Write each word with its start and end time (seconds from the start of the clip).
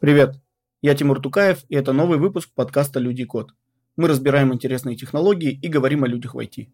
Привет, 0.00 0.36
я 0.80 0.94
Тимур 0.94 1.20
Тукаев, 1.20 1.64
и 1.68 1.74
это 1.74 1.92
новый 1.92 2.18
выпуск 2.18 2.48
подкаста 2.54 3.00
«Люди 3.00 3.20
и 3.20 3.26
код». 3.26 3.52
Мы 3.96 4.08
разбираем 4.08 4.54
интересные 4.54 4.96
технологии 4.96 5.52
и 5.52 5.68
говорим 5.68 6.04
о 6.04 6.08
людях 6.08 6.34
в 6.34 6.38
IT. 6.38 6.68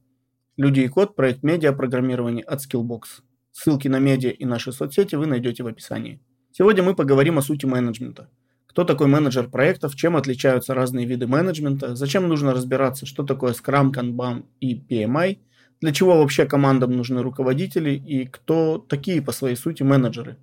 «Люди 0.57 0.81
и 0.81 0.89
код»– 0.89 1.17
проект 1.17 1.43
медиа-программирования 1.43 2.45
от 2.45 2.61
Skillbox. 2.61 3.23
Ссылки 3.51 3.89
на 3.89 3.99
медиа 3.99 4.31
и 4.31 4.45
наши 4.45 4.71
соцсети 4.71 5.17
вы 5.17 5.27
найдете 5.27 5.65
в 5.65 5.67
описании. 5.67 6.21
Сегодня 6.53 6.85
мы 6.85 6.95
поговорим 6.95 7.39
о 7.39 7.43
сути 7.43 7.67
менеджмента. 7.67 8.31
Кто 8.71 8.85
такой 8.85 9.09
менеджер 9.09 9.49
проектов, 9.49 9.97
чем 9.97 10.17
отличаются 10.17 10.75
разные 10.75 11.05
виды 11.05 11.27
менеджмента, 11.27 11.97
зачем 11.97 12.29
нужно 12.29 12.55
разбираться, 12.55 13.05
что 13.05 13.25
такое 13.25 13.53
Scrum, 13.53 13.93
Kanban 13.93 14.45
и 14.61 14.77
PMI, 14.77 15.39
для 15.81 15.93
чего 15.93 16.17
вообще 16.17 16.47
командам 16.47 16.97
нужны 16.97 17.21
руководители 17.21 17.91
и 17.91 18.27
кто 18.27 18.79
такие 18.79 19.23
по 19.23 19.33
своей 19.33 19.57
сути 19.57 19.83
менеджеры. 19.83 20.37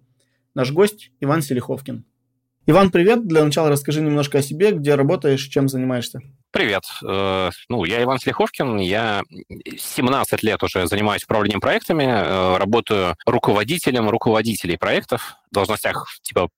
Наш 0.55 0.73
гость 0.73 1.11
Иван 1.21 1.41
Селиховкин, 1.41 2.03
Иван, 2.69 2.91
привет. 2.91 3.25
Для 3.25 3.45
начала 3.45 3.69
расскажи 3.69 4.01
немножко 4.01 4.39
о 4.39 4.41
себе, 4.41 4.71
где 4.71 4.95
работаешь, 4.95 5.43
чем 5.43 5.69
занимаешься. 5.69 6.19
Привет. 6.51 6.83
Э, 7.01 7.49
ну, 7.69 7.85
я 7.85 8.03
Иван 8.03 8.19
Слеховкин, 8.19 8.79
я 8.79 9.23
17 9.77 10.43
лет 10.43 10.61
уже 10.61 10.85
занимаюсь 10.85 11.23
управлением 11.23 11.61
проектами, 11.61 12.03
э, 12.03 12.57
работаю 12.57 13.15
руководителем 13.25 14.09
руководителей 14.09 14.75
проектов 14.75 15.37
в 15.49 15.53
должностях 15.53 16.09
типа 16.23 16.49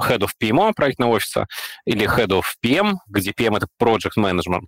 Head 0.00 0.20
of 0.20 0.30
PMO 0.42 0.72
проектного 0.74 1.12
офиса 1.14 1.46
или 1.84 2.06
Head 2.06 2.28
of 2.28 2.44
PM, 2.64 2.94
где 3.08 3.30
PM— 3.30 3.56
это 3.58 3.66
Project 3.80 4.16
Management. 4.18 4.66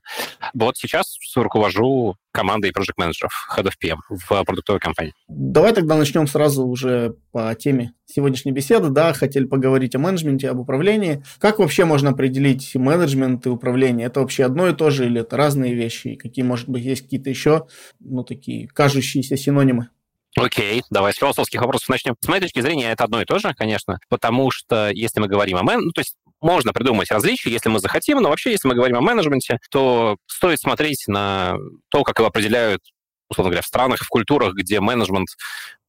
Вот 0.55 0.77
сейчас 0.77 1.17
руковожу 1.35 2.17
командой 2.33 2.71
Project 2.71 2.95
менеджеров 2.97 3.49
Head 3.57 3.65
of 3.65 3.73
PM 3.83 3.99
в 4.09 4.45
продуктовой 4.45 4.81
компании. 4.81 5.13
Давай 5.29 5.73
тогда 5.73 5.97
начнем 5.97 6.27
сразу 6.27 6.67
уже 6.67 7.17
по 7.33 7.55
теме 7.55 7.95
сегодняшней 8.07 8.53
беседы. 8.53 8.91
Да, 8.91 9.13
хотели 9.13 9.45
поговорить 9.45 9.95
о 9.95 9.99
менеджменте, 9.99 10.49
об 10.51 10.61
управлении. 10.61 11.23
Как 11.41 11.59
вообще 11.59 11.85
можно 11.85 12.11
определить 12.11 12.75
менеджмент 12.75 13.47
и 13.47 13.49
управление? 13.49 14.07
Это 14.07 14.21
вообще 14.21 14.45
одно 14.45 14.69
и 14.69 14.75
то 14.75 14.91
же 14.91 15.07
или 15.07 15.23
это 15.23 15.37
разные 15.37 15.75
вещи? 15.75 16.09
И 16.09 16.17
какие, 16.17 16.45
может 16.45 16.69
быть, 16.69 16.85
есть 16.85 17.03
какие-то 17.03 17.31
еще, 17.31 17.67
ну, 17.99 18.23
такие 18.25 18.69
кажущиеся 18.69 19.37
синонимы? 19.37 19.89
Окей, 20.37 20.83
давай 20.91 21.13
с 21.13 21.17
философских 21.17 21.61
вопросов 21.61 21.89
начнем. 21.89 22.15
С 22.21 22.29
моей 22.29 22.41
точки 22.41 22.61
зрения, 22.61 22.93
это 22.93 23.05
одно 23.05 23.21
и 23.21 23.25
то 23.25 23.39
же, 23.39 23.55
конечно, 23.55 23.99
потому 24.09 24.51
что 24.51 24.91
если 24.91 25.21
мы 25.21 25.27
говорим 25.27 25.57
о 25.57 25.63
мен, 25.63 25.81
ну, 25.87 25.91
то 25.91 26.01
есть 26.01 26.17
можно 26.41 26.73
придумать 26.73 27.11
различия, 27.11 27.51
если 27.51 27.69
мы 27.69 27.81
захотим, 27.81 28.19
но 28.21 28.29
вообще, 28.29 28.53
если 28.53 28.69
мы 28.69 28.75
говорим 28.75 28.99
о 28.99 29.01
менеджменте, 29.01 29.59
то 29.71 30.17
стоит 30.27 30.61
смотреть 30.61 31.05
на 31.09 31.57
то, 31.89 32.05
как 32.05 32.19
его 32.19 32.29
определяют 32.29 32.83
условно 33.31 33.51
говоря, 33.51 33.61
в 33.61 33.67
странах, 33.67 34.01
в 34.01 34.09
культурах, 34.09 34.55
где 34.55 34.81
менеджмент 34.81 35.29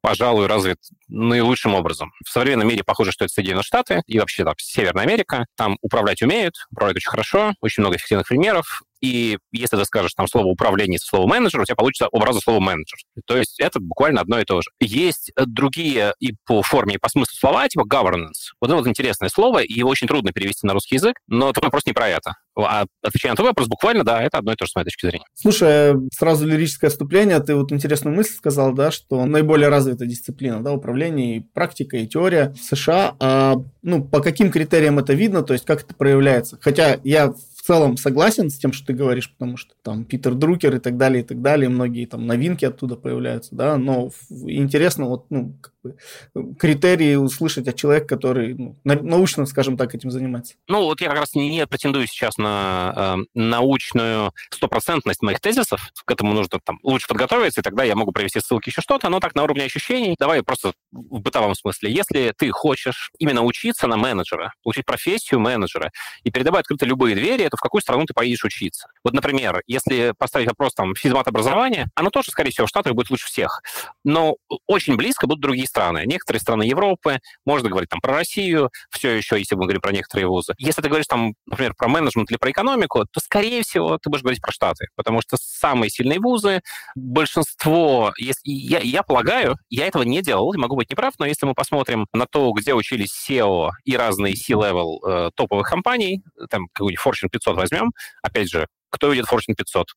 пожалуй, 0.02 0.48
развит 0.48 0.78
наилучшим 1.08 1.76
образом. 1.76 2.12
В 2.26 2.30
современном 2.30 2.68
мире 2.68 2.84
похоже, 2.84 3.12
что 3.12 3.26
это 3.26 3.34
Соединенные 3.34 3.64
Штаты 3.64 4.02
и 4.08 4.20
вообще 4.20 4.44
там 4.44 4.54
Северная 4.58 5.04
Америка. 5.04 5.46
Там 5.56 5.78
управлять 5.82 6.22
умеют, 6.22 6.56
управляют 6.72 6.98
очень 6.98 7.10
хорошо, 7.10 7.54
очень 7.62 7.82
много 7.82 7.98
эффективных 7.98 8.28
примеров. 8.28 8.84
И 9.02 9.38
если 9.52 9.78
ты 9.78 9.86
скажешь 9.86 10.14
там 10.14 10.28
слово 10.28 10.48
управление 10.48 11.00
слово 11.00 11.28
менеджер, 11.28 11.62
у 11.62 11.66
тебя 11.66 11.76
получится 11.76 12.08
образа 12.08 12.40
слова 12.40 12.60
менеджер. 12.60 12.98
То 13.26 13.38
есть 13.38 13.60
это 13.60 13.80
буквально 13.80 14.22
одно 14.22 14.40
и 14.40 14.44
то 14.44 14.62
же. 14.62 14.70
Есть 14.80 15.32
другие 15.38 16.14
и 16.20 16.34
по 16.46 16.62
форме, 16.62 16.96
и 16.96 16.98
по 16.98 17.10
смыслу 17.10 17.34
слова, 17.36 17.68
типа 17.68 17.86
governance. 17.90 18.54
Вот 18.62 18.70
это 18.70 18.76
вот 18.76 18.88
интересное 18.88 19.30
слово, 19.30 19.60
и 19.60 19.74
его 19.74 19.90
очень 19.90 20.08
трудно 20.08 20.32
перевести 20.32 20.68
на 20.68 20.74
русский 20.74 20.96
язык, 20.96 21.16
но 21.28 21.50
это 21.50 21.62
вопрос 21.62 21.86
не 21.86 21.94
про 21.94 22.10
это. 22.10 22.34
А 22.58 22.86
отвечая 23.02 23.32
на 23.32 23.36
твой 23.36 23.50
вопрос, 23.50 23.68
буквально, 23.68 24.04
да, 24.04 24.22
это 24.22 24.40
одно 24.40 24.52
и 24.52 24.56
то 24.56 24.66
же 24.66 24.72
с 24.72 24.76
моей 24.76 24.86
точки 24.86 25.06
зрения. 25.06 25.26
Слушай, 25.34 25.96
сразу 26.14 26.46
лирическое 26.46 26.90
отступление. 26.90 27.40
Ты 27.40 27.56
вот 27.56 27.72
интересную 27.72 28.16
мысль 28.16 28.34
сказал, 28.34 28.74
да, 28.74 28.92
что 28.92 29.26
наиболее 29.26 29.70
развита 29.70 30.06
дисциплина, 30.06 30.62
да, 30.62 30.74
управление, 30.74 31.38
и 31.38 31.40
практика, 31.40 31.98
и 31.98 32.08
теория 32.08 32.54
в 32.54 32.58
США. 32.58 33.16
А, 33.20 33.56
ну, 33.82 34.04
по 34.04 34.22
каким 34.22 34.52
критериям 34.52 35.00
это 35.00 35.14
видно, 35.14 35.44
то 35.44 35.54
есть 35.54 35.66
как 35.66 35.84
это 35.84 35.94
проявляется? 35.94 36.58
Хотя 36.62 37.00
я 37.04 37.34
целом 37.70 37.98
согласен 37.98 38.50
с 38.50 38.58
тем, 38.58 38.74
что 38.74 38.88
ты 38.88 38.94
говоришь, 38.94 39.32
потому 39.32 39.56
что 39.56 39.76
там 39.84 40.04
Питер 40.04 40.34
Друкер 40.34 40.78
и 40.78 40.80
так 40.80 40.98
далее, 40.98 41.22
и 41.22 41.26
так 41.26 41.40
далее, 41.44 41.70
многие 41.70 42.08
там 42.08 42.26
новинки 42.26 42.66
оттуда 42.66 42.96
появляются, 42.96 43.54
да, 43.54 43.78
но 43.78 44.10
интересно 44.48 45.06
вот, 45.06 45.28
ну, 45.30 45.56
как 45.62 45.74
бы, 45.84 46.56
критерии 46.56 47.14
услышать 47.14 47.68
от 47.68 47.76
человека, 47.76 48.08
который 48.08 48.56
ну, 48.56 48.76
научно, 48.84 49.46
скажем 49.46 49.78
так, 49.78 49.94
этим 49.94 50.10
занимается. 50.10 50.56
Ну, 50.68 50.82
вот 50.84 51.00
я 51.00 51.10
как 51.10 51.20
раз 51.20 51.36
не 51.36 51.68
претендую 51.68 52.08
сейчас 52.08 52.38
на 52.38 52.94
э, 52.96 53.16
научную 53.36 54.34
стопроцентность 54.50 55.22
моих 55.22 55.40
тезисов, 55.40 55.92
к 56.06 56.12
этому 56.12 56.34
нужно 56.34 56.60
там 56.64 56.80
лучше 56.82 57.08
подготовиться, 57.08 57.62
и 57.62 57.64
тогда 57.64 57.84
я 57.84 57.96
могу 57.96 58.12
провести 58.12 58.40
ссылки 58.40 58.70
еще 58.70 58.82
что-то, 58.82 59.10
но 59.10 59.20
так 59.20 59.36
на 59.36 59.44
уровне 59.44 59.66
ощущений, 59.66 60.16
давай 60.18 60.42
просто 60.42 60.74
в 60.92 61.20
бытовом 61.20 61.54
смысле. 61.54 61.94
Если 61.94 62.34
ты 62.36 62.50
хочешь 62.50 63.12
именно 63.20 63.44
учиться 63.44 63.86
на 63.86 63.96
менеджера, 63.96 64.54
получить 64.64 64.86
профессию 64.86 65.40
менеджера 65.40 65.92
и 66.24 66.32
передавать 66.32 66.62
открыто 66.62 66.88
любые 66.88 67.16
двери, 67.16 67.44
это 67.44 67.59
в 67.60 67.62
какую 67.62 67.82
страну 67.82 68.06
ты 68.06 68.14
поедешь 68.14 68.46
учиться. 68.46 68.88
Вот, 69.04 69.14
например, 69.14 69.62
если 69.68 70.14
поставить 70.18 70.48
вопрос 70.48 70.74
там 70.74 70.96
физмат 70.96 71.28
образования, 71.28 71.90
оно 71.94 72.10
тоже, 72.10 72.32
скорее 72.32 72.52
всего, 72.52 72.68
в 72.68 72.70
Штатах 72.70 72.94
будет 72.94 73.10
лучше 73.10 73.28
всех. 73.28 73.62
Но 74.06 74.38
очень 74.66 74.96
близко 74.96 75.28
будут 75.28 75.42
другие 75.42 75.68
страны. 75.68 76.04
Некоторые 76.06 76.40
страны 76.40 76.64
Европы, 76.64 77.20
можно 77.46 77.70
говорить 77.70 77.90
там 77.90 78.00
про 78.00 78.14
Россию, 78.14 78.70
все 78.92 79.12
еще, 79.12 79.38
если 79.38 79.56
мы 79.56 79.64
говорим 79.64 79.82
про 79.82 79.92
некоторые 79.92 80.28
вузы. 80.28 80.54
Если 80.58 80.82
ты 80.82 80.88
говоришь 80.88 81.08
там, 81.08 81.34
например, 81.48 81.74
про 81.78 81.90
менеджмент 81.90 82.32
или 82.32 82.38
про 82.38 82.52
экономику, 82.52 83.06
то, 83.12 83.20
скорее 83.20 83.62
всего, 83.64 83.98
ты 83.98 84.10
будешь 84.10 84.24
говорить 84.24 84.42
про 84.42 84.54
Штаты, 84.54 84.88
потому 84.96 85.22
что 85.22 85.36
самые 85.38 85.90
сильные 85.90 86.20
вузы, 86.20 86.62
большинство, 86.96 88.14
если, 88.18 88.40
я, 88.46 88.80
я 88.80 89.04
полагаю, 89.04 89.58
я 89.70 89.86
этого 89.86 90.04
не 90.04 90.22
делал, 90.22 90.54
могу 90.56 90.78
быть 90.78 90.90
неправ, 90.90 91.16
но 91.20 91.26
если 91.26 91.46
мы 91.46 91.54
посмотрим 91.54 92.08
на 92.14 92.26
то, 92.26 92.52
где 92.54 92.74
учились 92.74 93.12
SEO 93.30 93.72
и 93.84 93.98
разные 93.98 94.36
C-level 94.38 95.00
э, 95.06 95.30
топовых 95.36 95.68
компаний, 95.68 96.24
там 96.50 96.68
какой-нибудь 96.72 97.04
Fortune 97.06 97.30
500 97.30 97.49
500 97.56 97.56
возьмем, 97.56 97.92
опять 98.22 98.50
же, 98.50 98.68
кто 98.90 99.10
видит 99.10 99.26
Fortune 99.32 99.56
500? 99.56 99.88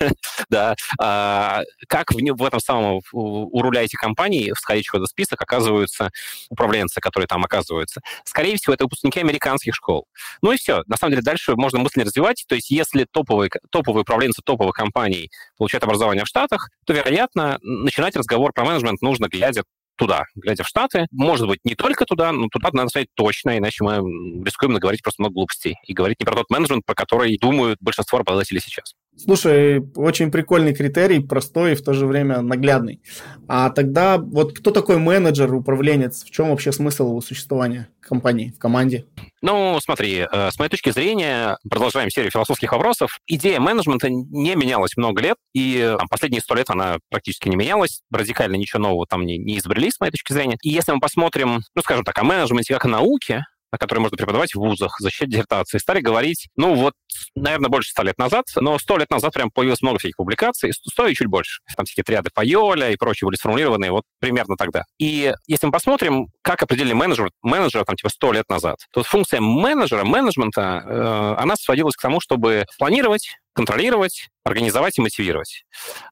да. 0.48 0.74
А, 1.00 1.62
как 1.86 2.12
в, 2.12 2.16
в 2.16 2.44
этом 2.44 2.60
самом, 2.60 3.00
у 3.12 3.60
руля 3.60 3.82
этих 3.82 3.98
компаний, 3.98 4.52
входящих 4.54 4.92
в 4.92 4.96
этот 4.96 5.08
список, 5.08 5.40
оказываются 5.40 6.10
управленцы, 6.48 7.00
которые 7.00 7.26
там 7.26 7.44
оказываются? 7.44 8.00
Скорее 8.24 8.56
всего, 8.56 8.74
это 8.74 8.84
выпускники 8.84 9.20
американских 9.20 9.74
школ. 9.74 10.06
Ну 10.42 10.52
и 10.52 10.56
все. 10.56 10.82
На 10.86 10.96
самом 10.96 11.12
деле, 11.12 11.22
дальше 11.22 11.54
можно 11.56 11.78
мысли 11.78 12.02
развивать. 12.02 12.44
То 12.48 12.54
есть, 12.54 12.70
если 12.70 13.06
топовые, 13.10 13.50
топовые 13.70 14.02
управленцы 14.02 14.40
топовых 14.42 14.74
компаний 14.74 15.30
получают 15.56 15.84
образование 15.84 16.24
в 16.24 16.28
Штатах, 16.28 16.70
то, 16.86 16.92
вероятно, 16.92 17.58
начинать 17.62 18.16
разговор 18.16 18.52
про 18.52 18.64
менеджмент 18.64 19.02
нужно, 19.02 19.28
глядя 19.28 19.64
туда, 19.98 20.24
глядя 20.34 20.64
в 20.64 20.68
Штаты. 20.68 21.06
Может 21.10 21.46
быть, 21.46 21.60
не 21.64 21.74
только 21.74 22.04
туда, 22.06 22.32
но 22.32 22.48
туда 22.48 22.70
надо 22.72 22.88
смотреть 22.88 23.10
точно, 23.14 23.58
иначе 23.58 23.84
мы 23.84 23.96
рискуем 24.44 24.72
наговорить 24.72 25.02
просто 25.02 25.22
много 25.22 25.34
глупостей 25.34 25.76
и 25.84 25.92
говорить 25.92 26.18
не 26.20 26.24
про 26.24 26.36
тот 26.36 26.48
менеджмент, 26.50 26.86
про 26.86 26.94
который 26.94 27.36
думают 27.38 27.78
большинство 27.80 28.18
работодателей 28.18 28.60
сейчас. 28.60 28.94
Слушай, 29.18 29.80
очень 29.96 30.30
прикольный 30.30 30.74
критерий, 30.74 31.18
простой 31.18 31.72
и 31.72 31.74
в 31.74 31.82
то 31.82 31.92
же 31.92 32.06
время 32.06 32.40
наглядный. 32.40 33.02
А 33.48 33.70
тогда 33.70 34.16
вот 34.16 34.56
кто 34.56 34.70
такой 34.70 34.98
менеджер, 34.98 35.52
управленец? 35.52 36.24
В 36.24 36.30
чем 36.30 36.50
вообще 36.50 36.70
смысл 36.70 37.08
его 37.08 37.20
существования 37.20 37.88
компании, 38.00 38.54
в 38.56 38.60
команде? 38.60 39.06
Ну, 39.42 39.78
смотри, 39.82 40.26
э, 40.30 40.50
с 40.50 40.58
моей 40.58 40.70
точки 40.70 40.90
зрения, 40.90 41.58
продолжаем 41.68 42.10
серию 42.10 42.30
философских 42.30 42.72
вопросов. 42.72 43.18
Идея 43.26 43.58
менеджмента 43.58 44.08
не 44.08 44.54
менялась 44.54 44.96
много 44.96 45.20
лет, 45.20 45.36
и 45.52 45.94
там, 45.98 46.08
последние 46.08 46.40
сто 46.40 46.54
лет 46.54 46.70
она 46.70 46.98
практически 47.10 47.48
не 47.48 47.56
менялась. 47.56 48.02
Радикально 48.12 48.54
ничего 48.54 48.82
нового 48.82 49.06
там 49.06 49.26
не, 49.26 49.36
не 49.36 49.58
изобрели, 49.58 49.90
с 49.90 49.98
моей 50.00 50.12
точки 50.12 50.32
зрения. 50.32 50.56
И 50.62 50.70
если 50.70 50.92
мы 50.92 51.00
посмотрим, 51.00 51.60
ну, 51.74 51.82
скажем 51.82 52.04
так, 52.04 52.16
о 52.18 52.24
менеджменте 52.24 52.72
как 52.74 52.84
о 52.84 52.88
науке, 52.88 53.34
на 53.36 53.44
которые 53.76 54.02
можно 54.02 54.16
преподавать 54.16 54.54
в 54.54 54.58
вузах, 54.58 54.96
защищать 55.00 55.28
диссертации, 55.28 55.78
стали 55.78 56.00
говорить, 56.00 56.48
ну 56.56 56.74
вот, 56.74 56.94
наверное, 57.34 57.68
больше 57.68 57.90
ста 57.90 58.02
лет 58.02 58.18
назад, 58.18 58.46
но 58.56 58.78
сто 58.78 58.96
лет 58.96 59.10
назад 59.10 59.34
прям 59.34 59.50
появилось 59.50 59.82
много 59.82 59.98
всяких 59.98 60.16
публикаций, 60.16 60.72
сто 60.72 61.06
и 61.06 61.14
чуть 61.14 61.26
больше. 61.26 61.60
Там 61.76 61.86
всякие 61.86 62.04
триады 62.04 62.30
Пайоля 62.32 62.90
и 62.90 62.96
прочие 62.96 63.26
были 63.26 63.36
сформулированы 63.36 63.90
вот 63.90 64.04
примерно 64.20 64.56
тогда. 64.56 64.84
И 64.98 65.32
если 65.46 65.66
мы 65.66 65.72
посмотрим, 65.72 66.28
как 66.42 66.62
определили 66.62 66.92
менеджер, 66.92 67.30
менеджера 67.42 67.84
там 67.84 67.96
типа 67.96 68.08
сто 68.10 68.32
лет 68.32 68.48
назад, 68.48 68.78
то 68.92 69.02
функция 69.02 69.40
менеджера, 69.40 70.04
менеджмента, 70.04 70.82
э, 70.84 71.34
она 71.38 71.56
сводилась 71.56 71.96
к 71.96 72.02
тому, 72.02 72.20
чтобы 72.20 72.64
планировать, 72.78 73.36
контролировать, 73.52 74.28
организовать 74.44 74.98
и 74.98 75.02
мотивировать. 75.02 75.64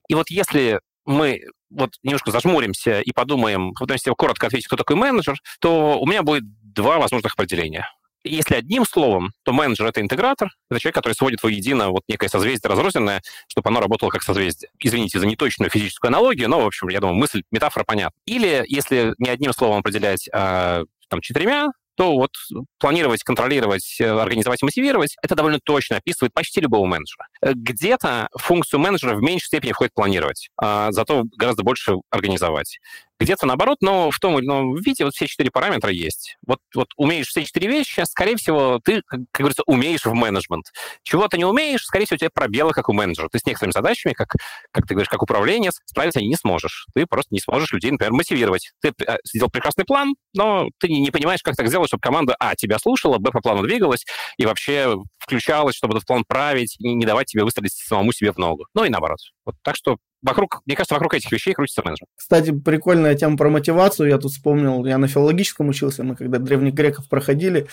И 0.09 0.15
вот 0.15 0.31
если 0.31 0.81
мы 1.05 1.43
вот 1.71 1.95
немножко 2.03 2.31
зажмуримся 2.31 3.01
и 3.01 3.13
подумаем, 3.13 3.73
попытаемся 3.75 4.13
коротко 4.13 4.47
ответить, 4.47 4.67
кто 4.67 4.77
такой 4.77 4.97
менеджер, 4.97 5.37
то 5.61 5.99
у 6.01 6.07
меня 6.07 6.23
будет 6.23 6.45
два 6.63 6.99
возможных 6.99 7.35
определения. 7.35 7.89
Если 8.25 8.57
одним 8.57 8.85
словом, 8.85 9.33
то 9.45 9.53
менеджер— 9.53 9.87
это 9.89 10.01
интегратор, 10.01 10.51
это 10.69 10.81
человек, 10.81 10.97
который 10.97 11.13
сводит 11.13 11.43
воедино 11.43 11.91
вот 11.91 12.03
некое 12.09 12.29
созвездие 12.29 12.69
разрозненное, 12.71 13.23
чтобы 13.47 13.71
оно 13.71 13.81
работало 13.81 14.11
как 14.11 14.23
созвездие. 14.23 14.71
Извините 14.81 15.21
за 15.21 15.27
неточную 15.27 15.71
физическую 15.71 16.09
аналогию, 16.09 16.49
но, 16.49 16.61
в 16.61 16.67
общем, 16.67 16.89
я 16.89 17.01
думаю, 17.01 17.17
мысль, 17.17 17.43
метафора 17.53 17.85
понятна. 17.85 18.19
Или, 18.27 18.65
если 18.67 19.15
не 19.19 19.31
одним 19.31 19.53
словом 19.53 19.79
определять, 19.79 20.29
а 20.33 20.83
там 21.09 21.21
четырьмя, 21.21 21.69
то 21.97 22.15
вот 22.15 22.31
планировать, 22.79 23.23
контролировать, 23.23 23.97
э, 24.01 24.07
организовать 24.07 24.63
мотивировать, 24.63 25.17
это 25.23 25.35
довольно 25.35 25.59
точно 25.63 25.97
описывает 25.97 26.33
почти 26.33 26.61
любого 26.61 26.87
менеджера. 26.87 27.27
Э, 27.41 27.53
где-то 27.55 28.29
функцию 28.37 28.81
менеджера 28.81 29.15
в 29.15 29.23
меньшей 29.23 29.47
степени 29.47 29.73
входит 29.73 29.95
планировать, 29.95 30.51
а 30.61 30.93
зато 30.93 31.25
гораздо 31.37 31.63
больше 31.63 31.97
организовать. 32.11 32.79
Где-то 33.19 33.47
наоборот, 33.47 33.79
но 33.81 34.11
в 34.11 34.19
том 34.19 34.39
или 34.39 34.45
ином 34.45 34.77
виде 34.77 35.05
вот 35.05 35.15
все 35.15 35.27
четыре 35.27 35.51
параметра 35.51 35.91
есть. 35.91 36.37
Вот, 36.47 36.59
вот 36.75 36.89
умеешь 36.97 37.29
все 37.29 37.45
четыре 37.45 37.69
вещи, 37.69 38.03
скорее 38.05 38.37
всего, 38.37 38.81
ты, 38.85 39.03
как, 39.07 39.21
говорится, 39.33 39.63
умеешь 39.67 40.05
в 40.05 40.13
менеджмент. 40.13 40.67
Чего 41.03 41.27
ты 41.29 41.39
не 41.39 41.47
умеешь, 41.47 41.85
скорее 41.85 42.05
всего, 42.05 42.17
у 42.17 42.19
тебя 42.19 42.31
пробелы, 42.33 42.73
как 42.73 42.89
у 42.89 42.93
менеджера. 42.93 43.29
Ты 43.31 43.39
с 43.39 43.47
некоторыми 43.47 43.73
задачами, 43.73 44.13
как, 44.13 44.35
как 44.71 44.87
ты 44.87 44.95
говоришь, 44.95 45.09
как 45.09 45.23
управленец, 45.23 45.81
справиться 45.87 46.21
не 46.21 46.37
сможешь. 46.37 46.87
Ты 46.95 47.07
просто 47.07 47.35
не 47.35 47.41
сможешь 47.41 47.73
людей, 47.73 47.91
например, 47.91 48.13
мотивировать. 48.13 48.73
Ты 48.83 48.93
э, 49.07 49.17
сделал 49.25 49.51
прекрасный 49.51 49.85
план, 49.85 50.15
но 50.35 50.69
ты 50.79 50.89
не 50.89 51.11
понимаешь, 51.11 51.43
как 51.43 51.57
так 51.57 51.69
сделать, 51.69 51.89
чтобы 51.89 52.03
команда, 52.03 52.37
а, 52.39 52.55
тебя 52.55 52.79
слушала, 52.79 53.19
б, 53.19 53.31
по 53.31 53.41
плану 53.41 53.63
двигалась 53.63 54.05
и 54.37 54.45
вообще 54.45 54.97
включалась, 55.19 55.75
чтобы 55.75 55.95
этот 55.95 56.07
план 56.07 56.25
править 56.27 56.77
и 56.79 56.95
не 56.95 57.05
давать 57.07 57.29
тебе 57.29 57.45
выстрелить 57.45 57.73
самому 57.73 58.13
себе 58.13 58.33
в 58.33 58.39
ногу. 58.39 58.67
Ну 58.75 58.85
и 58.85 58.89
наоборот. 58.89 59.19
Вот 59.45 59.57
так 59.63 59.77
что 59.77 59.97
вокруг, 60.27 60.63
мне 60.67 60.75
кажется, 60.75 60.95
вокруг 60.95 61.15
этих 61.15 61.31
вещей 61.31 61.55
крутится 61.55 61.83
менеджмент. 61.85 62.11
Кстати, 62.17 62.51
прикольная 62.51 63.15
тема 63.15 63.37
про 63.37 63.49
мотивацию. 63.49 64.09
Я 64.09 64.19
тут 64.19 64.33
вспомнил, 64.33 64.85
я 64.85 64.99
на 64.99 65.07
филологическом 65.09 65.69
учился, 65.69 66.03
мы 66.03 66.17
когда 66.17 66.39
древних 66.39 66.75
греков 66.75 67.09
проходили, 67.09 67.69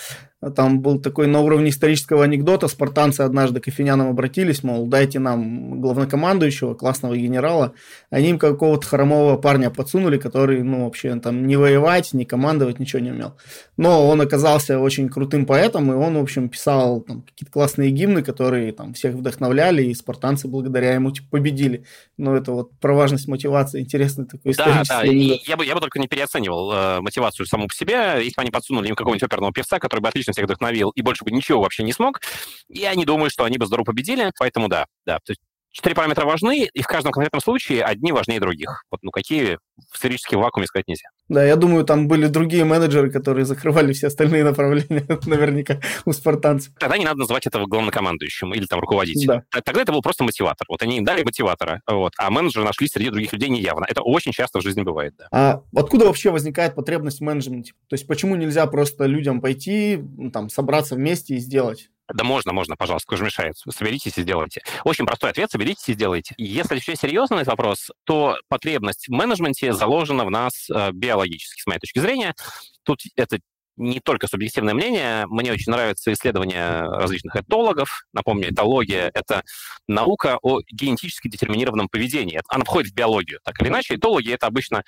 там 0.56 0.82
был 0.82 1.00
такой 1.00 1.28
на 1.28 1.40
уровне 1.40 1.70
исторического 1.70 2.24
анекдота, 2.24 2.68
спартанцы 2.68 3.22
однажды 3.22 3.60
к 3.60 3.68
афинянам 3.68 4.10
обратились, 4.10 4.64
мол, 4.64 4.88
дайте 4.88 5.20
нам 5.20 5.82
главнокомандующего, 5.82 6.76
классного 6.76 7.18
генерала. 7.18 7.74
Они 8.10 8.30
им 8.30 8.40
какого-то 8.40 8.86
хромого 8.86 9.38
парня 9.38 9.70
подсунули, 9.70 10.18
который, 10.18 10.62
ну, 10.64 10.86
вообще 10.86 11.16
там 11.20 11.48
не 11.48 11.56
воевать, 11.56 12.14
не 12.14 12.26
командовать, 12.26 12.80
ничего 12.80 13.02
не 13.02 13.12
умел. 13.12 13.36
Но 13.78 14.08
он 14.08 14.22
оказался 14.22 14.80
очень 14.80 15.10
крутым 15.10 15.46
поэтом, 15.46 15.92
и 15.92 15.96
он, 15.96 16.18
в 16.18 16.22
общем, 16.22 16.50
писал 16.50 17.02
там 17.02 17.22
какие-то 17.22 17.52
классные 17.52 17.92
гимны, 17.92 18.22
которые 18.22 18.72
там 18.74 18.94
всех 18.94 19.16
вдохновляли, 19.16 19.84
и 19.84 19.94
спартанцы 19.94 20.48
благодаря 20.48 20.94
ему 20.94 21.12
типа, 21.12 21.28
победили. 21.32 21.86
Но 22.18 22.36
это 22.44 22.52
вот 22.52 22.80
про 22.80 22.94
важность 22.94 23.28
мотивации, 23.28 23.82
интересный 23.82 24.26
такой 24.26 24.54
Да, 24.54 24.84
да, 24.88 25.04
и 25.04 25.40
я 25.46 25.58
бы, 25.58 25.66
я 25.66 25.74
бы 25.74 25.82
только 25.82 26.00
не 26.00 26.08
переоценивал 26.08 26.72
э, 26.72 27.02
мотивацию 27.02 27.46
саму 27.46 27.68
по 27.68 27.74
себе. 27.74 28.18
Если 28.18 28.36
бы 28.36 28.42
они 28.42 28.52
подсунули 28.52 28.90
им 28.90 28.96
какого-нибудь 28.96 29.24
оперного 29.24 29.52
певца, 29.52 29.80
который 29.80 30.02
бы 30.02 30.08
отлично 30.08 30.34
всех 30.34 30.46
вдохновил 30.46 30.92
и 30.92 31.02
больше 31.02 31.24
бы 31.24 31.32
ничего 31.32 31.62
вообще 31.62 31.84
не 31.84 31.94
смог, 31.94 32.22
я 32.70 32.94
не 32.94 33.06
думаю, 33.06 33.30
что 33.30 33.44
они 33.44 33.58
бы 33.58 33.66
здорово 33.66 33.86
победили, 33.86 34.32
поэтому 34.38 34.68
да, 34.68 34.86
да. 35.06 35.18
То 35.26 35.32
есть 35.32 35.42
четыре 35.74 35.96
параметра 35.96 36.26
важны, 36.26 36.70
и 36.72 36.82
в 36.82 36.88
каждом 36.88 37.12
конкретном 37.12 37.42
случае 37.42 37.84
одни 37.84 38.12
важнее 38.12 38.40
других. 38.40 38.86
Вот, 38.90 39.02
ну, 39.04 39.12
какие 39.12 39.58
в 39.92 39.98
сферическом 39.98 40.40
вакууме 40.40 40.68
сказать 40.68 40.88
нельзя. 40.88 41.10
Да, 41.30 41.44
я 41.44 41.56
думаю, 41.56 41.84
там 41.84 42.08
были 42.08 42.28
другие 42.28 42.64
менеджеры, 42.64 43.10
которые 43.12 43.46
закрывали 43.46 43.92
все 43.92 44.08
остальные 44.08 44.44
направления, 44.44 45.06
наверняка, 45.26 45.80
у 46.06 46.14
спартанцев. 46.14 46.74
Тогда 46.80 46.98
не 46.98 47.06
надо 47.06 47.20
называть 47.20 47.48
этого 47.48 47.66
главнокомандующим 47.66 48.54
или 48.54 48.66
там 48.66 48.80
руководителем. 48.80 49.44
Да. 49.52 49.62
Тогда 49.62 49.82
это 49.82 49.92
был 49.92 50.02
просто 50.02 50.24
мотиватор. 50.24 50.66
Вот 50.70 50.82
они 50.84 50.98
им 50.98 51.04
дали 51.04 51.24
мотиватора, 51.24 51.82
вот, 51.88 52.14
а 52.18 52.30
менеджеры 52.30 52.66
нашли 52.66 52.88
среди 52.88 53.10
других 53.10 53.34
людей 53.34 53.50
неявно. 53.50 53.86
Это 53.90 54.02
очень 54.02 54.32
часто 54.32 54.60
в 54.60 54.62
жизни 54.62 54.84
бывает, 54.84 55.16
да. 55.18 55.28
А 55.32 55.64
откуда 55.76 56.06
вообще 56.06 56.30
возникает 56.30 56.76
потребность 56.76 57.20
в 57.20 57.24
менеджменте? 57.24 57.74
То 57.88 57.96
есть 57.96 58.06
почему 58.06 58.36
нельзя 58.36 58.68
просто 58.68 59.06
людям 59.06 59.42
пойти, 59.42 60.00
там, 60.32 60.50
собраться 60.50 60.96
вместе 60.96 61.36
и 61.36 61.40
сделать? 61.40 61.90
Да 62.12 62.24
можно, 62.24 62.52
можно, 62.54 62.76
пожалуйста, 62.76 63.08
кто 63.08 63.18
же 63.18 63.24
мешает. 63.24 63.56
Соберитесь 63.70 64.18
и 64.18 64.22
сделайте. 64.22 64.62
Очень 64.84 65.06
простой 65.06 65.30
ответ, 65.30 65.52
соберитесь 65.52 65.88
и 65.88 65.94
сделайте. 65.94 66.36
Если 66.38 66.76
очень 66.76 66.96
серьезно 66.96 67.38
на 67.38 67.42
этот 67.42 67.52
вопрос, 67.52 67.92
то 68.04 68.38
потребность 68.50 69.08
в 69.08 69.12
менеджменте 69.12 69.74
заложена 69.74 70.26
в 70.26 70.32
нас 70.32 70.70
э, 70.70 70.92
биологически, 70.92 71.62
с 71.62 71.66
моей 71.66 71.80
точки 71.80 72.00
зрения. 72.00 72.36
Тут 72.84 73.00
это 73.16 73.40
не 73.78 74.00
только 74.00 74.28
субъективное 74.28 74.74
мнение. 74.74 75.26
Мне 75.28 75.52
очень 75.52 75.72
нравятся 75.72 76.14
исследования 76.14 76.82
различных 76.82 77.36
этологов. 77.36 78.06
Напомню, 78.14 78.52
этология— 78.52 79.10
это 79.14 79.44
наука 79.88 80.38
о 80.42 80.60
генетически 80.72 81.28
детерминированном 81.28 81.90
поведении. 81.90 82.42
Она 82.50 82.66
входит 82.66 82.92
в 82.92 82.96
биологию, 82.96 83.40
так 83.44 83.60
или 83.62 83.70
иначе. 83.70 83.96
Этологи— 83.96 84.32
это 84.34 84.48
обычно 84.48 84.84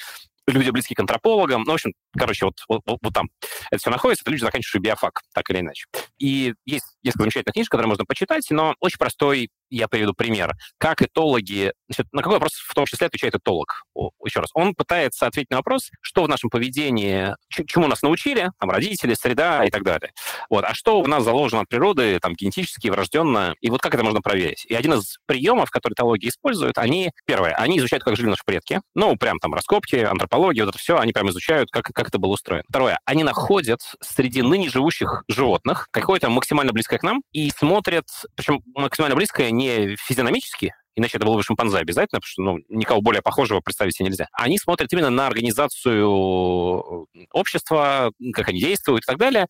люди, 0.47 0.69
близкие 0.69 0.95
к 0.95 0.99
антропологам. 0.99 1.63
Ну, 1.63 1.71
в 1.71 1.75
общем, 1.75 1.93
короче, 2.17 2.45
вот, 2.45 2.55
вот, 2.67 2.81
вот 3.01 3.13
там 3.13 3.29
это 3.71 3.79
все 3.79 3.89
находится. 3.89 4.23
Это 4.23 4.31
люди, 4.31 4.41
заканчивающие 4.41 4.81
биофак, 4.81 5.21
так 5.33 5.49
или 5.49 5.59
иначе. 5.59 5.85
И 6.19 6.53
есть 6.65 6.97
несколько 7.03 7.23
замечательных 7.23 7.53
книжек, 7.53 7.71
которые 7.71 7.89
можно 7.89 8.05
почитать, 8.05 8.45
но 8.49 8.75
очень 8.79 8.97
простой 8.97 9.49
я 9.69 9.87
приведу 9.87 10.13
пример. 10.13 10.53
Как 10.77 11.01
этологи... 11.01 11.73
Значит, 11.89 12.07
на 12.11 12.21
какой 12.21 12.35
вопрос 12.35 12.53
в 12.53 12.73
том 12.73 12.85
числе 12.85 13.07
отвечает 13.07 13.35
этолог? 13.35 13.83
О, 13.93 14.11
еще 14.23 14.39
раз. 14.39 14.49
Он 14.53 14.73
пытается 14.73 15.27
ответить 15.27 15.51
на 15.51 15.57
вопрос, 15.57 15.89
что 16.01 16.23
в 16.23 16.29
нашем 16.29 16.49
поведении, 16.49 17.35
чему 17.49 17.87
нас 17.87 18.01
научили, 18.01 18.51
там, 18.59 18.69
родители, 18.69 19.13
среда 19.13 19.65
и 19.65 19.69
так 19.69 19.83
далее. 19.83 20.11
Вот. 20.49 20.65
А 20.65 20.73
что 20.73 20.99
у 20.99 21.07
нас 21.07 21.23
заложено 21.23 21.61
от 21.61 21.69
природы, 21.69 22.19
там, 22.19 22.33
генетически, 22.33 22.87
врожденно, 22.89 23.55
и 23.61 23.69
вот 23.69 23.81
как 23.81 23.93
это 23.93 24.03
можно 24.03 24.21
проверить? 24.21 24.65
И 24.67 24.73
один 24.73 24.93
из 24.93 25.17
приемов, 25.25 25.69
который 25.71 25.93
этологи 25.93 26.27
используют, 26.27 26.77
они, 26.77 27.11
первое, 27.25 27.53
они 27.55 27.77
изучают, 27.79 28.03
как 28.03 28.15
жили 28.15 28.29
наши 28.29 28.43
предки, 28.45 28.81
ну, 28.93 29.15
прям 29.17 29.39
там 29.39 29.53
раскопки, 29.53 29.95
антропология, 29.95 30.63
вот 30.63 30.69
это 30.69 30.79
все, 30.79 30.97
они 30.97 31.13
прям 31.13 31.29
изучают, 31.29 31.69
как, 31.71 31.85
как 31.85 32.07
это 32.07 32.17
было 32.17 32.33
устроено. 32.33 32.63
Второе, 32.69 32.99
они 33.05 33.23
находят 33.23 33.81
среди 34.01 34.41
ныне 34.41 34.69
живущих 34.69 35.23
животных 35.27 35.87
какое-то 35.91 36.29
максимально 36.29 36.73
близкое 36.73 36.97
к 36.97 37.03
нам 37.03 37.21
и 37.31 37.49
смотрят, 37.49 38.05
причем 38.35 38.61
максимально 38.75 39.15
близкое 39.15 39.51
не 39.55 39.95
физиономически, 39.97 40.73
иначе 40.95 41.17
это 41.17 41.25
было 41.25 41.35
бы 41.35 41.43
шимпанзе 41.43 41.77
обязательно, 41.77 42.19
потому 42.19 42.29
что 42.29 42.41
ну, 42.41 42.59
никого 42.69 43.01
более 43.01 43.21
похожего 43.21 43.59
представить 43.59 43.95
себе 43.95 44.07
нельзя. 44.09 44.27
Они 44.33 44.57
смотрят 44.57 44.91
именно 44.93 45.09
на 45.09 45.27
организацию 45.27 47.07
общества, 47.31 48.11
как 48.33 48.49
они 48.49 48.59
действуют 48.59 49.03
и 49.03 49.07
так 49.07 49.17
далее, 49.17 49.47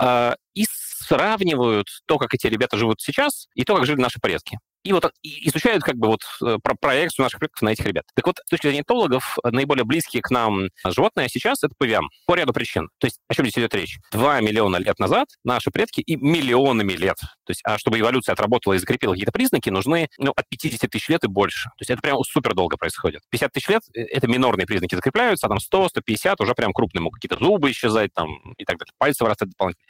э, 0.00 0.34
и 0.54 0.64
сравнивают 0.68 1.88
то, 2.06 2.18
как 2.18 2.34
эти 2.34 2.46
ребята 2.46 2.76
живут 2.76 3.00
сейчас, 3.00 3.48
и 3.54 3.64
то, 3.64 3.76
как 3.76 3.86
жили 3.86 4.00
наши 4.00 4.20
предки 4.20 4.58
и 4.84 4.92
вот 4.92 5.12
изучают 5.22 5.82
как 5.82 5.96
бы 5.96 6.08
вот 6.08 6.20
э, 6.44 6.58
про 6.62 6.74
проекцию 6.74 7.24
наших 7.24 7.40
предков 7.40 7.62
на 7.62 7.70
этих 7.70 7.84
ребят. 7.84 8.04
Так 8.14 8.26
вот, 8.26 8.38
с 8.44 8.48
точки 8.48 8.66
зрения 8.66 8.82
этологов, 8.82 9.36
наиболее 9.44 9.84
близкие 9.84 10.22
к 10.22 10.30
нам 10.30 10.68
животные 10.84 11.28
сейчас 11.28 11.62
это 11.64 11.74
павиан 11.78 12.08
по 12.26 12.34
ряду 12.34 12.52
причин. 12.52 12.88
То 12.98 13.06
есть 13.06 13.18
о 13.28 13.34
чем 13.34 13.44
здесь 13.44 13.58
идет 13.58 13.74
речь? 13.74 13.98
Два 14.12 14.40
миллиона 14.40 14.76
лет 14.76 14.98
назад 14.98 15.28
наши 15.44 15.70
предки 15.70 16.00
и 16.00 16.16
миллионами 16.16 16.92
лет. 16.92 17.18
То 17.18 17.50
есть, 17.50 17.60
а 17.64 17.78
чтобы 17.78 17.98
эволюция 17.98 18.32
отработала 18.32 18.74
и 18.74 18.78
закрепила 18.78 19.12
какие-то 19.12 19.32
признаки, 19.32 19.70
нужны 19.70 20.08
ну, 20.18 20.32
от 20.34 20.48
50 20.48 20.90
тысяч 20.90 21.08
лет 21.08 21.24
и 21.24 21.28
больше. 21.28 21.64
То 21.70 21.80
есть 21.80 21.90
это 21.90 22.00
прям 22.00 22.22
супер 22.22 22.54
долго 22.54 22.76
происходит. 22.76 23.22
50 23.30 23.52
тысяч 23.52 23.68
лет 23.68 23.82
э,— 23.94 24.02
это 24.10 24.26
минорные 24.28 24.66
признаки 24.66 24.94
закрепляются, 24.94 25.46
а 25.46 25.48
там 25.48 25.60
100, 25.60 25.88
150 25.88 26.40
уже 26.40 26.54
прям 26.54 26.72
крупные 26.72 27.02
могут 27.02 27.20
какие-то 27.20 27.42
зубы 27.42 27.70
исчезать 27.70 28.12
там 28.14 28.54
и 28.56 28.64
так 28.64 28.78
далее. 28.78 28.92
Пальцы 28.98 29.24
вырастают 29.24 29.52
дополнительно. 29.52 29.86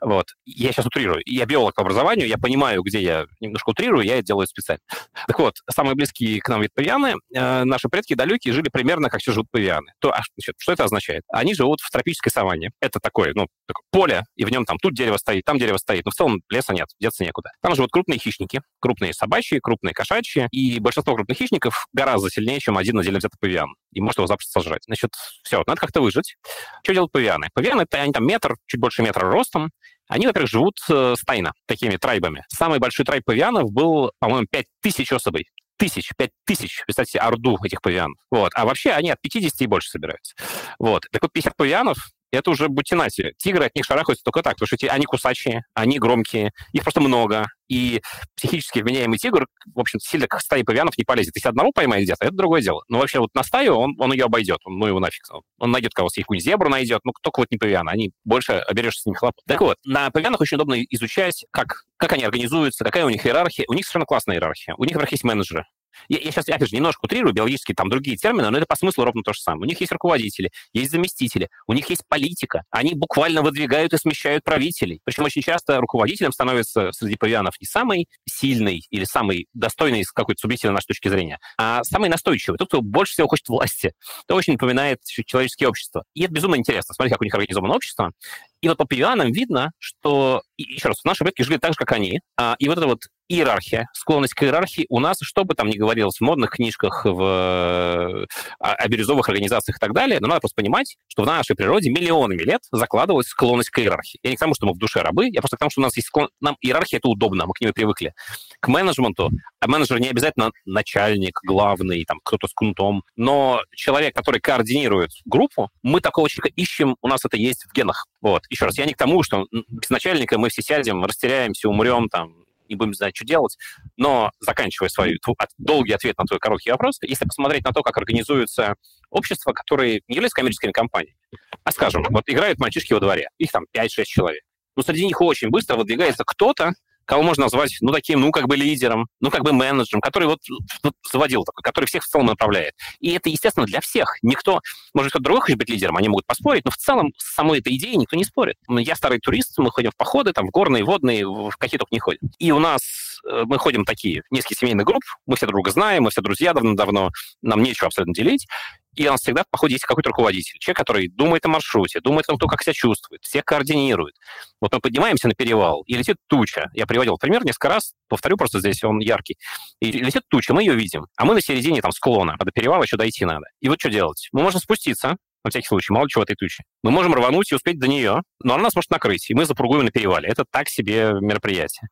Вот. 0.00 0.28
Я 0.46 0.72
сейчас 0.72 0.86
утрирую. 0.86 1.22
Я 1.26 1.46
биолог 1.46 1.74
по 1.74 1.82
образованию, 1.82 2.26
я 2.26 2.38
понимаю, 2.38 2.82
где 2.82 3.00
я 3.00 3.26
немножко 3.40 3.70
утрирую, 3.70 4.04
я 4.04 4.18
это 4.18 4.29
делаю 4.30 4.46
специально. 4.46 4.80
Так 5.26 5.38
вот, 5.38 5.54
самые 5.70 5.94
близкие 5.94 6.40
к 6.40 6.48
нам 6.48 6.62
вид 6.62 6.70
павианы, 6.74 7.14
э, 7.34 7.64
наши 7.64 7.88
предки 7.88 8.14
далекие 8.14 8.54
жили 8.54 8.68
примерно 8.68 9.08
как 9.08 9.20
все 9.20 9.32
живут 9.32 9.48
павианы. 9.50 9.92
То, 10.00 10.10
а, 10.10 10.20
значит, 10.36 10.54
что 10.58 10.72
это 10.72 10.84
означает? 10.84 11.22
Они 11.32 11.54
живут 11.54 11.80
в 11.80 11.90
тропической 11.90 12.32
саванне. 12.32 12.70
Это 12.80 13.00
такое, 13.00 13.32
ну, 13.34 13.46
такое 13.66 13.84
поле, 13.90 14.24
и 14.36 14.44
в 14.44 14.50
нем 14.50 14.64
там 14.64 14.78
тут 14.78 14.94
дерево 14.94 15.16
стоит, 15.16 15.44
там 15.44 15.58
дерево 15.58 15.78
стоит, 15.78 16.04
но 16.04 16.10
в 16.10 16.14
целом 16.14 16.42
леса 16.48 16.72
нет, 16.72 16.88
деться 17.00 17.24
некуда. 17.24 17.50
Там 17.60 17.74
живут 17.74 17.90
крупные 17.90 18.18
хищники, 18.18 18.62
крупные 18.80 19.12
собачьи, 19.12 19.58
крупные 19.60 19.94
кошачьи, 19.94 20.48
и 20.50 20.78
большинство 20.78 21.14
крупных 21.14 21.36
хищников 21.36 21.86
гораздо 21.92 22.30
сильнее, 22.30 22.60
чем 22.60 22.78
один 22.78 22.98
отдельно 22.98 23.18
взятый 23.18 23.38
павиан. 23.40 23.74
И 23.92 24.00
может 24.00 24.18
его 24.18 24.26
запросто 24.26 24.60
сожрать. 24.60 24.84
Значит, 24.84 25.10
все, 25.42 25.62
надо 25.66 25.80
как-то 25.80 26.00
выжить. 26.00 26.36
Что 26.82 26.92
делают 26.92 27.12
павианы? 27.12 27.48
Павианы, 27.54 27.82
это 27.82 28.00
они 28.00 28.12
там 28.12 28.26
метр, 28.26 28.56
чуть 28.66 28.80
больше 28.80 29.02
метра 29.02 29.28
ростом, 29.30 29.70
они, 30.10 30.26
во-первых, 30.26 30.50
живут 30.50 30.78
э, 30.90 31.14
стайно, 31.16 31.52
такими 31.66 31.96
трайбами. 31.96 32.44
Самый 32.48 32.80
большой 32.80 33.06
трайб 33.06 33.24
павианов 33.24 33.70
был, 33.70 34.10
по-моему, 34.18 34.46
5000 34.50 35.12
особей 35.12 35.46
тысяч, 35.76 36.10
пять 36.16 36.32
тысяч, 36.44 36.82
представьте, 36.84 37.20
орду 37.20 37.56
этих 37.64 37.80
павианов. 37.80 38.18
Вот. 38.28 38.50
А 38.54 38.64
вообще 38.64 38.90
они 38.90 39.10
от 39.10 39.20
50 39.20 39.60
и 39.60 39.66
больше 39.66 39.88
собираются. 39.88 40.34
Вот. 40.80 41.06
Так 41.12 41.22
вот, 41.22 41.32
50 41.32 41.56
павианов 41.56 42.08
это 42.36 42.50
уже 42.50 42.68
бутинати. 42.68 43.34
Тигры 43.38 43.64
от 43.64 43.74
них 43.74 43.84
шарахаются 43.84 44.24
только 44.24 44.42
так, 44.42 44.56
потому 44.56 44.66
что 44.66 44.92
они 44.92 45.04
кусачие, 45.04 45.64
они 45.74 45.98
громкие, 45.98 46.52
их 46.72 46.82
просто 46.82 47.00
много. 47.00 47.46
И 47.68 48.02
психически 48.36 48.80
вменяемый 48.80 49.18
тигр, 49.18 49.46
в 49.74 49.78
общем, 49.78 50.00
сильно 50.00 50.26
к 50.26 50.40
стае 50.40 50.64
павианов 50.64 50.98
не 50.98 51.04
полезет. 51.04 51.36
Если 51.36 51.48
одного 51.48 51.70
поймает 51.72 52.02
где-то, 52.04 52.24
это 52.24 52.34
другое 52.34 52.62
дело. 52.62 52.82
Но 52.88 52.98
вообще 52.98 53.20
вот 53.20 53.30
на 53.34 53.44
стаю 53.44 53.76
он, 53.76 53.94
он 53.98 54.12
ее 54.12 54.24
обойдет, 54.24 54.58
он, 54.64 54.78
ну 54.78 54.86
его 54.86 54.98
нафиг. 54.98 55.24
Он 55.58 55.70
найдет 55.70 55.94
кого-то, 55.94 56.20
какую-нибудь 56.20 56.44
зебру 56.44 56.68
найдет, 56.68 57.00
ну 57.04 57.12
только 57.22 57.40
вот 57.40 57.50
не 57.50 57.58
павиана, 57.58 57.92
они 57.92 58.12
больше 58.24 58.52
обережься 58.52 59.02
с 59.02 59.06
ними 59.06 59.16
хлопот. 59.16 59.44
Так 59.46 59.60
вот, 59.60 59.76
на 59.84 60.10
павианах 60.10 60.40
очень 60.40 60.56
удобно 60.56 60.82
изучать, 60.90 61.44
как, 61.52 61.84
как 61.96 62.12
они 62.12 62.24
организуются, 62.24 62.84
какая 62.84 63.04
у 63.04 63.08
них 63.08 63.24
иерархия. 63.24 63.66
У 63.68 63.74
них 63.74 63.84
совершенно 63.84 64.06
классная 64.06 64.36
иерархия. 64.36 64.74
У 64.76 64.84
них, 64.84 64.96
во 64.96 65.06
есть 65.10 65.24
менеджеры. 65.24 65.66
Я, 66.08 66.18
я 66.18 66.30
сейчас, 66.30 66.48
опять 66.48 66.68
же, 66.68 66.76
немножко 66.76 67.04
утрирую, 67.04 67.32
биологические 67.32 67.74
там 67.74 67.88
другие 67.88 68.16
термины, 68.16 68.50
но 68.50 68.58
это 68.58 68.66
по 68.66 68.76
смыслу 68.76 69.04
ровно 69.04 69.22
то 69.22 69.32
же 69.32 69.40
самое. 69.40 69.62
У 69.62 69.68
них 69.68 69.80
есть 69.80 69.92
руководители, 69.92 70.50
есть 70.72 70.90
заместители, 70.90 71.48
у 71.66 71.72
них 71.72 71.88
есть 71.90 72.02
политика. 72.08 72.64
Они 72.70 72.94
буквально 72.94 73.42
выдвигают 73.42 73.92
и 73.92 73.98
смещают 73.98 74.44
правителей. 74.44 75.00
Причем 75.04 75.24
очень 75.24 75.42
часто 75.42 75.80
руководителем 75.80 76.32
становится 76.32 76.92
среди 76.92 77.16
павианов 77.16 77.54
не 77.60 77.66
самый 77.66 78.08
сильный 78.28 78.82
или 78.90 79.04
самый 79.04 79.46
достойный 79.54 80.04
с 80.04 80.12
какой-то 80.12 80.40
субъективной 80.40 80.74
нашей 80.74 80.88
точки 80.88 81.08
зрения, 81.08 81.38
а 81.58 81.82
самый 81.84 82.08
настойчивый, 82.08 82.58
тот, 82.58 82.68
кто 82.68 82.82
больше 82.82 83.14
всего 83.14 83.28
хочет 83.28 83.48
власти. 83.48 83.92
Это 84.24 84.34
очень 84.34 84.54
напоминает 84.54 85.00
человеческие 85.04 85.68
общества. 85.68 86.04
И 86.14 86.22
это 86.22 86.32
безумно 86.32 86.56
интересно. 86.56 86.94
Смотри, 86.94 87.10
как 87.10 87.20
у 87.20 87.24
них 87.24 87.34
организовано 87.34 87.74
общество. 87.74 88.12
И 88.60 88.68
вот 88.68 88.76
по 88.76 88.84
павианам 88.84 89.32
видно, 89.32 89.72
что, 89.78 90.42
еще 90.56 90.88
раз, 90.88 91.02
наши 91.04 91.24
предки 91.24 91.42
жили 91.42 91.58
так 91.58 91.72
же, 91.72 91.76
как 91.76 91.92
они. 91.92 92.20
А, 92.36 92.56
и 92.58 92.68
вот 92.68 92.78
это 92.78 92.86
вот 92.86 93.00
иерархия, 93.30 93.88
склонность 93.94 94.34
к 94.34 94.42
иерархии 94.42 94.86
у 94.88 94.98
нас, 94.98 95.18
что 95.22 95.44
бы 95.44 95.54
там 95.54 95.68
ни 95.68 95.76
говорилось 95.76 96.18
в 96.18 96.20
модных 96.20 96.50
книжках, 96.50 97.04
в 97.04 97.22
а, 97.22 98.26
о 98.58 98.88
бирюзовых 98.88 99.28
организациях 99.28 99.76
и 99.76 99.80
так 99.80 99.92
далее, 99.92 100.18
но 100.20 100.26
надо 100.26 100.40
просто 100.40 100.56
понимать, 100.56 100.96
что 101.06 101.22
в 101.22 101.26
нашей 101.26 101.54
природе 101.54 101.90
миллионами 101.90 102.42
лет 102.42 102.62
закладывалась 102.72 103.28
склонность 103.28 103.70
к 103.70 103.78
иерархии. 103.78 104.18
Я 104.22 104.30
не 104.30 104.36
к 104.36 104.40
тому, 104.40 104.54
что 104.54 104.66
мы 104.66 104.72
в 104.72 104.78
душе 104.78 105.00
рабы, 105.00 105.28
я 105.28 105.40
просто 105.40 105.56
к 105.56 105.60
тому, 105.60 105.70
что 105.70 105.80
у 105.80 105.84
нас 105.84 105.96
есть 105.96 106.08
склон... 106.08 106.28
Нам 106.40 106.56
иерархия 106.60 106.98
это 106.98 107.08
удобно, 107.08 107.46
мы 107.46 107.54
к 107.54 107.60
ней 107.60 107.72
привыкли. 107.72 108.14
К 108.58 108.68
менеджменту, 108.68 109.30
а 109.60 109.68
менеджер 109.68 110.00
не 110.00 110.08
обязательно 110.08 110.50
начальник, 110.64 111.38
главный, 111.44 112.04
там 112.04 112.18
кто-то 112.24 112.48
с 112.48 112.52
кнутом, 112.52 113.04
но 113.14 113.62
человек, 113.74 114.14
который 114.16 114.40
координирует 114.40 115.10
группу, 115.24 115.70
мы 115.82 116.00
такого 116.00 116.28
человека 116.28 116.52
ищем, 116.56 116.96
у 117.00 117.08
нас 117.08 117.24
это 117.24 117.36
есть 117.36 117.64
в 117.64 117.72
генах. 117.72 118.06
Вот. 118.20 118.42
Еще 118.50 118.64
раз, 118.64 118.76
я 118.76 118.86
не 118.86 118.94
к 118.94 118.96
тому, 118.96 119.22
что 119.22 119.46
без 119.50 119.88
начальника 119.88 120.36
мы 120.36 120.48
все 120.48 120.62
сядем, 120.62 121.04
растеряемся, 121.04 121.68
умрем, 121.68 122.08
там, 122.08 122.34
не 122.70 122.76
будем 122.76 122.94
знать, 122.94 123.14
что 123.14 123.26
делать. 123.26 123.56
Но, 123.96 124.30
заканчивая 124.40 124.88
свой 124.88 125.18
долгий 125.58 125.92
ответ 125.92 126.16
на 126.18 126.24
твой 126.24 126.38
короткий 126.38 126.70
вопрос, 126.70 126.98
если 127.02 127.24
посмотреть 127.26 127.64
на 127.64 127.72
то, 127.72 127.82
как 127.82 127.96
организуются 127.98 128.74
общества, 129.10 129.52
которые 129.52 130.00
не 130.08 130.14
являются 130.14 130.36
коммерческими 130.36 130.72
компаниями, 130.72 131.16
а, 131.64 131.72
скажем, 131.72 132.04
вот 132.08 132.24
играют 132.26 132.58
мальчишки 132.58 132.92
во 132.92 133.00
дворе, 133.00 133.28
их 133.38 133.50
там 133.50 133.64
5-6 133.72 134.04
человек. 134.04 134.42
Но 134.76 134.82
среди 134.82 135.04
них 135.04 135.20
очень 135.20 135.50
быстро 135.50 135.76
выдвигается 135.76 136.24
кто-то, 136.24 136.72
кого 137.10 137.24
можно 137.24 137.44
назвать, 137.44 137.76
ну, 137.80 137.92
таким, 137.92 138.20
ну, 138.20 138.30
как 138.30 138.46
бы 138.46 138.56
лидером, 138.56 139.08
ну, 139.20 139.30
как 139.30 139.42
бы 139.42 139.52
менеджером, 139.52 140.00
который 140.00 140.28
вот, 140.28 140.38
вот 140.84 140.94
заводил 141.10 141.42
такой, 141.42 141.62
который 141.62 141.86
всех 141.86 142.04
в 142.04 142.06
целом 142.06 142.26
направляет. 142.26 142.74
И 143.00 143.10
это, 143.10 143.28
естественно, 143.28 143.66
для 143.66 143.80
всех. 143.80 144.14
Никто, 144.22 144.60
может, 144.94 145.10
кто-то 145.10 145.24
другой 145.24 145.40
хочет 145.40 145.58
быть 145.58 145.68
лидером, 145.68 145.96
они 145.96 146.08
могут 146.08 146.24
поспорить, 146.24 146.64
но 146.64 146.70
в 146.70 146.76
целом 146.76 147.12
с 147.16 147.34
самой 147.34 147.58
этой 147.58 147.74
идеей 147.74 147.96
никто 147.96 148.16
не 148.16 148.22
спорит. 148.22 148.54
Я 148.68 148.94
старый 148.94 149.18
турист, 149.18 149.58
мы 149.58 149.72
ходим 149.72 149.90
в 149.90 149.96
походы, 149.96 150.32
там, 150.32 150.46
в 150.46 150.50
горные, 150.50 150.84
водные, 150.84 151.26
в 151.26 151.50
какие 151.58 151.78
только 151.78 151.92
не 151.92 151.98
ходим. 151.98 152.30
И 152.38 152.52
у 152.52 152.60
нас 152.60 153.20
э, 153.28 153.42
мы 153.44 153.58
ходим 153.58 153.84
такие, 153.84 154.22
несколько 154.30 154.54
семейных 154.54 154.86
групп, 154.86 155.02
мы 155.26 155.34
все 155.34 155.46
друга 155.46 155.72
знаем, 155.72 156.04
мы 156.04 156.10
все 156.10 156.20
друзья 156.20 156.52
давно-давно, 156.54 157.10
нам 157.42 157.60
нечего 157.64 157.88
абсолютно 157.88 158.14
делить. 158.14 158.46
И 158.94 159.06
у 159.06 159.10
нас 159.10 159.20
всегда 159.20 159.42
в 159.42 159.50
походе 159.50 159.74
есть 159.74 159.84
какой-то 159.84 160.10
руководитель, 160.10 160.58
человек, 160.58 160.78
который 160.78 161.08
думает 161.08 161.44
о 161.46 161.48
маршруте, 161.48 162.00
думает 162.00 162.28
о 162.28 162.36
том, 162.36 162.48
как 162.48 162.62
себя 162.62 162.72
чувствует, 162.72 163.22
всех 163.22 163.44
координирует. 163.44 164.14
Вот 164.60 164.72
мы 164.72 164.80
поднимаемся 164.80 165.28
на 165.28 165.34
перевал, 165.34 165.82
и 165.86 165.94
летит 165.94 166.16
туча. 166.26 166.70
Я 166.74 166.86
приводил 166.86 167.16
пример 167.16 167.44
несколько 167.44 167.68
раз, 167.68 167.92
повторю 168.08 168.36
просто 168.36 168.58
здесь, 168.58 168.82
он 168.82 168.98
яркий. 168.98 169.36
И 169.80 169.92
летит 169.92 170.22
туча, 170.28 170.52
мы 170.52 170.62
ее 170.62 170.74
видим, 170.74 171.06
а 171.16 171.24
мы 171.24 171.34
на 171.34 171.40
середине 171.40 171.80
там 171.80 171.92
склона, 171.92 172.34
а 172.38 172.44
до 172.44 172.50
перевала 172.50 172.82
еще 172.82 172.96
дойти 172.96 173.24
надо. 173.24 173.46
И 173.60 173.68
вот 173.68 173.80
что 173.80 173.90
делать? 173.90 174.28
Мы 174.32 174.42
можем 174.42 174.60
спуститься, 174.60 175.16
на 175.44 175.50
всякий 175.50 175.66
случай, 175.66 175.92
мало 175.92 176.08
чего 176.08 176.22
этой 176.22 176.36
тучи. 176.36 176.62
Мы 176.82 176.90
можем 176.90 177.14
рвануть 177.14 177.50
и 177.52 177.54
успеть 177.54 177.78
до 177.78 177.88
нее, 177.88 178.22
но 178.42 178.54
она 178.54 178.64
нас 178.64 178.74
может 178.74 178.90
накрыть, 178.90 179.30
и 179.30 179.34
мы 179.34 179.44
запругуем 179.44 179.84
на 179.84 179.90
перевале. 179.90 180.28
Это 180.28 180.44
так 180.50 180.68
себе 180.68 181.12
мероприятие. 181.20 181.88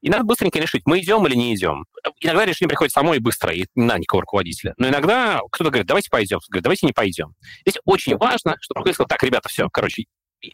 И 0.00 0.08
надо 0.08 0.24
быстренько 0.24 0.58
решить, 0.58 0.82
мы 0.86 1.00
идем 1.00 1.26
или 1.26 1.34
не 1.34 1.54
идем. 1.54 1.84
Иногда 2.20 2.44
решение 2.44 2.68
приходит 2.68 2.92
само 2.92 3.14
и 3.14 3.18
быстро, 3.18 3.52
и 3.52 3.66
не 3.74 3.84
надо 3.84 4.00
никакого 4.00 4.22
руководителя. 4.22 4.74
Но 4.78 4.88
иногда 4.88 5.40
кто-то 5.50 5.70
говорит, 5.70 5.86
давайте 5.86 6.10
пойдем, 6.10 6.38
говорит, 6.48 6.64
давайте 6.64 6.86
не 6.86 6.92
пойдем. 6.92 7.34
Здесь 7.66 7.80
очень 7.84 8.16
важно, 8.16 8.56
чтобы 8.60 8.78
руководитель 8.78 8.94
сказал, 8.94 9.08
так, 9.08 9.22
ребята, 9.22 9.48
все, 9.48 9.68
короче, 9.70 10.04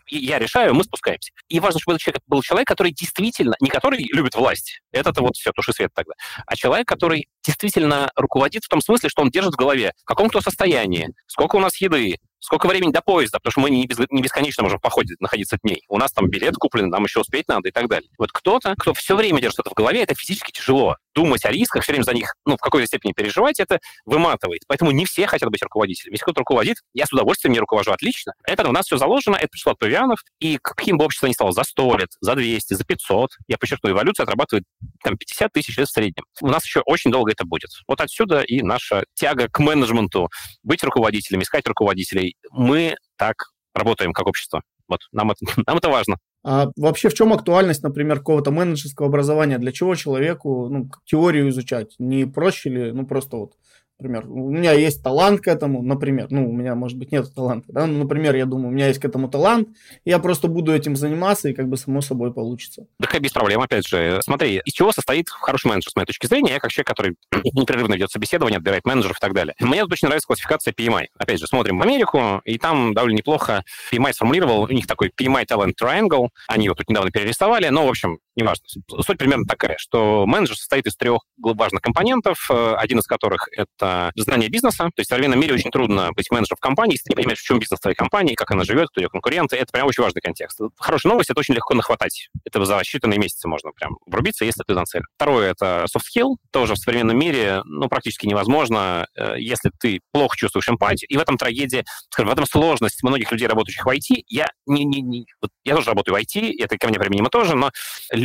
я 0.09 0.39
решаю, 0.39 0.75
мы 0.75 0.85
спускаемся. 0.85 1.33
И 1.49 1.61
важно, 1.61 1.81
чтобы 1.81 1.99
человек 1.99 2.23
был 2.27 2.43
человек, 2.43 2.67
который 2.67 2.93
действительно, 2.93 3.55
не 3.61 3.71
который 3.71 4.05
любит 4.13 4.35
власть, 4.35 4.81
это-то 4.93 5.23
вот 5.23 5.37
все, 5.37 5.53
туши 5.53 5.73
свет 5.73 5.91
тогда, 5.95 6.15
а 6.47 6.57
человек, 6.57 6.89
который 6.89 7.29
действительно 7.45 8.11
руководит 8.17 8.65
в 8.65 8.69
том 8.69 8.81
смысле, 8.81 9.09
что 9.09 9.23
он 9.23 9.31
держит 9.31 9.55
в 9.55 9.57
голове, 9.57 9.93
в 10.03 10.05
каком 10.05 10.31
то 10.31 10.41
состоянии, 10.41 11.11
сколько 11.27 11.57
у 11.57 11.61
нас 11.61 11.81
еды, 11.81 12.17
сколько 12.39 12.67
времени 12.67 12.93
до 12.93 13.03
поезда, 13.03 13.39
потому 13.39 13.53
что 13.53 13.61
мы 13.61 13.71
не, 13.71 13.87
бесконечно 13.87 14.63
можем 14.63 14.79
в 14.79 14.83
походе 14.83 15.15
находиться 15.21 15.59
дней. 15.63 15.85
У 15.89 15.99
нас 15.99 16.13
там 16.13 16.29
билет 16.29 16.55
куплен, 16.57 16.89
нам 16.89 17.05
еще 17.05 17.21
успеть 17.21 17.49
надо 17.49 17.69
и 17.69 17.73
так 17.73 17.89
далее. 17.89 18.11
Вот 18.19 18.33
кто-то, 18.33 18.75
кто 18.79 18.95
все 18.95 19.17
время 19.17 19.41
держит 19.41 19.61
это 19.61 19.71
в 19.71 19.75
голове, 19.75 20.03
это 20.03 20.15
физически 20.15 20.53
тяжело. 20.53 20.97
Думать 21.17 21.45
о 21.47 21.51
рисках, 21.51 21.83
все 21.83 21.93
время 21.93 22.05
за 22.05 22.13
них, 22.13 22.35
ну, 22.45 22.57
в 22.57 22.61
какой-то 22.61 22.87
степени 22.87 23.13
переживать, 23.13 23.59
это 23.59 23.81
выматывает. 24.05 24.63
Поэтому 24.69 24.91
не 24.91 25.07
все 25.07 25.27
хотят 25.27 25.51
быть 25.51 25.63
руководителями. 25.63 26.15
Если 26.15 26.25
кто-то 26.25 26.41
руководит, 26.41 26.77
я 26.93 27.07
с 27.07 27.13
удовольствием 27.13 27.55
не 27.55 27.59
руковожу, 27.59 27.91
отлично. 27.91 28.35
Это 28.45 28.69
у 28.69 28.73
нас 28.73 28.87
все 28.87 28.99
заложено, 28.99 29.37
это 29.37 29.49
пришло 29.49 29.73
от 29.73 29.79
павианов, 29.79 30.21
и 30.39 30.59
каким 30.63 30.99
бы 30.99 31.07
общество 31.07 31.27
ни 31.27 31.33
стало, 31.33 31.53
за 31.53 31.65
100 31.65 31.97
лет, 31.97 32.09
за 32.21 32.35
200, 32.35 32.75
за 32.75 32.85
500, 32.85 33.31
я 33.49 33.57
подчеркну, 33.57 33.91
эволюция 33.91 34.25
отрабатывает 34.25 34.65
там 35.03 35.17
50 35.17 35.53
тысяч 35.53 35.77
лет 35.79 35.89
в 35.89 35.93
среднем. 35.93 36.25
У 36.43 36.49
нас 36.49 36.65
еще 36.65 36.83
очень 36.85 37.11
долго 37.11 37.33
это 37.33 37.47
будет. 37.47 37.71
Вот 37.89 38.01
отсюда 38.01 38.43
и 38.43 38.63
наша 38.63 39.05
тяга 39.15 39.49
к 39.49 39.59
менеджменту, 39.59 40.29
быть 40.63 40.85
руководителями, 40.85 41.43
искать 41.43 41.67
руководителей. 41.67 42.37
Мы 42.51 42.97
так 43.17 43.53
работаем 43.75 44.13
как 44.13 44.27
общество. 44.27 44.63
Вот, 44.89 45.01
нам 45.13 45.31
это, 45.31 45.41
нам 45.67 45.79
это 45.79 45.89
важно. 45.89 46.17
А 46.49 46.71
вообще 46.77 47.09
в 47.09 47.15
чем 47.15 47.33
актуальность, 47.33 47.83
например, 47.83 48.19
какого-то 48.19 48.53
менеджерского 48.53 49.09
образования? 49.09 49.59
Для 49.59 49.73
чего 49.73 49.97
человеку 49.97 50.69
ну, 50.69 50.89
теорию 51.05 51.49
изучать? 51.49 51.97
Не 51.99 52.25
проще 52.25 52.71
ли, 52.71 52.93
ну, 52.93 53.05
просто 53.05 53.37
вот 53.37 53.55
Например, 53.99 54.27
у 54.29 54.51
меня 54.51 54.73
есть 54.73 55.03
талант 55.03 55.41
к 55.41 55.49
этому, 55.49 55.83
например, 55.83 56.27
ну, 56.29 56.49
у 56.51 56.53
меня, 56.53 56.75
может 56.75 56.99
быть, 56.99 57.13
нет 57.13 57.33
таланта, 57.35 57.73
да, 57.73 57.87
ну, 57.87 57.99
например, 58.01 58.37
я 58.37 58.45
думаю, 58.45 58.69
у 58.69 58.73
меня 58.73 58.89
есть 58.89 59.01
к 59.01 59.05
этому 59.07 59.29
талант, 59.29 59.69
я 60.05 60.19
просто 60.19 60.49
буду 60.49 60.75
этим 60.75 60.97
заниматься, 60.97 61.49
и 61.49 61.55
как 61.55 61.69
бы 61.69 61.79
само 61.79 62.03
собой 62.03 62.33
получится. 62.33 62.87
Да, 62.99 63.19
без 63.19 63.33
проблем, 63.33 63.63
опять 63.63 63.87
же. 63.87 64.21
Смотри, 64.23 64.61
из 64.65 64.73
чего 64.75 64.93
состоит 64.93 65.31
хороший 65.31 65.69
менеджер, 65.69 65.91
с 65.91 65.97
моей 65.97 66.07
точки 66.07 66.27
зрения, 66.27 66.53
я 66.53 66.61
как 66.61 66.71
человек, 66.71 66.89
который 66.89 67.17
непрерывно 67.55 67.95
ведет 67.95 68.11
собеседование, 68.11 68.59
отбирает 68.59 68.85
менеджеров 68.85 69.17
и 69.17 69.21
так 69.21 69.33
далее. 69.33 69.55
Мне 69.61 69.85
очень 69.85 70.09
нравится 70.09 70.27
классификация 70.27 70.75
PMI. 70.75 71.07
Опять 71.17 71.41
же, 71.41 71.47
смотрим 71.47 71.79
в 71.79 71.83
Америку, 71.83 72.43
и 72.45 72.59
там 72.59 72.93
довольно 72.93 73.17
неплохо 73.17 73.65
PMI 73.91 74.13
сформулировал, 74.13 74.63
у 74.63 74.69
них 74.69 74.87
такой 74.87 75.09
PMI 75.09 75.47
Talent 75.47 75.73
Triangle, 75.81 76.29
они 76.49 76.67
его 76.67 76.75
тут 76.75 76.91
недавно 76.91 77.11
перерисовали, 77.11 77.69
но, 77.69 77.87
в 77.87 77.89
общем, 77.89 78.19
неважно. 78.37 78.65
Суть 79.01 79.19
примерно 79.19 79.45
такая, 79.47 79.77
что 79.79 80.27
менеджер 80.27 80.57
состоит 80.57 80.87
из 80.87 80.97
трех 80.97 81.23
важных 81.39 81.83
компонентов, 81.83 82.49
э, 82.51 82.75
один 82.77 82.99
из 82.99 83.07
которых— 83.07 83.49
это 83.53 84.13
знание 84.17 84.49
бизнеса. 84.49 84.85
То 84.85 85.01
есть 85.01 85.11
в 85.11 85.13
современном 85.13 85.41
мире 85.41 85.55
очень 85.55 85.71
трудно 85.71 86.13
быть 86.13 86.31
менеджером 86.31 86.59
в 86.59 86.61
компании, 86.61 86.95
если 86.95 87.05
ты 87.05 87.11
не 87.13 87.17
понимаешь, 87.17 87.41
в 87.41 87.45
чем 87.45 87.59
бизнес 87.59 87.81
твоей 87.81 87.97
компании, 87.97 88.35
как 88.35 88.51
она 88.51 88.65
живет, 88.65 88.89
кто 88.91 89.01
ее 89.01 89.09
конкуренты. 89.09 89.57
Это 89.57 89.73
прям 89.73 89.87
очень 89.87 90.03
важный 90.03 90.21
контекст. 90.21 90.61
Хорошая 90.79 91.13
новость, 91.13 91.31
это 91.31 91.41
очень 91.41 91.55
легко 91.55 91.75
нахватать. 91.75 92.29
Это 92.45 92.65
за 92.65 92.81
считанные 92.81 93.19
месяцы 93.19 93.49
можно 93.49 93.73
прям 93.73 93.97
врубиться, 94.07 94.45
если 94.45 94.63
ты 94.67 94.75
нацелен. 94.75 95.07
Второе— 95.17 95.51
это 95.53 95.87
soft 95.95 96.05
skill. 96.05 96.37
Тоже 96.51 96.75
в 96.75 96.79
современном 96.79 97.19
мире 97.19 97.63
ну, 97.65 97.89
практически 97.89 98.27
невозможно, 98.27 99.07
э, 99.17 99.37
если 99.39 99.71
ты 99.79 100.01
плохо 100.13 100.37
чувствуешь 100.37 100.69
эмпатию. 100.69 101.09
И 101.09 101.17
в 101.17 101.21
этом 101.21 101.37
трагедия, 101.39 101.85
скажем, 102.11 102.31
в 102.31 102.33
этом 102.33 102.47
сложность 102.47 103.03
многих 103.03 103.33
людей, 103.33 103.49
работающих 103.49 103.85
в 103.85 103.89
IT. 103.89 104.25
Я, 104.29 104.49
не, 104.67 104.85
не, 104.85 105.01
не, 105.01 105.27
вот 105.41 105.51
я 105.65 105.75
тоже 105.75 105.89
работаю 105.89 106.15
в 106.15 106.19
IT, 106.19 106.53
это 106.59 106.77
ко 106.79 106.89
мне 106.89 106.99
применимо 106.99 107.29
тоже, 107.29 107.57
но 107.57 107.71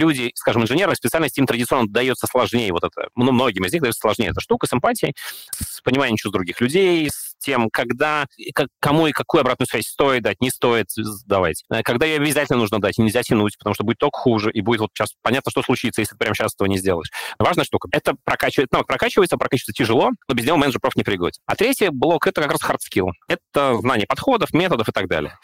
люди, 0.01 0.31
скажем, 0.35 0.63
инженерной 0.63 0.95
специальности 0.95 1.39
им 1.39 1.45
традиционно 1.45 1.87
дается 1.87 2.27
сложнее 2.27 2.71
вот 2.73 2.83
это. 2.83 3.09
Ну, 3.15 3.31
многим 3.31 3.65
из 3.65 3.73
них 3.73 3.81
дается 3.81 3.99
сложнее 3.99 4.29
эта 4.29 4.41
штука 4.41 4.67
с 4.67 4.73
эмпатией 4.73 5.15
с 5.59 5.81
пониманием 5.81 6.17
чувств 6.17 6.33
других 6.33 6.59
людей, 6.59 7.09
с 7.09 7.35
тем, 7.39 7.69
когда, 7.71 8.25
как, 8.53 8.67
кому 8.79 9.07
и 9.07 9.11
какую 9.11 9.41
обратную 9.41 9.67
связь 9.67 9.87
стоит 9.87 10.23
дать, 10.23 10.41
не 10.41 10.49
стоит 10.49 10.87
давать. 11.25 11.63
Э, 11.71 11.81
когда 11.83 12.05
ее 12.05 12.17
обязательно 12.17 12.59
нужно 12.59 12.79
дать, 12.79 12.97
нельзя 12.97 13.23
тянуть, 13.23 13.57
потому 13.57 13.73
что 13.73 13.83
будет 13.83 13.97
только 13.97 14.17
хуже, 14.17 14.51
и 14.51 14.61
будет 14.61 14.81
вот 14.81 14.91
сейчас 14.93 15.13
понятно, 15.21 15.51
что 15.51 15.63
случится, 15.63 16.01
если 16.01 16.13
ты 16.13 16.19
прямо 16.19 16.35
сейчас 16.35 16.53
этого 16.53 16.67
не 16.67 16.77
сделаешь. 16.77 17.09
Важная 17.39 17.65
штука. 17.65 17.87
Это 17.91 18.15
прокачивает, 18.23 18.71
навык 18.71 18.87
прокачивается, 18.87 19.37
прокачивается 19.37 19.73
тяжело, 19.73 20.11
но 20.27 20.35
без 20.35 20.45
него 20.45 20.57
менеджер 20.57 20.79
проф 20.79 20.95
не 20.95 21.03
пригодится. 21.03 21.41
А 21.45 21.55
третий 21.55 21.89
блок— 21.89 22.27
это 22.27 22.41
как 22.41 22.51
раз 22.51 22.61
hard 22.61 22.79
skill. 22.79 23.09
Это 23.27 23.77
знание 23.79 24.07
подходов, 24.07 24.53
методов 24.53 24.89
и 24.89 24.91
так 24.91 25.07
далее 25.07 25.37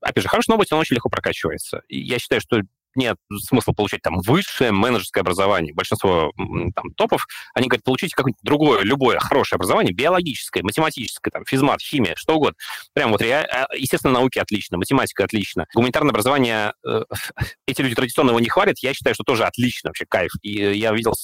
опять 0.00 0.22
же, 0.22 0.28
хороший 0.28 0.50
новость, 0.50 0.72
он 0.72 0.80
очень 0.80 0.94
легко 0.94 1.08
прокачивается. 1.08 1.82
Я 1.88 2.18
считаю, 2.18 2.40
что 2.40 2.62
нет 2.94 3.16
смысла 3.44 3.72
получать 3.72 4.02
там 4.02 4.20
высшее 4.20 4.72
менеджерское 4.72 5.22
образование. 5.22 5.72
Большинство 5.74 6.32
там 6.74 6.90
топов, 6.96 7.26
они 7.54 7.68
говорят, 7.68 7.84
получите 7.84 8.14
какое-нибудь 8.14 8.42
другое, 8.42 8.82
любое 8.82 9.18
хорошее 9.18 9.56
образование, 9.58 9.92
биологическое, 9.92 10.62
математическое, 10.62 11.30
там, 11.30 11.44
физмат, 11.44 11.80
химия, 11.80 12.14
что 12.16 12.36
угодно. 12.36 12.56
Прям 12.94 13.12
вот, 13.12 13.22
а, 13.22 13.66
естественно, 13.76 14.14
науки 14.14 14.38
отлично, 14.38 14.78
математика 14.78 15.24
отлично. 15.24 15.66
Гуманитарное 15.74 16.10
образование, 16.10 16.72
э, 16.86 17.02
эти 17.66 17.82
люди 17.82 17.94
традиционно 17.94 18.30
его 18.30 18.40
не 18.40 18.48
хвалят, 18.48 18.78
я 18.80 18.94
считаю, 18.94 19.14
что 19.14 19.24
тоже 19.24 19.44
отлично, 19.44 19.90
вообще 19.90 20.06
кайф. 20.06 20.32
И 20.42 20.52
я 20.52 20.92
видел 20.92 21.14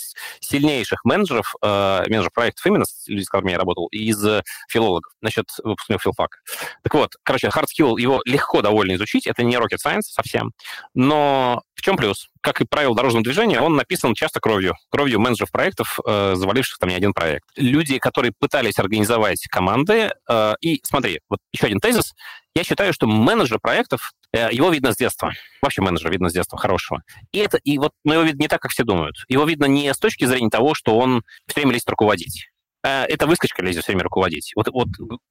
сильнейших 0.41 1.05
менеджеров, 1.05 1.55
э, 1.63 2.05
менеджеров 2.07 2.33
проектов 2.33 2.67
именно, 2.67 2.85
люди, 3.07 3.25
с 3.25 3.29
которыми 3.29 3.53
я 3.53 3.59
работал, 3.59 3.87
из 3.89 4.25
филологов, 4.69 5.13
насчет 5.21 5.47
выпускников 5.63 6.03
филфака. 6.03 6.39
Так 6.83 6.95
вот, 6.95 7.17
короче, 7.23 7.49
hard 7.49 7.67
skill, 7.67 7.99
его 7.99 8.21
легко 8.25 8.63
довольно 8.63 8.95
изучить, 8.95 9.27
это 9.27 9.43
не 9.43 9.57
rocket 9.57 9.79
science 9.85 10.03
совсем, 10.03 10.53
но 10.95 11.63
в 11.75 11.83
чем 11.83 11.97
плюс? 11.97 12.29
Как 12.41 12.61
и 12.61 12.65
правило 12.65 12.95
дорожного 12.95 13.23
движения, 13.23 13.61
он 13.61 13.77
написан 13.77 14.15
часто 14.15 14.41
кровью. 14.41 14.75
Кровью 14.89 15.21
менеджеров 15.21 15.51
проектов, 15.51 15.99
э, 16.07 16.35
заваливших 16.35 16.79
там 16.79 16.89
не 16.89 16.97
один 16.97 17.13
проект. 17.13 17.45
Люди, 17.57 17.99
которые 17.99 18.33
пытались 18.39 18.79
организовать 18.79 19.47
команды, 19.49 20.11
э, 20.29 20.55
и 20.61 20.81
смотри, 20.85 21.21
вот 21.29 21.39
еще 21.53 21.67
один 21.67 21.81
тезис. 21.81 22.15
Я 22.55 22.65
считаю, 22.65 22.95
что 22.95 23.07
менеджер 23.07 23.59
проектов, 23.61 24.13
э, 24.33 24.49
его 24.53 24.71
видно 24.71 24.93
с 24.93 24.97
детства. 24.97 25.33
Вообще 25.61 25.83
менеджер 25.83 26.11
видно 26.11 26.31
с 26.31 26.33
детства 26.33 26.59
хорошего. 26.59 27.03
И 27.33 27.39
это, 27.39 27.59
и 27.59 27.77
вот, 27.77 27.93
но 28.05 28.15
его 28.15 28.23
видно 28.23 28.43
не 28.43 28.49
так, 28.49 28.63
как 28.63 28.71
все 28.73 28.83
думают. 28.83 29.17
Его 29.29 29.45
видно 29.45 29.67
не 29.67 29.93
с 29.93 29.99
точки 29.99 30.25
зрения 30.25 30.49
того, 30.49 30.75
что 30.75 30.97
он 30.97 31.23
все 31.47 31.61
время 31.61 31.73
лезет 31.73 31.91
руководить 31.91 32.49
это 32.87 33.27
выскочка 33.27 33.63
лезет 33.63 33.83
все 33.83 33.93
время 33.93 34.05
руководить. 34.05 34.53
Вот, 34.55 34.69
вот 34.69 34.89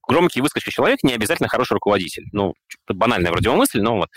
громкий 0.07 0.41
выскочка 0.41 0.71
человек 0.71 1.03
не 1.03 1.13
обязательно 1.13 1.49
хороший 1.49 1.73
руководитель. 1.73 2.25
Ну, 2.31 2.53
банальная 2.87 3.31
вроде 3.31 3.49
мысль, 3.51 3.81
но 3.81 3.97
вот. 3.97 4.09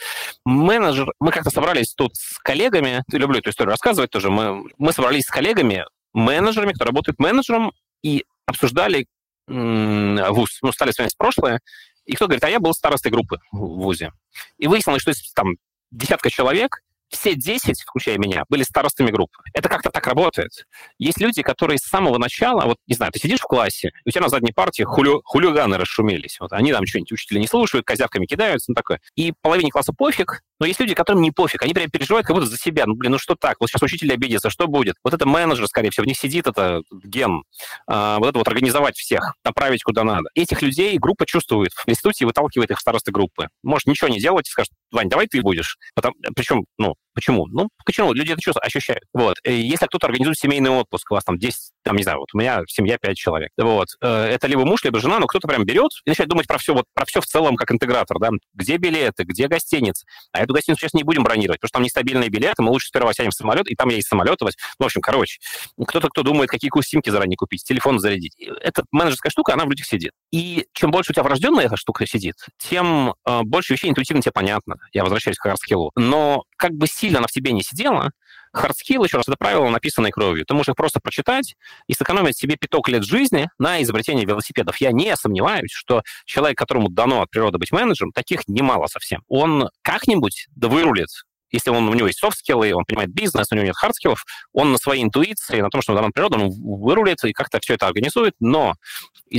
Менеджер, 0.45 1.13
мы 1.21 1.31
как-то 1.31 1.51
собрались 1.51 1.95
тут 1.95 2.17
с 2.17 2.39
коллегами, 2.39 3.05
люблю 3.13 3.39
эту 3.39 3.51
историю 3.51 3.71
рассказывать 3.71 4.11
тоже, 4.11 4.31
мы, 4.31 4.65
мы 4.79 4.93
собрались 4.93 5.25
с 5.25 5.31
коллегами, 5.31 5.85
менеджерами, 6.13 6.73
кто 6.73 6.85
работает 6.85 7.19
менеджером, 7.19 7.73
и 8.03 8.25
обсуждали 8.47 9.07
вуз, 9.47 10.59
ну, 10.63 10.73
стали 10.73 10.91
вспоминать 10.91 11.17
прошлое, 11.17 11.61
и 12.05 12.15
кто 12.15 12.27
говорит, 12.27 12.45
а 12.45 12.51
я 12.51 12.61
был 12.61 12.73
старостой 12.75 13.13
группы 13.13 13.39
в 13.53 13.83
ВУЗе. 13.83 14.13
И 14.59 14.67
выяснилось, 14.67 15.03
что 15.03 15.13
там 15.35 15.55
десятка 15.91 16.31
человек, 16.31 16.81
все 17.09 17.35
10, 17.35 17.83
включая 17.83 18.19
меня, 18.19 18.45
были 18.49 18.63
старостами 18.63 19.11
групп. 19.11 19.31
Это 19.55 19.69
как-то 19.69 19.91
так 19.91 20.07
работает. 20.07 20.67
Есть 20.99 21.21
люди, 21.21 21.43
которые 21.43 21.79
с 21.79 21.83
самого 21.83 22.19
начала, 22.19 22.65
вот, 22.67 22.77
не 22.87 22.95
знаю, 22.95 23.13
ты 23.13 23.19
сидишь 23.19 23.41
в 23.41 23.45
классе, 23.45 23.93
и 24.05 24.09
у 24.09 24.13
тебя 24.13 24.23
на 24.23 24.29
задней 24.29 24.53
партии 24.53 24.83
хулю, 24.83 25.23
хулиганы 25.25 25.77
расшумелись. 25.77 26.39
Вот 26.41 26.53
они 26.53 26.73
там 26.73 26.87
что-нибудь 26.87 27.13
учителя 27.13 27.41
не 27.41 27.47
слушают, 27.47 27.87
козявками 27.87 28.27
кидаются, 28.27 28.71
ну 28.71 28.75
такое. 28.75 29.01
И 29.15 29.33
половине 29.41 29.71
класса 29.71 29.93
пофиг, 29.93 30.43
но 30.59 30.67
есть 30.67 30.81
люди, 30.81 30.95
которым 30.95 31.23
не 31.23 31.31
пофиг, 31.31 31.63
они 31.63 31.75
прям 31.75 31.91
переживают 31.91 32.27
как 32.27 32.35
будто 32.35 32.47
за 32.47 32.57
себя. 32.57 32.85
Ну, 32.87 32.95
блин, 32.95 33.13
ну 33.13 33.19
что 33.19 33.35
так? 33.35 33.57
Вот 33.61 33.69
сейчас 33.69 33.83
учитель 33.83 34.13
обидится, 34.13 34.51
что 34.51 34.67
будет? 34.67 34.97
Вот 35.05 35.15
это 35.15 35.27
менеджер, 35.27 35.67
скорее 35.67 35.91
всего, 35.91 36.05
них 36.05 36.19
сидит 36.19 36.47
это 36.47 36.83
ген. 37.05 37.43
А, 37.87 38.19
вот 38.19 38.29
это 38.29 38.39
вот 38.39 38.49
организовать 38.49 38.97
всех, 38.97 39.35
направить 39.45 39.83
куда 39.83 40.05
надо. 40.05 40.29
Этих 40.35 40.63
людей 40.63 40.99
группа 40.99 41.27
чувствует 41.27 41.73
в 41.73 41.89
институте 41.89 42.25
и 42.25 42.27
выталкивает 42.27 42.71
их 42.71 42.79
в 42.79 42.81
старосты 42.81 43.13
группы. 43.13 43.49
Может, 43.63 43.87
ничего 43.87 44.09
не 44.09 44.19
делать 44.19 44.49
и 44.49 44.51
скажет, 44.51 44.73
Вань, 44.91 45.09
давай 45.09 45.27
ты 45.27 45.43
будешь. 45.43 45.77
Потом, 45.95 46.15
причем, 46.35 46.65
ну, 46.79 46.95
почему? 47.15 47.47
Ну, 47.49 47.69
почему? 47.85 48.13
Люди 48.13 48.33
это 48.33 48.41
чувствуют, 48.41 48.65
ощущают. 48.65 49.03
Вот. 49.13 49.37
И 49.45 49.53
если 49.53 49.87
кто-то 49.87 50.07
организует 50.07 50.39
семейный 50.39 50.71
отпуск, 50.71 51.11
у 51.11 51.15
вас 51.15 51.25
там 51.25 51.39
10, 51.39 51.73
там, 51.83 51.97
не 51.97 52.03
знаю, 52.03 52.21
вот 52.21 52.29
у 52.33 52.39
меня 52.39 52.63
семья 52.69 52.97
5 52.99 53.17
человек. 53.17 53.51
Вот. 53.59 53.89
Э, 54.01 54.25
это 54.25 54.47
либо 54.47 54.65
муж, 54.65 54.85
либо 54.85 55.01
жена, 55.01 55.19
но 55.19 55.27
кто-то 55.27 55.49
прям 55.49 55.65
берет 55.65 55.91
и 56.05 56.11
начинает 56.11 56.31
думать 56.31 56.47
про 56.47 56.59
все, 56.59 56.75
вот, 56.75 56.85
про 56.95 57.05
все 57.05 57.21
в 57.21 57.27
целом 57.27 57.57
как 57.57 57.71
интегратор, 57.73 58.19
да, 58.19 58.31
где 58.55 58.77
билеты, 58.77 59.25
где 59.25 59.49
гостиница. 59.49 60.07
А 60.33 60.41
эту 60.49 60.55
гостиницу 60.55 60.81
сейчас 60.81 60.95
не 60.95 61.03
будем 61.03 61.23
бронировать, 61.23 61.61
потому 61.61 61.69
что 61.69 61.77
там 61.77 61.83
нестабильные 61.85 62.31
билеты, 62.31 62.63
мы 62.63 62.71
лучше 62.71 62.89
сперва 62.89 63.13
сядем 63.13 63.31
в 63.31 63.35
самолет, 63.35 63.69
и 63.69 63.75
там 63.75 63.89
есть 63.91 64.09
самолетовать. 64.09 64.57
Ну, 64.79 64.85
в 64.85 64.87
общем, 64.87 65.01
короче, 65.01 65.39
кто-то, 65.87 66.09
кто 66.09 66.23
думает, 66.23 66.51
какие 66.51 66.71
кустинки 66.71 67.11
заранее 67.11 67.37
купить, 67.37 67.63
телефон 67.65 67.99
зарядить. 67.99 68.35
Эта 68.61 68.85
менеджерская 68.91 69.31
штука, 69.31 69.55
она 69.55 69.65
в 69.65 69.71
людях 69.71 69.87
сидит. 69.87 70.13
И 70.33 70.67
чем 70.73 70.91
больше 70.91 71.13
у 71.13 71.15
тебя 71.15 71.23
врожденная 71.23 71.67
эта 71.67 71.77
штука 71.77 72.07
сидит, 72.07 72.37
тем 72.59 73.15
э, 73.27 73.43
больше 73.43 73.75
вещей 73.75 73.91
интуитивно 73.91 74.23
тебе 74.23 74.33
понятно. 74.33 74.77
Я 74.93 75.03
возвращаюсь 75.03 75.37
к 75.37 75.43
hard 75.43 75.61
skill 75.61 75.84
у. 75.84 75.93
Но 75.97 76.45
как 76.57 76.73
бы 76.73 76.87
сильно 76.87 77.19
она 77.19 77.29
в 77.29 77.33
тебе 77.33 77.53
не 77.53 77.63
сидела, 77.63 78.11
hard 78.53 78.74
skill, 78.74 79.05
еще 79.05 79.17
раз, 79.19 79.29
это 79.29 79.37
правило, 79.39 79.69
написанное 79.69 80.11
кровью. 80.11 80.45
Ты 80.45 80.55
можешь 80.55 80.69
их 80.71 80.77
просто 80.77 81.01
прочитать 81.01 81.57
и 81.87 81.95
сэкономить 81.95 82.37
себе 82.37 82.57
пяток 82.57 82.89
лет 82.89 83.05
жизни 83.05 83.49
на 83.59 83.83
изобретение 83.83 84.25
велосипедов. 84.25 84.77
Я 84.79 84.93
не 84.93 85.15
сомневаюсь, 85.17 85.73
что 85.73 86.03
человек, 86.25 86.59
которому 86.59 86.89
дано 86.89 87.23
от 87.23 87.31
природы 87.31 87.59
быть 87.59 87.73
менеджером, 87.73 88.13
таких 88.13 88.49
немало 88.49 88.87
совсем. 88.87 89.23
Он 89.29 89.71
как-нибудь 89.83 90.49
да 90.55 90.69
вырулит 90.69 91.09
если 91.51 91.71
он, 91.71 91.89
у 91.89 91.95
него 91.95 92.07
есть 92.07 92.19
soft 92.19 92.39
skill 92.39 92.64
ы, 92.64 92.75
он 92.75 92.85
понимает 92.85 93.13
бизнес, 93.13 93.49
у 93.51 93.55
него 93.55 93.67
нет 93.67 93.77
hard 93.77 93.93
skill 93.93 94.13
ов, 94.13 94.25
он 94.53 94.73
на 94.73 94.79
своей 94.79 95.03
интуиции, 95.03 95.61
на 95.61 95.71
том, 95.71 95.83
что 95.83 95.95
дано 95.95 96.11
природой, 96.11 96.39
он 96.39 96.51
вырулит 96.51 97.25
и 97.25 97.33
как-то 97.33 97.59
все 97.61 97.75
это 97.75 97.87
организует, 97.87 98.35
но 98.41 98.75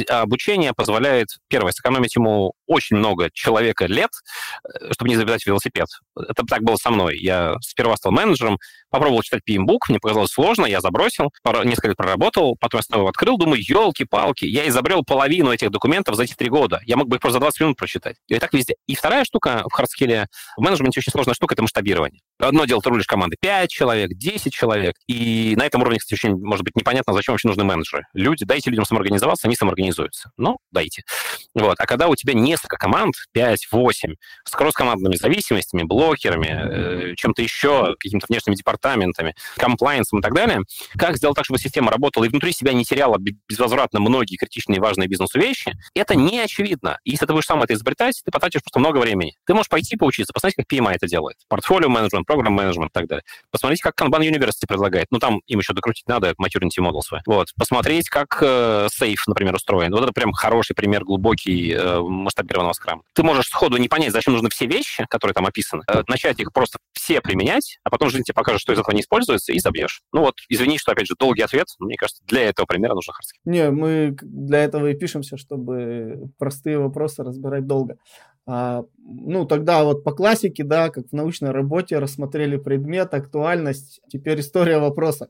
обучение 0.08 0.74
позволяет, 0.74 1.28
первое, 1.48 1.72
сэкономить 1.72 2.16
ему 2.16 2.54
очень 2.68 2.98
много 2.98 3.30
человеко-лет, 3.34 4.12
э, 4.64 4.92
чтобы 4.94 5.10
не 5.10 5.16
изобретать 5.16 5.46
велосипед. 5.46 5.88
Это 6.16 6.44
так 6.48 6.62
было 6.62 6.76
со 6.76 6.92
мной. 6.92 7.18
Я 7.18 7.56
сперва 7.62 7.96
стал 7.96 8.12
менеджером, 8.12 8.58
попробовал 8.90 9.22
читать 9.22 9.42
PMBOK, 9.48 9.80
мне 9.90 10.00
показалось 10.00 10.32
сложно, 10.32 10.66
я 10.66 10.82
забросил, 10.82 11.32
несколько 11.64 11.90
лет 11.90 11.98
проработал, 11.98 12.56
потом 12.60 12.80
я 12.80 12.84
снова 12.84 13.10
открыл, 13.10 13.38
думаю, 13.38 13.62
елки-палки, 13.62 14.46
я 14.46 14.68
изобрел 14.68 15.04
половину 15.04 15.52
этих 15.52 15.72
документов 15.72 16.16
за 16.16 16.24
эти 16.24 16.34
три 16.34 16.50
года. 16.50 16.82
Я 16.86 16.98
мог 16.98 17.08
бы 17.08 17.18
их 17.18 17.22
просто 17.22 17.36
за 17.36 17.42
20 17.42 17.62
минут 17.62 17.78
прочитать. 17.78 18.18
И 18.28 18.38
так 18.40 18.54
везде. 18.54 18.76
И 18.88 18.96
вторая 18.96 19.24
штука 19.26 19.64
в 19.70 19.74
hard 19.74 19.94
skill 19.94 20.18
е, 20.18 20.28
в 20.58 20.62
менеджменте 20.62 21.00
очень 21.00 21.12
сложная 21.12 21.36
штука, 21.36 21.56
это 21.56 21.62
масштабирование. 21.62 22.22
Одно 22.40 22.66
дело, 22.66 22.82
ты 22.82 22.90
рулишь 22.90 23.06
команды 23.06 23.36
5 23.42 23.70
человек, 23.70 24.12
10 24.14 24.54
человек, 24.54 24.96
и 25.08 25.56
на 25.58 25.66
этом 25.66 25.82
уровне, 25.82 26.00
кстати, 26.00 26.14
очень, 26.14 26.38
может 26.38 26.64
быть, 26.64 26.76
непонятно, 26.76 27.14
зачем 27.14 27.34
вообще 27.34 27.50
нужны 27.50 27.66
менеджеры. 27.66 28.06
Люди, 28.14 28.46
дайте 28.46 28.70
людям 28.70 28.86
самоорганизоваться, 28.86 29.48
они 29.48 29.56
самоорганизуются. 29.56 30.32
Ну, 30.38 30.58
дайте. 30.72 31.04
Вот. 31.54 31.76
А 31.80 31.86
когда 31.86 32.08
у 32.08 32.16
тебя 32.16 32.34
несколько 32.34 32.78
команд, 32.78 33.16
5-8, 33.36 34.16
с 34.46 34.52
кросс-командными 34.52 35.16
зависимостями, 35.16 35.84
блокерами, 35.84 37.12
э, 37.12 37.16
чем-то 37.16 37.42
еще, 37.42 37.96
какими-то 38.00 38.28
внешними 38.30 38.56
департаментами, 38.56 39.36
комплайенсом 39.58 40.20
и 40.20 40.22
так 40.22 40.34
далее, 40.34 40.62
как 40.98 41.18
сделать 41.18 41.36
так, 41.36 41.44
чтобы 41.46 41.60
система 41.60 41.92
работала 41.92 42.24
и 42.24 42.30
внутри 42.30 42.54
себя 42.54 42.72
не 42.72 42.86
теряла 42.86 43.18
безвозвратно 43.20 44.00
многие 44.00 44.38
критичные 44.38 44.78
и 44.78 44.80
важные 44.80 45.10
бизнесу 45.10 45.40
вещи, 45.40 45.74
это 45.94 46.16
не 46.16 46.40
очевидно. 46.40 47.00
И 47.04 47.12
если 47.12 47.26
ты 47.26 47.34
будешь 47.34 47.46
сам 47.46 47.62
это 47.62 47.74
изобретать, 47.74 48.22
ты 48.24 48.32
потратишь 48.32 48.62
просто 48.62 48.80
много 48.80 49.00
времени. 49.00 49.36
Ты 49.46 49.54
можешь 49.54 49.70
пойти 49.70 49.98
поучиться, 49.98 50.32
посмотреть, 50.32 50.56
как 50.56 50.74
PMI 50.74 50.94
это 50.94 51.08
делает. 51.08 51.36
Портфолио 51.50 51.90
менеджмент, 51.90 52.29
программ 52.30 52.54
менеджмент 52.54 52.92
и 52.92 52.94
так 52.94 53.08
далее. 53.08 53.24
Посмотреть, 53.52 53.82
как 53.82 54.00
Kanban 54.00 54.22
University 54.22 54.68
предлагает. 54.68 55.08
Ну, 55.10 55.20
там 55.20 55.42
им 55.48 55.60
еще 55.60 55.74
докрутить 55.74 56.08
надо, 56.08 56.34
maturity 56.42 56.80
model 56.80 57.02
свой. 57.02 57.22
Вот. 57.26 57.48
Посмотреть, 57.58 58.10
как 58.10 58.40
э, 58.42 58.88
SAFe, 58.88 59.18
например, 59.28 59.56
устроен. 59.56 59.92
Вот 59.92 60.04
это 60.04 60.14
прям 60.14 60.32
хороший 60.32 60.76
пример 60.76 61.04
глубокий 61.04 61.74
э, 61.74 62.00
масштабированного 62.00 62.74
скрама. 62.74 63.02
Ты 63.14 63.24
можешь 63.24 63.48
сходу 63.48 63.78
не 63.78 63.88
понять, 63.88 64.12
зачем 64.12 64.34
нужны 64.34 64.50
все 64.50 64.68
вещи, 64.68 65.06
которые 65.10 65.34
там 65.34 65.46
описаны, 65.46 65.84
э, 65.88 66.04
начать 66.08 66.40
их 66.40 66.54
просто 66.54 66.78
все 66.94 67.22
применять, 67.22 67.80
а 67.84 67.90
потом 67.90 68.10
жизнь 68.10 68.24
тебе 68.24 68.36
покажет, 68.36 68.62
что 68.62 68.74
из 68.74 68.80
этого 68.80 68.94
не 68.94 69.02
используется, 69.02 69.52
и 69.52 69.60
забьешь. 69.60 70.02
Ну 70.14 70.22
вот, 70.22 70.36
извини, 70.50 70.78
что, 70.78 70.92
опять 70.92 71.08
же, 71.08 71.16
долгий 71.18 71.42
ответ. 71.42 71.68
Мне 71.80 71.96
кажется, 71.96 72.22
для 72.28 72.44
этого 72.44 72.66
примера 72.66 72.94
нужно 72.94 73.14
hard 73.14 73.25
skill. 73.25 73.42
Не, 73.46 73.72
мы 73.72 74.16
для 74.22 74.64
этого 74.64 74.88
и 74.88 74.94
пишемся, 74.94 75.38
чтобы 75.38 76.30
простые 76.38 76.78
вопросы 76.78 77.24
разбирать 77.24 77.66
долго. 77.66 77.98
А, 78.52 78.84
ну, 78.98 79.46
тогда 79.46 79.84
вот 79.84 80.04
по 80.04 80.12
классике, 80.12 80.64
да, 80.64 80.90
как 80.90 81.10
в 81.10 81.14
научной 81.14 81.52
работе, 81.52 82.00
рассмотрели 82.00 82.58
предмет, 82.58 83.14
актуальность. 83.14 84.02
Теперь 84.10 84.40
история 84.40 84.80
вопроса. 84.80 85.30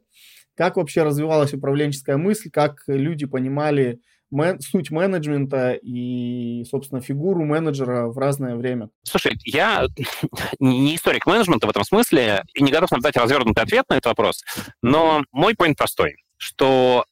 Как 0.56 0.78
вообще 0.78 1.04
развивалась 1.04 1.54
управленческая 1.54 2.16
мысль, 2.16 2.50
как 2.50 2.84
люди 2.88 3.26
понимали 3.26 4.00
мен, 4.32 4.62
суть 4.62 4.90
менеджмента 4.90 5.74
и, 5.74 6.64
собственно, 6.70 7.02
фигуру 7.02 7.44
менеджера 7.44 8.08
в 8.08 8.18
разное 8.18 8.56
время? 8.56 8.90
Слушай, 9.04 9.34
я 9.44 9.88
не 10.60 10.96
историк 10.96 11.26
менеджмента 11.26 11.68
в 11.68 11.72
этом 11.72 11.84
смысле 11.84 12.46
и 12.54 12.64
не 12.64 12.72
готов 12.72 12.90
дать 13.02 13.18
развернутый 13.18 13.66
ответ 13.66 13.84
на 13.90 13.96
этот 13.96 14.06
вопрос, 14.06 14.46
но 14.82 15.24
мой 15.34 15.56
point 15.56 15.76
простой 15.78 16.16
что 16.40 17.06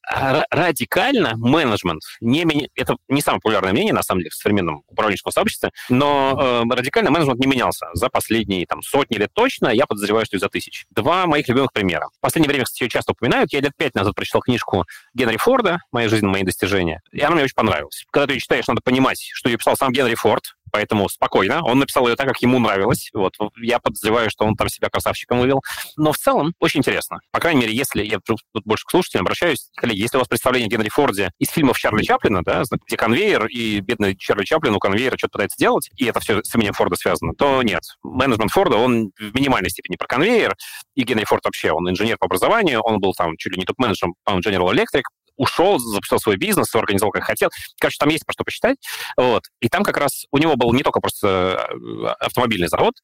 радикально 0.50 1.34
менеджмент, 1.36 2.02
не, 2.20 2.68
это 2.74 2.96
не 3.08 3.20
самое 3.20 3.40
популярное 3.40 3.72
мнение, 3.72 3.92
на 3.92 4.02
самом 4.02 4.20
деле, 4.20 4.30
в 4.30 4.34
современном 4.34 4.82
управленческом 4.88 5.32
сообществе, 5.32 5.70
но 5.88 6.64
э, 6.66 6.74
радикально 6.74 7.10
менеджмент 7.10 7.38
не 7.38 7.46
менялся 7.46 7.88
за 7.92 8.08
последние 8.08 8.66
там, 8.66 8.82
сотни 8.82 9.16
лет 9.16 9.30
точно, 9.34 9.68
я 9.68 9.86
подозреваю, 9.86 10.24
что 10.24 10.36
и 10.36 10.40
за 10.40 10.48
тысяч. 10.48 10.86
Два 10.90 11.26
моих 11.26 11.46
любимых 11.48 11.72
примера. 11.72 12.08
В 12.16 12.20
последнее 12.20 12.48
время, 12.48 12.64
кстати, 12.64 12.84
ее 12.84 12.88
часто 12.88 13.12
упоминают. 13.12 13.52
Я 13.52 13.60
лет 13.60 13.72
пять 13.76 13.94
назад 13.94 14.14
прочитал 14.14 14.40
книжку 14.40 14.86
Генри 15.14 15.36
Форда 15.36 15.80
«Моя 15.92 16.08
жизнь, 16.08 16.26
мои 16.26 16.42
достижения», 16.42 17.02
и 17.12 17.20
она 17.20 17.34
мне 17.34 17.44
очень 17.44 17.54
понравилась. 17.54 18.04
Когда 18.10 18.28
ты 18.28 18.32
ее 18.34 18.40
читаешь, 18.40 18.66
надо 18.66 18.80
понимать, 18.82 19.20
что 19.32 19.50
ее 19.50 19.58
писал 19.58 19.76
сам 19.76 19.92
Генри 19.92 20.14
Форд, 20.14 20.56
поэтому 20.70 21.08
спокойно. 21.08 21.62
Он 21.64 21.78
написал 21.78 22.08
ее 22.08 22.16
так, 22.16 22.28
как 22.28 22.38
ему 22.42 22.58
нравилось. 22.58 23.10
Вот. 23.12 23.34
Я 23.60 23.78
подозреваю, 23.78 24.30
что 24.30 24.44
он 24.44 24.56
там 24.56 24.68
себя 24.68 24.88
красавчиком 24.88 25.40
вывел. 25.40 25.62
Но 25.96 26.12
в 26.12 26.18
целом 26.18 26.54
очень 26.58 26.80
интересно. 26.80 27.20
По 27.32 27.40
крайней 27.40 27.62
мере, 27.62 27.74
если 27.74 28.02
я 28.02 28.18
тут 28.24 28.40
больше 28.64 28.84
к 28.86 28.90
слушателям 28.90 29.24
обращаюсь, 29.24 29.70
коллеги, 29.76 30.00
если 30.00 30.16
у 30.16 30.20
вас 30.20 30.28
представление 30.28 30.68
о 30.68 30.70
Генри 30.70 30.88
Форде 30.88 31.30
из 31.38 31.50
фильмов 31.50 31.78
Чарли 31.78 32.02
Чаплина, 32.02 32.42
да, 32.44 32.62
где 32.86 32.96
конвейер, 32.96 33.46
и 33.46 33.80
бедный 33.80 34.16
Чарли 34.16 34.44
Чаплин 34.44 34.74
у 34.74 34.78
конвейера 34.78 35.16
что-то 35.16 35.32
пытается 35.32 35.58
делать, 35.58 35.90
и 35.96 36.04
это 36.04 36.20
все 36.20 36.42
с 36.42 36.54
именем 36.54 36.72
Форда 36.72 36.96
связано, 36.96 37.34
то 37.34 37.62
нет. 37.62 37.82
Менеджмент 38.02 38.50
Форда, 38.52 38.76
он 38.76 39.10
в 39.18 39.34
минимальной 39.34 39.70
степени 39.70 39.96
про 39.96 40.06
конвейер, 40.06 40.56
и 40.94 41.02
Генри 41.02 41.24
Форд 41.24 41.44
вообще, 41.44 41.72
он 41.72 41.88
инженер 41.88 42.16
по 42.18 42.26
образованию, 42.26 42.80
он 42.80 43.00
был 43.00 43.12
там 43.12 43.36
чуть 43.36 43.52
ли 43.52 43.58
не 43.58 43.64
топ-менеджером, 43.64 44.14
по 44.24 44.30
General 44.38 44.72
Electric, 44.72 45.02
ушел, 45.38 45.78
запустил 45.78 46.18
свой 46.18 46.36
бизнес, 46.36 46.74
организовал 46.74 47.12
как 47.12 47.24
хотел. 47.24 47.48
Короче, 47.80 47.96
там 47.98 48.10
есть 48.10 48.26
про 48.26 48.32
что 48.32 48.44
посчитать. 48.44 48.76
Вот. 49.16 49.44
И 49.60 49.68
там 49.68 49.82
как 49.82 49.96
раз 49.96 50.26
у 50.30 50.38
него 50.38 50.56
был 50.56 50.72
не 50.74 50.82
только 50.82 51.00
просто 51.00 51.68
э, 51.70 52.06
автомобильный 52.20 52.68
завод, 52.68 52.94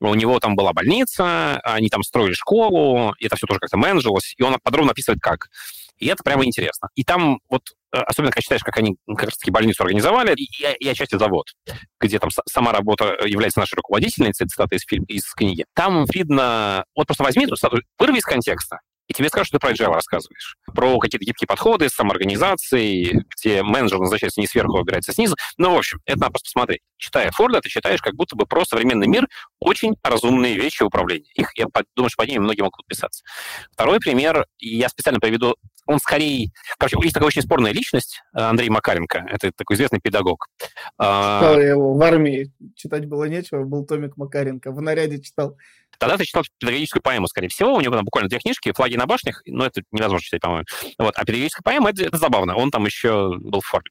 у 0.00 0.14
него 0.14 0.38
там 0.40 0.56
была 0.56 0.72
больница, 0.72 1.58
они 1.60 1.88
там 1.88 2.02
строили 2.02 2.32
школу, 2.32 3.14
это 3.20 3.36
все 3.36 3.46
тоже 3.46 3.60
как-то 3.60 3.76
менеджерилось, 3.76 4.34
и 4.36 4.42
он 4.42 4.56
подробно 4.62 4.92
описывает, 4.92 5.20
как. 5.20 5.48
И 5.98 6.06
это 6.06 6.22
прямо 6.22 6.46
интересно. 6.46 6.88
И 6.94 7.04
там 7.04 7.40
вот 7.50 7.62
особенно 7.92 8.30
когда 8.30 8.42
читаешь, 8.42 8.62
как 8.62 8.76
они 8.78 8.96
как 9.06 9.24
раз 9.24 9.36
таки 9.36 9.50
больницу 9.50 9.82
организовали, 9.82 10.34
и, 10.34 10.46
и 10.78 10.88
отчасти 10.88 11.16
завод, 11.18 11.46
где 12.00 12.18
там 12.18 12.30
сама 12.48 12.72
работа 12.72 13.16
является 13.24 13.60
нашей 13.60 13.74
руководительницей, 13.76 14.46
цитата 14.46 14.76
из, 14.76 14.82
фильма, 14.84 15.06
из 15.08 15.24
книги. 15.32 15.64
Там 15.74 16.04
видно... 16.12 16.84
Вот 16.94 17.06
просто 17.06 17.24
возьми 17.24 17.44
эту 17.44 17.56
статую, 17.56 17.82
вырви 17.98 18.18
из 18.18 18.24
контекста, 18.24 18.78
и 19.10 19.12
тебе 19.12 19.28
скажут, 19.28 19.48
что 19.48 19.58
ты 19.58 19.66
про 19.66 19.72
agile 19.72 19.92
рассказываешь. 19.92 20.56
Про 20.72 20.96
какие-то 21.00 21.24
гибкие 21.24 21.48
подходы, 21.48 21.88
самоорганизации, 21.88 23.24
где 23.36 23.64
менеджер 23.64 23.98
назначается 23.98 24.40
не 24.40 24.46
сверху, 24.46 24.76
а 24.76 24.78
выбирается 24.78 25.12
снизу. 25.12 25.34
Ну, 25.58 25.74
в 25.74 25.78
общем, 25.78 25.98
это 26.06 26.20
надо 26.20 26.30
просто 26.30 26.46
посмотреть. 26.46 26.82
Читая 26.96 27.32
Форда, 27.32 27.60
ты 27.60 27.68
читаешь 27.68 28.00
как 28.00 28.14
будто 28.14 28.36
бы 28.36 28.46
про 28.46 28.64
современный 28.64 29.08
мир 29.08 29.26
очень 29.58 29.96
разумные 30.04 30.54
вещи 30.54 30.84
в 30.84 30.86
управлении. 30.86 31.28
Их, 31.34 31.50
я 31.56 31.66
думаю, 31.96 32.08
что 32.08 32.22
по 32.22 32.30
ним 32.30 32.44
многие 32.44 32.60
могут 32.60 32.76
подписаться. 32.76 33.24
Второй 33.72 33.98
пример, 33.98 34.46
я 34.60 34.88
специально 34.88 35.18
приведу, 35.18 35.56
он 35.86 35.98
скорее... 35.98 36.52
Короче, 36.78 36.96
есть 37.02 37.14
такая 37.14 37.26
очень 37.26 37.42
спорная 37.42 37.72
личность, 37.72 38.22
э, 38.32 38.40
Андрей 38.40 38.68
Макаренко, 38.68 39.26
это 39.28 39.50
такой 39.50 39.74
известный 39.74 39.98
педагог. 39.98 40.46
А, 40.98 41.40
читал 41.40 41.60
я 41.60 41.68
его 41.70 41.94
в 41.94 42.02
армии, 42.02 42.52
читать 42.76 43.06
было 43.06 43.24
нечего, 43.24 43.64
был 43.64 43.84
Томик 43.84 44.16
Макаренко, 44.16 44.70
в 44.70 44.80
наряде 44.80 45.20
читал. 45.20 45.56
Тогда 46.00 46.16
ты 46.16 46.24
читал 46.24 46.42
педагогическую 46.58 47.02
поэму, 47.02 47.28
скорее 47.28 47.48
всего. 47.48 47.74
У 47.74 47.80
него 47.80 47.94
там 47.94 48.06
буквально 48.06 48.30
две 48.30 48.38
книжки, 48.38 48.72
«Флаги 48.72 48.96
на 48.96 49.04
башнях», 49.04 49.42
но 49.44 49.66
это 49.66 49.82
невозможно 49.92 50.24
читать, 50.24 50.40
по-моему. 50.40 50.64
Вот. 50.98 51.14
А 51.14 51.20
педагогическая 51.26 51.62
поэма 51.62 51.90
это, 51.90 52.04
это 52.04 52.16
забавно. 52.16 52.56
Он 52.56 52.70
там 52.70 52.86
еще 52.86 53.36
был 53.38 53.60
в 53.60 53.66
форме. 53.66 53.90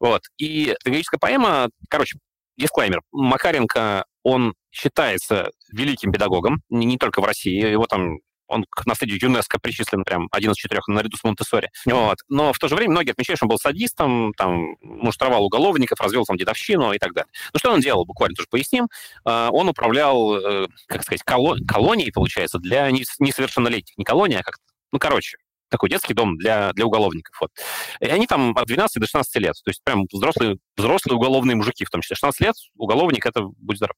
Вот. 0.00 0.22
И 0.36 0.74
педагогическая 0.80 1.18
поэма, 1.18 1.70
короче, 1.88 2.18
дисклеймер. 2.56 3.02
Макаренко, 3.12 4.04
он 4.24 4.54
считается 4.72 5.52
великим 5.70 6.10
педагогом, 6.10 6.60
не, 6.70 6.86
не 6.86 6.98
только 6.98 7.20
в 7.20 7.24
России. 7.24 7.64
Его 7.64 7.86
там 7.86 8.18
он 8.46 8.64
к 8.68 8.86
наследию 8.86 9.18
ЮНЕСКО 9.22 9.58
причислен 9.58 10.04
прям 10.04 10.28
один 10.30 10.52
из 10.52 10.56
четырех 10.56 10.86
наряду 10.88 11.16
с 11.16 11.24
Монтессори. 11.24 11.70
Вот. 11.86 12.18
Но 12.28 12.52
в 12.52 12.58
то 12.58 12.68
же 12.68 12.74
время 12.74 12.92
многие 12.92 13.12
отмечают, 13.12 13.38
что 13.38 13.46
он 13.46 13.50
был 13.50 13.58
садистом, 13.58 14.32
там, 14.34 14.76
муштровал 14.80 15.44
уголовников, 15.44 16.00
развел 16.00 16.24
там 16.24 16.36
дедовщину 16.36 16.92
и 16.92 16.98
так 16.98 17.12
далее. 17.12 17.30
Ну, 17.52 17.58
что 17.58 17.72
он 17.72 17.80
делал, 17.80 18.04
буквально 18.04 18.34
тоже 18.34 18.48
поясним. 18.50 18.88
А, 19.24 19.50
он 19.50 19.68
управлял, 19.68 20.36
э, 20.36 20.66
как 20.86 21.02
сказать, 21.02 21.22
колонией, 21.22 22.12
получается, 22.12 22.58
для 22.58 22.90
несовершеннолетних. 22.90 23.96
Не 23.96 24.04
колония, 24.04 24.40
а 24.40 24.42
как 24.42 24.56
ну, 24.92 25.00
короче, 25.00 25.38
такой 25.74 25.90
детский 25.90 26.14
дом 26.14 26.36
для, 26.36 26.72
для 26.72 26.86
уголовников. 26.86 27.36
Вот. 27.40 27.50
И 27.98 28.06
они 28.06 28.28
там 28.28 28.56
от 28.56 28.66
12 28.66 29.00
до 29.00 29.06
16 29.06 29.36
лет. 29.42 29.54
То 29.64 29.70
есть 29.70 29.82
прям 29.82 30.06
взрослые, 30.12 30.58
взрослые 30.76 31.16
уголовные 31.16 31.56
мужики, 31.56 31.84
в 31.84 31.90
том 31.90 32.00
числе 32.00 32.14
16 32.14 32.40
лет, 32.40 32.54
уголовник, 32.76 33.26
это 33.26 33.42
будь 33.42 33.78
здоров. 33.78 33.96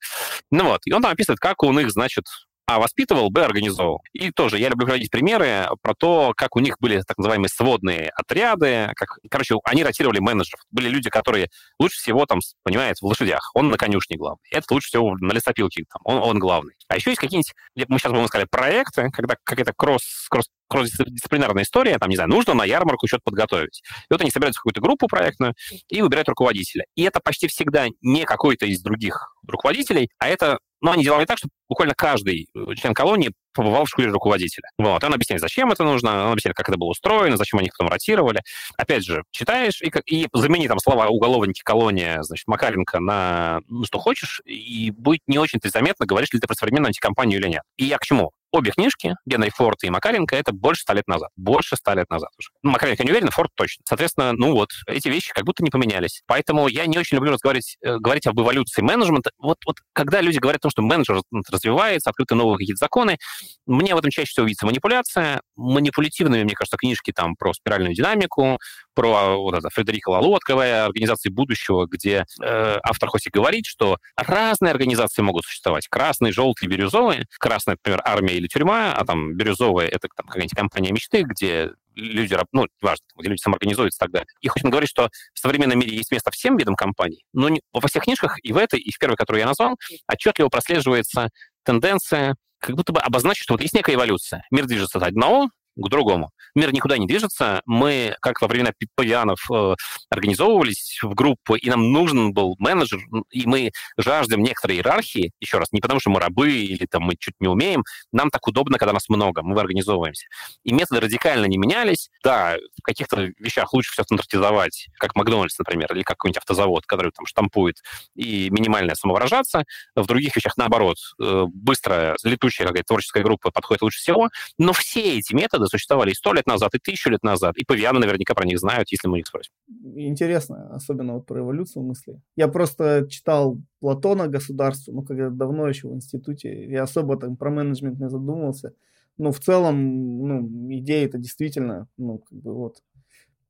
Ну 0.50 0.64
вот, 0.64 0.80
и 0.86 0.92
он 0.92 1.02
там 1.02 1.12
описывает, 1.12 1.38
как 1.38 1.62
у 1.62 1.72
них, 1.72 1.90
значит, 1.90 2.24
а 2.66 2.80
воспитывал, 2.80 3.30
Б 3.30 3.44
организовывал. 3.44 4.02
И 4.12 4.30
тоже 4.32 4.58
я 4.58 4.68
люблю 4.68 4.86
приводить 4.86 5.10
примеры 5.10 5.68
про 5.82 5.94
то, 5.94 6.32
как 6.36 6.56
у 6.56 6.60
них 6.60 6.76
были 6.80 7.00
так 7.06 7.16
называемые 7.16 7.48
сводные 7.48 8.10
отряды. 8.14 8.90
Как, 8.96 9.18
короче, 9.30 9.54
они 9.64 9.84
ротировали 9.84 10.18
менеджеров. 10.18 10.60
Были 10.70 10.88
люди, 10.88 11.08
которые 11.08 11.48
лучше 11.78 11.98
всего 11.98 12.26
там, 12.26 12.40
понимаете, 12.64 12.98
в 13.02 13.06
лошадях. 13.06 13.50
Он 13.54 13.68
на 13.68 13.78
конюшне 13.78 14.16
главный. 14.16 14.42
Этот 14.50 14.70
лучше 14.72 14.88
всего 14.88 15.16
на 15.16 15.32
лесопилке, 15.32 15.84
там, 15.90 16.02
он, 16.04 16.16
он 16.28 16.38
главный. 16.40 16.74
А 16.88 16.96
еще 16.96 17.10
есть 17.10 17.20
какие-нибудь, 17.20 17.52
мы 17.88 17.98
сейчас 17.98 18.12
будем 18.12 18.26
сказать, 18.26 18.50
проекты, 18.50 19.10
когда 19.10 19.36
какая-то 19.44 19.72
кросс, 19.72 20.26
кросс 20.28 20.46
кросс-дисциплинарная 20.68 21.62
история, 21.62 21.98
там, 21.98 22.08
не 22.08 22.16
знаю, 22.16 22.30
нужно 22.30 22.54
на 22.54 22.64
ярмарку 22.64 23.06
что-то 23.06 23.22
подготовить. 23.24 23.82
И 23.84 24.06
вот 24.12 24.20
они 24.20 24.30
собираются 24.30 24.58
в 24.58 24.62
какую-то 24.62 24.80
группу 24.80 25.06
проектную 25.06 25.54
и 25.88 26.02
выбирают 26.02 26.28
руководителя. 26.28 26.86
И 26.94 27.02
это 27.02 27.20
почти 27.20 27.46
всегда 27.48 27.86
не 28.02 28.24
какой-то 28.24 28.66
из 28.66 28.82
других 28.82 29.34
руководителей, 29.46 30.10
а 30.18 30.28
это 30.28 30.58
но 30.80 30.92
они 30.92 31.04
делали 31.04 31.24
так, 31.24 31.38
что 31.38 31.48
буквально 31.68 31.94
каждый 31.94 32.48
э, 32.54 32.74
член 32.76 32.94
колонии 32.94 33.32
побывал 33.54 33.86
в 33.86 33.88
школе 33.88 34.08
руководителя. 34.08 34.68
Вот. 34.78 35.02
Он 35.02 35.14
объясняет, 35.14 35.40
зачем 35.40 35.72
это 35.72 35.82
нужно, 35.84 36.26
он 36.26 36.32
объясняет, 36.32 36.56
как 36.56 36.68
это 36.68 36.78
было 36.78 36.88
устроено, 36.88 37.36
зачем 37.36 37.58
они 37.58 37.70
потом 37.70 37.88
ротировали. 37.88 38.42
Опять 38.76 39.04
же, 39.04 39.22
читаешь 39.30 39.80
и, 39.80 39.90
и 40.06 40.28
замени 40.32 40.68
там 40.68 40.78
слова 40.78 41.08
уголовники, 41.08 41.62
колония, 41.64 42.22
значит, 42.22 42.46
Макаренко 42.46 43.00
на 43.00 43.60
ну, 43.68 43.84
что 43.84 43.98
хочешь, 43.98 44.42
и 44.44 44.90
будет 44.90 45.22
не 45.26 45.38
очень-то 45.38 45.68
заметно, 45.70 46.06
говоришь 46.06 46.32
ли 46.32 46.40
ты 46.40 46.46
про 46.46 46.54
современную 46.54 46.88
антикомпанию 46.88 47.40
или 47.40 47.48
нет. 47.48 47.62
И 47.76 47.84
я 47.84 47.98
к 47.98 48.04
чему? 48.04 48.32
Обе 48.56 48.70
книжки, 48.70 49.16
Генри 49.26 49.50
Форд 49.50 49.84
и 49.84 49.90
Макаренко, 49.90 50.34
это 50.34 50.50
больше 50.50 50.80
ста 50.80 50.94
лет 50.94 51.06
назад. 51.06 51.28
Больше 51.36 51.76
ста 51.76 51.94
лет 51.94 52.08
назад 52.08 52.30
уже. 52.38 52.48
Ну, 52.62 52.70
Макаренко 52.70 53.04
не 53.04 53.10
уверен, 53.10 53.28
Форд 53.28 53.50
точно. 53.54 53.82
Соответственно, 53.86 54.32
ну 54.32 54.52
вот, 54.52 54.70
эти 54.86 55.08
вещи 55.08 55.30
как 55.34 55.44
будто 55.44 55.62
не 55.62 55.68
поменялись. 55.68 56.22
Поэтому 56.26 56.66
я 56.66 56.86
не 56.86 56.96
очень 56.96 57.16
люблю 57.16 57.32
разговаривать, 57.32 57.76
э, 57.82 57.98
говорить 57.98 58.26
об 58.26 58.40
эволюции 58.40 58.80
менеджмента. 58.80 59.30
Вот, 59.38 59.58
вот 59.66 59.76
когда 59.92 60.22
люди 60.22 60.38
говорят 60.38 60.60
о 60.60 60.62
том, 60.62 60.70
что 60.70 60.80
менеджер 60.80 61.20
развивается, 61.52 62.08
открыты 62.08 62.34
новые 62.34 62.56
какие-то 62.56 62.78
законы, 62.78 63.18
мне 63.66 63.94
в 63.94 63.98
этом 63.98 64.10
чаще 64.10 64.30
всего 64.30 64.46
видится 64.46 64.64
манипуляция. 64.64 65.42
Манипулятивными, 65.56 66.44
мне 66.44 66.54
кажется, 66.54 66.78
книжки 66.78 67.12
там 67.12 67.36
про 67.36 67.52
спиральную 67.52 67.94
динамику, 67.94 68.58
про 68.96 69.36
вот 69.36 69.54
это 69.54 69.68
Фредерика 69.68 70.08
Лалу, 70.08 70.34
открывая 70.34 70.86
организации 70.86 71.28
будущего, 71.28 71.86
где 71.86 72.24
э, 72.42 72.78
автор 72.82 73.10
хоть 73.10 73.26
и 73.26 73.30
говорит, 73.30 73.66
что 73.66 73.98
разные 74.16 74.72
организации 74.72 75.22
могут 75.22 75.44
существовать. 75.44 75.86
Красные, 75.86 76.32
желтые, 76.32 76.68
бирюзовые. 76.68 77.26
Красная, 77.38 77.74
например, 77.74 78.00
армия 78.04 78.34
или 78.34 78.48
тюрьма, 78.48 78.94
а 78.94 79.04
там 79.04 79.34
бирюзовая— 79.34 79.86
это 79.88 80.08
там 80.16 80.26
какая-нибудь 80.26 80.56
компания 80.56 80.92
мечты, 80.92 81.22
где 81.22 81.72
люди, 81.94 82.36
ну, 82.52 82.66
важно, 82.80 83.04
где 83.18 83.28
люди 83.28 83.40
самоорганизуются 83.40 83.98
и 83.98 84.00
так 84.00 84.10
далее. 84.10 84.26
И 84.40 84.48
хоть 84.48 84.64
он 84.64 84.70
говорит, 84.70 84.88
что 84.88 85.10
в 85.34 85.38
современном 85.38 85.78
мире 85.78 85.96
есть 85.96 86.10
место 86.10 86.30
всем 86.30 86.56
видам 86.56 86.74
компаний, 86.74 87.24
но 87.34 87.50
не, 87.50 87.60
во 87.72 87.86
всех 87.88 88.04
книжках, 88.04 88.38
и 88.42 88.52
в 88.52 88.56
этой, 88.56 88.80
и 88.80 88.90
в 88.90 88.98
первой, 88.98 89.16
которую 89.16 89.40
я 89.40 89.46
назвал, 89.46 89.76
отчетливо 90.10 90.48
прослеживается 90.48 91.28
тенденция 91.64 92.36
как 92.58 92.74
будто 92.74 92.92
бы 92.92 93.00
обозначить, 93.00 93.42
что 93.42 93.54
вот 93.54 93.60
есть 93.60 93.74
некая 93.74 93.94
эволюция. 93.94 94.44
Мир 94.50 94.64
движется 94.66 94.98
от 94.98 95.04
одного 95.04 95.50
к 95.76 95.88
другому. 95.88 96.30
Мир 96.54 96.72
никуда 96.72 96.98
не 96.98 97.06
движется. 97.06 97.62
Мы, 97.66 98.16
как 98.20 98.40
во 98.40 98.48
времена 98.48 98.72
павианов, 98.94 99.38
э, 99.52 99.74
организовывались 100.10 100.98
в 101.02 101.14
группу, 101.14 101.54
и 101.54 101.68
нам 101.68 101.92
нужен 101.92 102.32
был 102.32 102.56
менеджер, 102.58 103.00
и 103.30 103.46
мы 103.46 103.70
жаждем 103.98 104.42
некоторой 104.42 104.76
иерархии, 104.76 105.32
еще 105.40 105.58
раз, 105.58 105.68
не 105.72 105.80
потому 105.80 106.00
что 106.00 106.10
мы 106.10 106.20
рабы 106.20 106.52
или 106.52 106.86
там 106.86 107.02
мы 107.02 107.16
чуть 107.18 107.34
не 107.40 107.48
умеем, 107.48 107.84
нам 108.12 108.30
так 108.30 108.46
удобно, 108.46 108.78
когда 108.78 108.92
нас 108.92 109.08
много, 109.08 109.42
мы 109.42 109.58
организовываемся. 109.60 110.26
И 110.64 110.72
методы 110.72 111.00
радикально 111.00 111.46
не 111.46 111.58
менялись. 111.58 112.10
Да, 112.24 112.56
в 112.78 112.82
каких-то 112.82 113.30
вещах 113.38 113.72
лучше 113.72 113.92
все 113.92 114.02
стандартизовать, 114.04 114.88
как 114.98 115.14
Макдональдс, 115.14 115.58
например, 115.58 115.92
или 115.92 116.02
какой-нибудь 116.02 116.38
автозавод, 116.38 116.86
который 116.86 117.12
там 117.12 117.26
штампует, 117.26 117.82
и 118.14 118.48
минимально 118.50 118.94
самовыражаться. 118.94 119.64
В 119.94 120.06
других 120.06 120.34
вещах, 120.36 120.56
наоборот, 120.56 120.96
э, 121.20 121.44
быстро 121.48 122.16
летучая 122.22 122.66
какая-то 122.66 122.86
творческая 122.86 123.22
группа 123.22 123.50
подходит 123.50 123.82
лучше 123.82 123.98
всего. 123.98 124.30
Но 124.58 124.72
все 124.72 125.18
эти 125.18 125.34
методы 125.34 125.65
существовали 125.68 126.10
и 126.10 126.14
сто 126.14 126.32
лет 126.32 126.46
назад, 126.46 126.74
и 126.74 126.78
тысячу 126.78 127.10
лет 127.10 127.22
назад, 127.22 127.56
и 127.56 127.64
павианы 127.64 127.98
наверняка 127.98 128.34
про 128.34 128.46
них 128.46 128.58
знают, 128.58 128.90
если 128.90 129.08
мы 129.08 129.20
их 129.20 129.26
спросим. 129.26 129.52
Интересно, 129.96 130.74
особенно 130.74 131.14
вот 131.14 131.26
про 131.26 131.40
эволюцию 131.40 131.82
мысли. 131.84 132.20
Я 132.36 132.48
просто 132.48 133.06
читал 133.08 133.58
Платона 133.80 134.28
«Государство», 134.28 134.92
ну, 134.92 135.02
когда 135.02 135.30
давно 135.30 135.68
еще 135.68 135.88
в 135.88 135.94
институте, 135.94 136.68
я 136.68 136.82
особо 136.82 137.16
там 137.16 137.36
про 137.36 137.50
менеджмент 137.50 137.98
не 137.98 138.08
задумывался. 138.08 138.72
Но 139.18 139.32
в 139.32 139.40
целом, 139.40 140.26
ну, 140.26 140.46
идея 140.78 141.06
это 141.06 141.18
действительно, 141.18 141.88
ну, 141.96 142.18
как 142.18 142.38
бы 142.38 142.54
вот. 142.54 142.82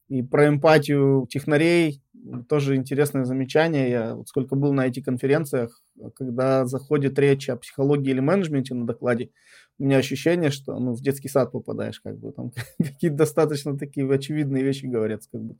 И 0.09 0.23
про 0.23 0.47
эмпатию 0.47 1.27
технарей 1.29 2.01
тоже 2.49 2.77
интересное 2.77 3.25
замечание. 3.25 3.91
Я 3.91 4.15
вот 4.15 4.29
сколько 4.29 4.55
был 4.55 4.73
на 4.73 4.87
этих 4.87 5.05
конференциях, 5.05 5.83
когда 6.15 6.65
заходит 6.67 7.19
речь 7.19 7.49
о 7.49 7.57
психологии 7.57 8.11
или 8.11 8.21
менеджменте 8.21 8.75
на 8.75 8.87
докладе, 8.87 9.31
у 9.79 9.85
меня 9.85 9.99
ощущение, 9.99 10.51
что 10.51 10.79
ну, 10.79 10.93
в 10.93 11.01
детский 11.01 11.29
сад 11.29 11.53
попадаешь, 11.53 12.01
как 12.01 12.19
бы 12.19 12.33
там 12.33 12.53
какие-то 12.79 13.17
достаточно 13.17 13.77
такие 13.77 14.11
очевидные 14.11 14.62
вещи 14.62 14.87
говорят, 14.87 15.23
как 15.31 15.43
бы 15.43 15.57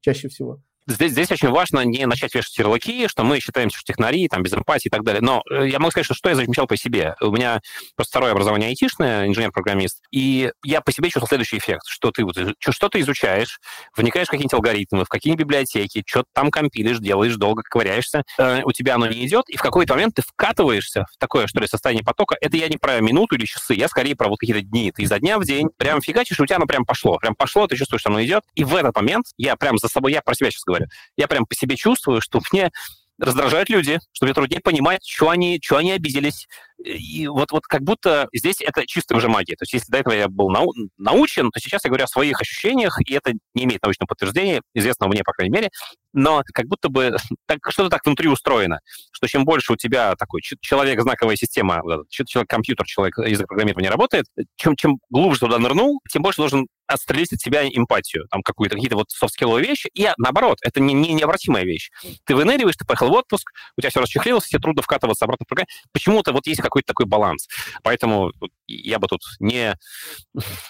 чаще 0.00 0.28
всего. 0.28 0.62
Здесь, 0.86 1.12
здесь 1.12 1.30
очень 1.30 1.50
важно 1.50 1.84
не 1.84 2.06
начать 2.06 2.34
вешать 2.34 2.56
ярлыки, 2.58 3.06
что 3.08 3.22
мы 3.22 3.40
считаемся 3.40 3.78
что 3.78 3.92
технари, 3.92 4.28
там, 4.28 4.42
без 4.42 4.52
эмпатии 4.52 4.88
и 4.88 4.90
так 4.90 5.04
далее. 5.04 5.20
Но 5.20 5.42
э, 5.50 5.68
я 5.68 5.78
могу 5.78 5.90
сказать, 5.90 6.06
что, 6.06 6.14
что 6.14 6.28
я 6.30 6.34
замечал 6.34 6.66
по 6.66 6.76
себе. 6.76 7.14
У 7.20 7.30
меня 7.30 7.60
просто 7.96 8.10
второе 8.10 8.32
образование 8.32 8.68
айтишное, 8.68 9.26
инженер-программист, 9.26 10.02
и 10.10 10.50
я 10.64 10.80
по 10.80 10.92
себе 10.92 11.08
чувствовал 11.08 11.28
следующий 11.28 11.58
эффект, 11.58 11.82
что 11.86 12.10
ты 12.10 12.24
вот 12.24 12.36
что-то 12.58 13.00
изучаешь, 13.00 13.60
вникаешь 13.96 14.28
в 14.28 14.30
какие-нибудь 14.30 14.54
алгоритмы, 14.54 15.04
в 15.04 15.08
какие-нибудь 15.08 15.44
библиотеки, 15.44 16.02
что-то 16.06 16.28
там 16.32 16.50
компилишь, 16.50 16.98
делаешь, 16.98 17.36
долго 17.36 17.62
ковыряешься, 17.62 18.24
э, 18.38 18.62
у 18.64 18.72
тебя 18.72 18.94
оно 18.94 19.06
не 19.06 19.26
идет, 19.26 19.48
и 19.48 19.56
в 19.56 19.62
какой-то 19.62 19.94
момент 19.94 20.14
ты 20.16 20.22
вкатываешься 20.22 21.06
в 21.12 21.18
такое, 21.18 21.46
что 21.46 21.60
ли, 21.60 21.66
состояние 21.66 22.04
потока. 22.04 22.36
Это 22.40 22.56
я 22.56 22.68
не 22.68 22.76
про 22.76 23.00
минуту 23.00 23.36
или 23.36 23.44
часы, 23.44 23.74
я 23.74 23.88
скорее 23.88 24.16
про 24.16 24.28
вот 24.28 24.38
какие-то 24.38 24.62
дни. 24.62 24.92
Ты 24.92 25.02
изо 25.02 25.18
дня 25.18 25.38
в 25.38 25.44
день 25.44 25.68
прям 25.76 26.00
фигачишь, 26.00 26.38
и 26.38 26.42
у 26.42 26.46
тебя 26.46 26.56
оно 26.56 26.66
прям 26.66 26.84
пошло. 26.84 27.18
Прям 27.18 27.34
пошло, 27.34 27.66
ты 27.66 27.76
чувствуешь, 27.76 28.00
что 28.00 28.10
оно 28.10 28.22
идет. 28.24 28.42
И 28.54 28.64
в 28.64 28.74
этот 28.74 28.94
момент 28.96 29.26
я 29.36 29.56
прям 29.56 29.78
за 29.78 29.88
собой, 29.88 30.12
я 30.12 30.22
про 30.22 30.34
себя 30.34 30.50
сейчас 30.50 30.64
говорю, 30.70 30.86
я 31.16 31.28
прям 31.28 31.46
по 31.46 31.54
себе 31.54 31.76
чувствую, 31.76 32.20
что 32.20 32.40
мне 32.52 32.70
раздражают 33.18 33.68
люди, 33.68 33.98
что 34.12 34.26
мне 34.26 34.34
труднее 34.34 34.60
понимать, 34.60 35.06
что 35.06 35.28
они, 35.28 35.60
что 35.62 35.76
они 35.76 35.92
обиделись, 35.92 36.48
И 36.84 37.26
вот, 37.28 37.52
вот 37.52 37.66
как 37.66 37.82
будто 37.82 38.28
здесь 38.32 38.60
это 38.60 38.86
чистая 38.86 39.18
уже 39.18 39.28
магия. 39.28 39.54
То 39.56 39.64
есть 39.64 39.72
если 39.74 39.90
до 39.90 39.98
этого 39.98 40.14
я 40.14 40.28
был 40.28 40.48
нау 40.48 40.72
научен, 40.96 41.50
то 41.50 41.60
сейчас 41.60 41.84
я 41.84 41.88
говорю 41.88 42.04
о 42.04 42.08
своих 42.08 42.40
ощущениях, 42.40 42.98
и 43.06 43.12
это 43.12 43.32
не 43.54 43.64
имеет 43.64 43.82
научного 43.82 44.08
подтверждения, 44.08 44.62
известного 44.74 45.10
мне, 45.10 45.22
по 45.22 45.32
крайней 45.32 45.52
мере, 45.52 45.70
но 46.12 46.42
как 46.52 46.66
будто 46.66 46.88
бы 46.88 47.16
так, 47.46 47.58
что-то 47.68 47.90
так 47.90 48.04
внутри 48.04 48.28
устроено, 48.28 48.80
что 49.12 49.26
чем 49.26 49.44
больше 49.44 49.72
у 49.72 49.76
тебя 49.76 50.14
такой 50.16 50.40
человек, 50.42 51.00
знаковая 51.00 51.36
система, 51.36 51.82
человек-компьютер, 52.08 52.86
человек 52.86 53.18
язык 53.18 53.46
программирования 53.46 53.90
работает, 53.90 54.26
чем, 54.56 54.76
чем 54.76 54.98
глубже 55.10 55.40
туда 55.40 55.58
нырнул, 55.58 56.00
тем 56.10 56.22
больше 56.22 56.38
должен 56.38 56.66
отстрелить 56.86 57.32
от 57.32 57.40
себя 57.40 57.66
эмпатию, 57.68 58.26
там 58.30 58.42
какую-то, 58.42 58.74
какие-то 58.74 58.96
вот 58.96 59.10
софт-скилловые 59.10 59.64
вещи, 59.64 59.88
и 59.94 60.08
наоборот, 60.18 60.58
это 60.62 60.80
не, 60.80 60.92
не 60.92 61.12
необратимая 61.12 61.64
вещь. 61.64 61.90
Ты 62.24 62.34
выныриваешь, 62.34 62.76
ты 62.76 62.84
поехал 62.84 63.10
в 63.10 63.12
отпуск, 63.12 63.50
у 63.76 63.80
тебя 63.80 63.90
все 63.90 64.00
расчехлилось, 64.00 64.48
тебе 64.48 64.60
трудно 64.60 64.82
вкатываться 64.82 65.24
обратно 65.24 65.44
в 65.44 65.48
программу. 65.48 65.68
Почему-то 65.92 66.32
вот 66.32 66.46
есть 66.46 66.60
какой-то 66.70 66.88
такой 66.88 67.06
баланс. 67.06 67.48
Поэтому 67.82 68.32
я 68.66 68.98
бы 68.98 69.08
тут 69.08 69.20
не, 69.40 69.76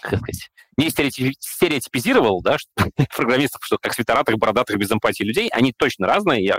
как 0.02 0.18
сказать, 0.18 0.50
не 0.76 0.88
стереотипизировал, 0.90 2.40
да, 2.42 2.56
что, 2.58 2.70
программистов, 3.16 3.60
что 3.62 3.76
как 3.78 3.92
свитератых, 3.92 4.38
бородатых, 4.38 4.76
без 4.78 4.90
эмпатии 4.90 5.22
людей, 5.22 5.48
они 5.52 5.72
точно 5.76 6.06
разные, 6.06 6.44
я 6.44 6.56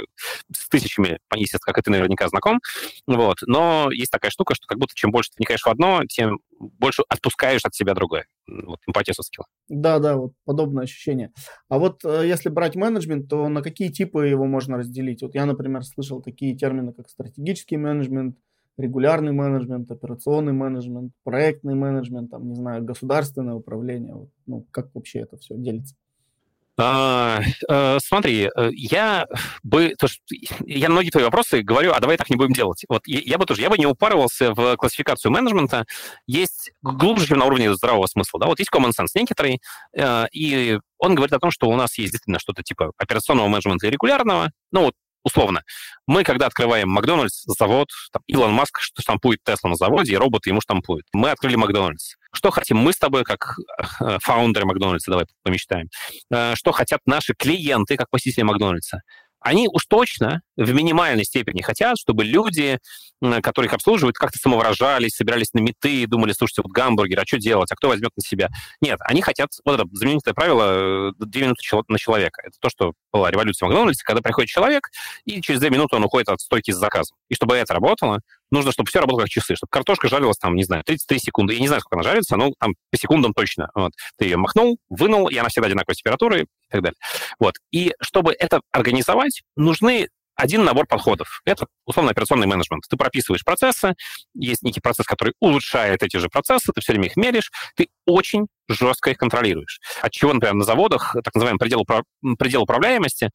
с 0.56 0.69
тысячами, 0.69 1.19
естественно, 1.36 1.73
как 1.73 1.80
и 1.80 1.82
ты 1.82 1.91
наверняка 1.91 2.27
знаком, 2.27 2.60
вот, 3.08 3.38
но 3.45 3.89
есть 3.91 4.12
такая 4.12 4.32
штука, 4.32 4.54
что 4.56 4.67
как 4.67 4.77
будто 4.77 4.93
чем 4.95 5.12
больше 5.12 5.32
ты 5.32 5.38
вникаешь 5.38 5.63
в 5.63 5.67
одно, 5.67 6.04
тем 6.08 6.39
больше 6.60 7.04
отпускаешь 7.10 7.65
от 7.65 7.73
себя 7.73 7.93
другое. 7.93 8.27
Вот, 8.47 8.80
эмпатия 8.86 9.13
со 9.13 9.23
скилла. 9.23 9.47
Да, 9.69 9.99
да, 9.99 10.17
вот 10.17 10.34
подобное 10.45 10.84
ощущение. 10.84 11.32
А 11.69 11.80
вот 11.80 12.04
э, 12.04 12.27
если 12.27 12.49
брать 12.49 12.75
менеджмент, 12.75 13.30
то 13.30 13.47
на 13.47 13.62
какие 13.62 13.89
типы 13.89 14.27
его 14.27 14.45
можно 14.45 14.77
разделить? 14.77 15.21
Вот 15.21 15.34
я, 15.36 15.45
например, 15.45 15.84
слышал 15.84 16.21
такие 16.21 16.56
термины, 16.56 16.93
как 16.93 17.10
стратегический 17.10 17.77
менеджмент, 17.77 18.36
регулярный 18.77 19.31
менеджмент, 19.31 19.91
операционный 19.91 20.53
менеджмент, 20.53 21.13
проектный 21.23 21.75
менеджмент, 21.75 22.31
там, 22.31 22.47
не 22.47 22.55
знаю, 22.55 22.84
государственное 22.84 23.55
управление. 23.55 24.13
Вот, 24.13 24.29
ну, 24.45 24.65
как 24.71 24.93
вообще 24.93 25.19
это 25.19 25.38
все 25.38 25.55
делится? 25.55 25.95
А, 26.77 27.41
а, 27.69 27.97
смотри, 27.99 28.49
э, 28.55 28.69
я 28.73 29.27
бы, 29.62 29.93
то, 29.99 30.07
что, 30.07 30.21
я 30.65 30.89
многие 30.89 31.12
твои 31.12 31.23
вопросы 31.23 31.62
говорю, 31.62 31.91
а 31.91 31.99
давай 31.99 32.17
так 32.17 32.29
не 32.29 32.38
будем 32.38 32.53
делать. 32.53 32.86
Вот 32.88 33.05
я, 33.05 33.19
я 33.19 33.38
бы 33.38 33.45
тоже, 33.45 33.62
я 33.62 33.69
бы 33.69 33.77
не 33.77 33.86
упарывался 33.86 34.53
в 34.53 34.77
классификацию 34.77 35.31
менеджмента. 35.31 35.86
Есть 36.27 36.71
глубже, 36.81 37.27
чем 37.27 37.39
на 37.39 37.45
уровне 37.45 37.73
здравого 37.75 38.07
смысла. 38.07 38.39
Да? 38.39 38.47
Вот 38.47 38.60
есть 38.60 38.71
common 38.73 38.91
sense 38.97 39.10
некоторый, 39.15 39.62
э, 39.95 40.25
и 40.31 40.79
он 40.97 41.15
говорит 41.15 41.34
о 41.34 41.39
том, 41.39 41.51
что 41.51 41.67
у 41.67 41.75
нас 41.75 41.97
есть 41.97 42.13
действительно 42.13 42.39
что-то 42.39 42.63
типа 42.63 42.91
операционного 42.97 43.47
менеджмента 43.47 43.86
или 43.86 43.93
регулярного. 43.93 44.51
Ну 44.71 44.86
вот 44.86 44.93
условно, 45.23 45.63
мы, 46.07 46.23
когда 46.23 46.47
открываем 46.47 46.89
Макдональдс, 46.89 47.43
завод, 47.45 47.89
там, 48.12 48.21
Илон 48.27 48.51
Маск 48.53 48.79
штампует 48.79 49.39
Теслу 49.43 49.69
на 49.69 49.75
заводе, 49.75 50.13
и 50.13 50.17
роботы 50.17 50.49
ему 50.49 50.62
штампуют. 50.62 51.05
Мы 51.13 51.31
открыли 51.31 51.55
Макдональдс. 51.55 52.15
Что 52.34 52.49
хотим 52.49 52.77
мы 52.77 52.93
с 52.93 52.97
тобой, 52.97 53.23
как 53.23 53.57
э, 53.99 54.17
фаундеры 54.21 54.65
Макдональдса, 54.65 55.12
давай 55.12 55.25
помечтаем. 55.43 55.89
Э, 56.31 56.55
что 56.55 56.71
хотят 56.71 57.01
наши 57.05 57.34
клиенты, 57.38 57.97
как 57.97 58.10
посетители 58.10 58.43
Макдональдса 58.43 59.01
они 59.41 59.67
уж 59.67 59.86
точно 59.86 60.41
в 60.56 60.71
минимальной 60.71 61.25
степени 61.25 61.62
хотят, 61.62 61.97
чтобы 61.97 62.23
люди, 62.23 62.80
которые 63.41 63.67
их 63.67 63.73
обслуживают, 63.73 64.17
как-то 64.17 64.38
самовыражались, 64.38 65.15
собирались 65.15 65.54
на 65.54 65.60
меты, 65.60 66.06
думали, 66.08 66.32
слушайте, 66.34 66.62
вот 66.63 66.71
гамбургер, 66.71 67.19
а 67.19 67.25
что 67.25 67.38
делать, 67.39 67.71
а 67.71 67.75
кто 67.75 67.89
возьмет 67.89 68.12
на 68.15 68.23
себя? 68.23 68.49
Нет, 68.82 68.99
они 69.01 69.21
хотят, 69.21 69.49
вот 69.65 69.80
это 69.80 69.89
знаменитое 69.91 70.34
правило, 70.34 71.13
2 71.17 71.27
э, 71.34 71.43
минуты 71.43 71.62
на 71.88 71.97
человека. 71.97 72.41
Это 72.45 72.56
то, 72.60 72.69
что 72.69 72.93
была 73.12 73.32
революция 73.32 73.65
в 73.65 73.69
Макдональдсе, 73.69 74.04
когда 74.04 74.21
приходит 74.21 74.49
человек, 74.49 74.89
и 75.25 75.41
через 75.41 75.60
2 75.60 75.69
минуты 75.69 75.95
он 75.95 76.04
уходит 76.04 76.30
от 76.30 76.39
стойки 76.39 76.71
с 76.71 76.77
заказом. 76.77 77.17
И 77.30 77.36
чтобы 77.36 77.56
это 77.56 77.73
работало, 77.73 78.19
нужно, 78.51 78.71
чтобы 78.71 78.89
все 78.89 78.99
работало 78.99 79.21
как 79.21 79.29
часы, 79.29 79.55
чтобы 79.55 79.69
картошка 79.69 80.07
жарилась 80.07 80.37
там, 80.37 80.55
не 80.55 80.63
знаю, 80.63 80.83
33 80.83 81.19
секунды. 81.19 81.53
Я 81.53 81.59
не 81.59 81.67
знаю, 81.67 81.81
сколько 81.81 81.95
она 81.95 82.03
жарится, 82.03 82.35
но 82.35 82.51
там 82.59 82.75
по 82.91 82.97
секундам 82.97 83.33
точно. 83.33 83.69
Вот. 83.73 83.93
Ты 84.17 84.25
ее 84.25 84.37
махнул, 84.37 84.77
вынул, 84.89 85.27
и 85.27 85.37
она 85.37 85.49
всегда 85.49 85.67
одинаковой 85.67 85.95
температуры 85.95 86.41
и 86.43 86.45
так 86.69 86.81
далее. 86.81 86.97
Вот. 87.39 87.55
И 87.71 87.93
чтобы 88.01 88.33
это 88.37 88.61
организовать, 88.71 89.41
нужны 89.55 90.07
один 90.35 90.63
набор 90.63 90.87
подходов. 90.87 91.41
Это 91.45 91.67
условно 91.85 92.11
операционный 92.11 92.47
менеджмент. 92.47 92.83
Ты 92.89 92.97
прописываешь 92.97 93.43
процессы, 93.43 93.93
есть 94.33 94.63
некий 94.63 94.79
процесс, 94.79 95.05
который 95.05 95.33
улучшает 95.39 96.01
эти 96.03 96.17
же 96.17 96.29
процессы, 96.29 96.71
ты 96.73 96.81
все 96.81 96.93
время 96.93 97.07
их 97.07 97.15
меришь, 97.15 97.51
ты 97.75 97.89
очень 98.05 98.47
жестко 98.67 99.12
их 99.12 99.17
контролируешь. 99.17 99.80
От 100.02 100.12
чего, 100.12 100.34
например, 100.34 100.56
на 100.56 100.63
заводах, 100.63 101.15
так 101.24 101.34
называемый 101.34 101.60
предел, 101.60 101.86
предел 102.38 102.63
управляемости, 102.63 103.30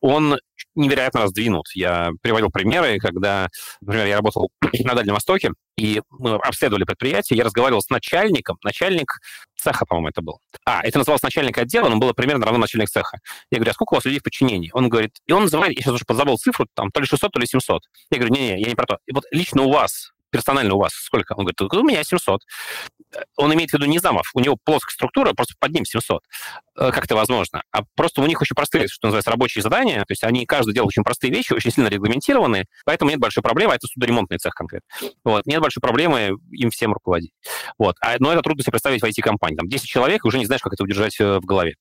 он 0.00 0.38
невероятно 0.74 1.22
раздвинут. 1.22 1.66
Я 1.74 2.10
приводил 2.22 2.50
примеры, 2.50 2.98
когда, 2.98 3.48
например, 3.80 4.06
я 4.06 4.16
работал 4.16 4.50
на 4.84 4.94
Дальнем 4.94 5.14
Востоке, 5.14 5.50
и 5.76 6.00
мы 6.10 6.34
обследовали 6.36 6.84
предприятие, 6.84 7.36
я 7.36 7.44
разговаривал 7.44 7.82
с 7.82 7.90
начальником, 7.90 8.58
начальник 8.62 9.18
цеха, 9.58 9.84
по-моему, 9.86 10.08
это 10.08 10.22
был. 10.22 10.40
А, 10.64 10.82
это 10.82 10.98
называлось 10.98 11.22
начальник 11.22 11.58
отдела, 11.58 11.88
но 11.88 11.96
было 11.96 12.12
примерно 12.12 12.44
равно 12.44 12.60
начальник 12.60 12.88
цеха. 12.88 13.18
Я 13.50 13.58
говорю, 13.58 13.70
а 13.70 13.74
сколько 13.74 13.94
у 13.94 13.96
вас 13.96 14.04
людей 14.04 14.20
в 14.20 14.22
подчинении? 14.22 14.70
Он 14.72 14.88
говорит, 14.88 15.12
и 15.26 15.32
он 15.32 15.44
называет, 15.44 15.74
я 15.74 15.82
сейчас 15.82 15.94
уже 15.94 16.04
подзабыл 16.04 16.36
цифру, 16.36 16.66
там, 16.74 16.90
то 16.90 17.00
ли 17.00 17.06
600, 17.06 17.32
то 17.32 17.40
ли 17.40 17.46
700. 17.46 17.82
Я 18.10 18.18
говорю, 18.18 18.34
не-не, 18.34 18.60
я 18.60 18.68
не 18.68 18.74
про 18.74 18.86
то. 18.86 18.98
И 19.06 19.12
вот 19.12 19.24
лично 19.30 19.62
у 19.62 19.72
вас 19.72 20.12
персонально 20.30 20.74
у 20.74 20.78
вас 20.78 20.92
сколько? 20.92 21.32
Он 21.32 21.44
говорит, 21.44 21.60
у 21.60 21.82
меня 21.82 22.04
700. 22.04 22.42
Он 23.36 23.54
имеет 23.54 23.70
в 23.70 23.74
виду 23.74 23.86
не 23.86 23.98
замов, 23.98 24.30
у 24.34 24.40
него 24.40 24.56
плоская 24.62 24.92
структура, 24.92 25.32
просто 25.32 25.54
под 25.58 25.72
ним 25.72 25.84
700. 25.84 26.22
Э, 26.78 26.90
как 26.92 27.04
это 27.04 27.14
возможно? 27.14 27.62
А 27.72 27.82
просто 27.94 28.20
у 28.20 28.26
них 28.26 28.40
очень 28.40 28.54
простые, 28.54 28.88
что 28.88 29.08
называется, 29.08 29.30
рабочие 29.30 29.62
задания, 29.62 30.00
то 30.00 30.10
есть 30.10 30.24
они 30.24 30.46
каждый 30.46 30.74
делает 30.74 30.88
очень 30.88 31.04
простые 31.04 31.32
вещи, 31.32 31.52
очень 31.52 31.70
сильно 31.70 31.88
регламентированы, 31.88 32.66
поэтому 32.84 33.10
нет 33.10 33.20
большой 33.20 33.42
проблемы, 33.42 33.72
а 33.72 33.76
это 33.76 33.86
судоремонтный 33.86 34.38
цех 34.38 34.54
конкретно. 34.54 34.86
Вот, 35.24 35.46
нет 35.46 35.60
большой 35.60 35.80
проблемы 35.80 36.36
им 36.50 36.70
всем 36.70 36.92
руководить. 36.92 37.32
Вот. 37.78 37.96
А, 38.00 38.16
но 38.18 38.32
это 38.32 38.42
трудно 38.42 38.62
себе 38.62 38.72
представить 38.72 39.02
в 39.02 39.04
IT-компании. 39.04 39.56
Там 39.56 39.68
10 39.68 39.86
человек, 39.86 40.24
уже 40.24 40.38
не 40.38 40.46
знаешь, 40.46 40.62
как 40.62 40.72
это 40.72 40.84
удержать 40.84 41.18
э, 41.20 41.38
в 41.38 41.44
голове. 41.44 41.74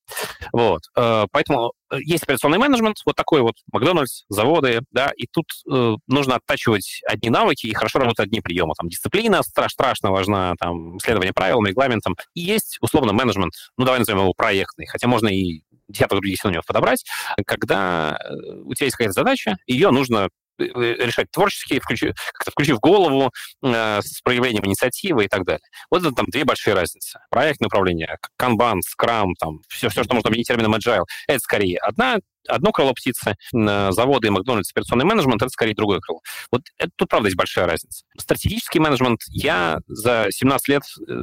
Вот. 0.51 0.81
Э, 0.97 1.25
поэтому 1.31 1.73
есть 1.99 2.23
операционный 2.23 2.58
менеджмент, 2.58 2.97
вот 3.05 3.15
такой 3.15 3.41
вот 3.41 3.55
Макдональдс, 3.71 4.23
заводы, 4.29 4.81
да, 4.91 5.12
и 5.15 5.27
тут 5.31 5.45
э, 5.69 5.95
нужно 6.08 6.36
оттачивать 6.36 7.01
одни 7.08 7.29
навыки 7.29 7.67
и 7.67 7.73
хорошо 7.73 7.99
работать 7.99 8.27
одни 8.27 8.41
приемы. 8.41 8.73
Там 8.77 8.89
дисциплина 8.89 9.43
страш, 9.43 9.71
страшно 9.71 10.12
важна, 10.12 10.55
там 10.60 10.99
следование 10.99 11.34
правилам, 11.34 11.65
регламентам. 11.65 12.15
И 12.34 12.41
есть, 12.41 12.77
условно, 12.81 13.13
менеджмент, 13.13 13.53
ну, 13.77 13.86
давай 13.86 13.99
назовем 13.99 14.21
его 14.21 14.34
проектный, 14.34 14.85
хотя 14.88 15.08
можно 15.08 15.28
и 15.28 15.62
десяток 15.88 16.19
других 16.19 16.39
синонимов 16.39 16.65
подобрать, 16.65 17.04
когда 17.45 18.17
э, 18.19 18.34
у 18.63 18.74
тебя 18.74 18.86
есть 18.86 18.98
какая-то 18.98 19.13
задача, 19.13 19.58
ее 19.67 19.91
нужно 19.91 20.30
э, 20.60 20.63
решать 20.63 21.30
творчески, 21.32 21.80
включив, 21.80 22.15
как-то 22.34 22.52
включив 22.52 22.80
голову 22.80 23.32
э, 23.63 24.00
с 24.02 24.21
проявлением 24.21 24.65
инициативы 24.65 25.26
и 25.26 25.28
так 25.28 25.45
далее. 25.45 25.62
Вот 25.91 26.02
это 26.02 26.12
там 26.12 26.26
две 26.28 26.43
большие 26.43 26.74
разницы. 26.74 27.19
Проектное 27.30 27.67
управление, 27.67 28.17
канбан, 28.38 28.82
скрам, 28.82 29.36
там, 29.36 29.60
все, 29.69 29.89
все, 29.89 30.04
что 30.04 30.15
можно 30.15 30.30
объединить 30.30 30.48
термином 30.48 30.76
agile, 30.76 31.04
это 31.28 31.39
скорее 31.39 31.78
одна 31.80 32.17
одно 32.47 32.71
крыло 32.71 32.93
птицы, 32.93 33.36
заводы 33.51 34.27
и 34.27 34.29
Макдональдс, 34.29 34.71
операционный 34.71 35.05
менеджмент, 35.05 35.41
это 35.41 35.49
скорее 35.49 35.75
другое 35.75 35.99
крыло. 35.99 36.21
Вот 36.51 36.62
это, 36.77 36.91
тут, 36.95 37.10
правда, 37.10 37.27
есть 37.27 37.38
большая 37.38 37.65
разница. 37.65 38.05
Стратегический 38.17 38.79
менеджмент 38.79 39.21
я 39.29 39.79
за 39.88 40.27
17 40.29 40.67
лет 40.67 40.84
э, 41.08 41.13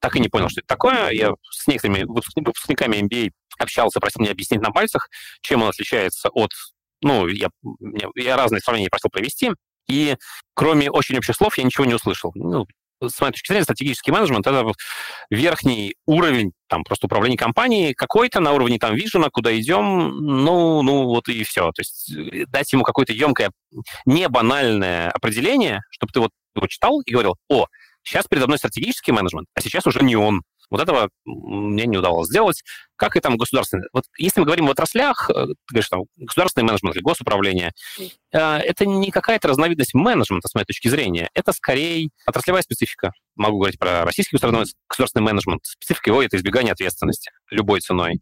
так 0.00 0.16
и 0.16 0.20
не 0.20 0.28
понял, 0.28 0.48
что 0.48 0.60
это 0.60 0.68
такое. 0.68 1.10
Я 1.10 1.32
с 1.50 1.66
некоторыми 1.66 2.04
выпускниками 2.04 2.96
MBA 2.96 3.30
общался, 3.58 4.00
просил 4.00 4.22
меня 4.22 4.32
объяснить 4.32 4.60
на 4.60 4.70
пальцах, 4.70 5.08
чем 5.40 5.62
он 5.62 5.68
отличается 5.68 6.28
от... 6.30 6.50
Ну, 7.02 7.26
я, 7.26 7.48
я 8.14 8.36
разные 8.36 8.60
сравнения 8.60 8.88
просил 8.88 9.10
провести, 9.10 9.50
и 9.88 10.16
кроме 10.54 10.90
очень 10.90 11.18
общих 11.18 11.34
слов 11.34 11.58
я 11.58 11.64
ничего 11.64 11.84
не 11.84 11.94
услышал. 11.94 12.30
Ну, 12.34 12.66
с 13.00 13.20
моей 13.20 13.32
точки 13.32 13.48
зрения, 13.48 13.64
стратегический 13.64 14.12
менеджмент— 14.12 14.46
это 14.46 14.64
верхний 15.30 15.94
уровень 16.06 16.52
там 16.72 16.84
просто 16.84 17.06
управления 17.06 17.36
компанией 17.36 17.92
какой-то 17.92 18.40
на 18.40 18.52
уровне 18.52 18.78
там 18.78 18.94
вижена, 18.94 19.28
куда 19.30 19.54
идем, 19.60 20.08
ну, 20.16 20.80
ну 20.80 21.04
вот 21.04 21.28
и 21.28 21.44
все. 21.44 21.70
То 21.72 21.80
есть 21.80 22.10
э, 22.16 22.46
дать 22.46 22.72
ему 22.72 22.82
какое-то 22.82 23.12
емкое, 23.12 23.50
не 24.06 24.26
банальное 24.26 25.10
определение, 25.10 25.82
чтобы 25.90 26.14
ты 26.14 26.20
вот 26.20 26.30
его 26.56 26.66
читал 26.68 27.02
и 27.02 27.12
говорил, 27.12 27.36
о, 27.50 27.66
сейчас 28.02 28.26
передо 28.26 28.46
мной 28.46 28.56
стратегический 28.56 29.12
менеджмент, 29.12 29.48
а 29.54 29.60
сейчас 29.60 29.86
уже 29.86 30.02
не 30.02 30.16
он. 30.16 30.44
Вот 30.72 30.80
этого 30.80 31.10
мне 31.26 31.84
не 31.86 31.98
удалось 31.98 32.28
сделать. 32.28 32.64
Как 32.96 33.16
и 33.16 33.20
там 33.20 33.36
государственный. 33.36 33.88
Вот 33.92 34.04
если 34.16 34.40
мы 34.40 34.46
говорим 34.46 34.66
в 34.66 34.70
отраслях, 34.70 35.28
э, 35.28 35.34
ты 35.34 35.54
говоришь, 35.68 35.88
там, 35.90 36.04
государственный 36.16 36.64
менеджмент 36.64 36.96
или 36.96 37.02
госуправление, 37.02 37.72
э, 37.98 38.08
это 38.38 38.86
не 38.86 39.10
какая-то 39.10 39.48
разновидность 39.48 39.92
менеджмента, 39.92 40.48
с 40.48 40.54
моей 40.54 40.64
точки 40.64 40.88
зрения. 40.88 41.28
Это 41.34 41.52
скорее 41.52 42.08
отраслевая 42.26 42.62
специфика. 42.62 43.12
Могу 43.36 43.58
говорить 43.58 43.78
про 43.78 44.04
российский 44.04 44.36
государственный 44.36 45.24
менеджмент. 45.24 45.64
Специфика 45.64 46.10
его— 46.10 46.22
это 46.24 46.38
избегание 46.38 46.72
ответственности 46.72 47.30
любой 47.50 47.80
ценой. 47.80 48.20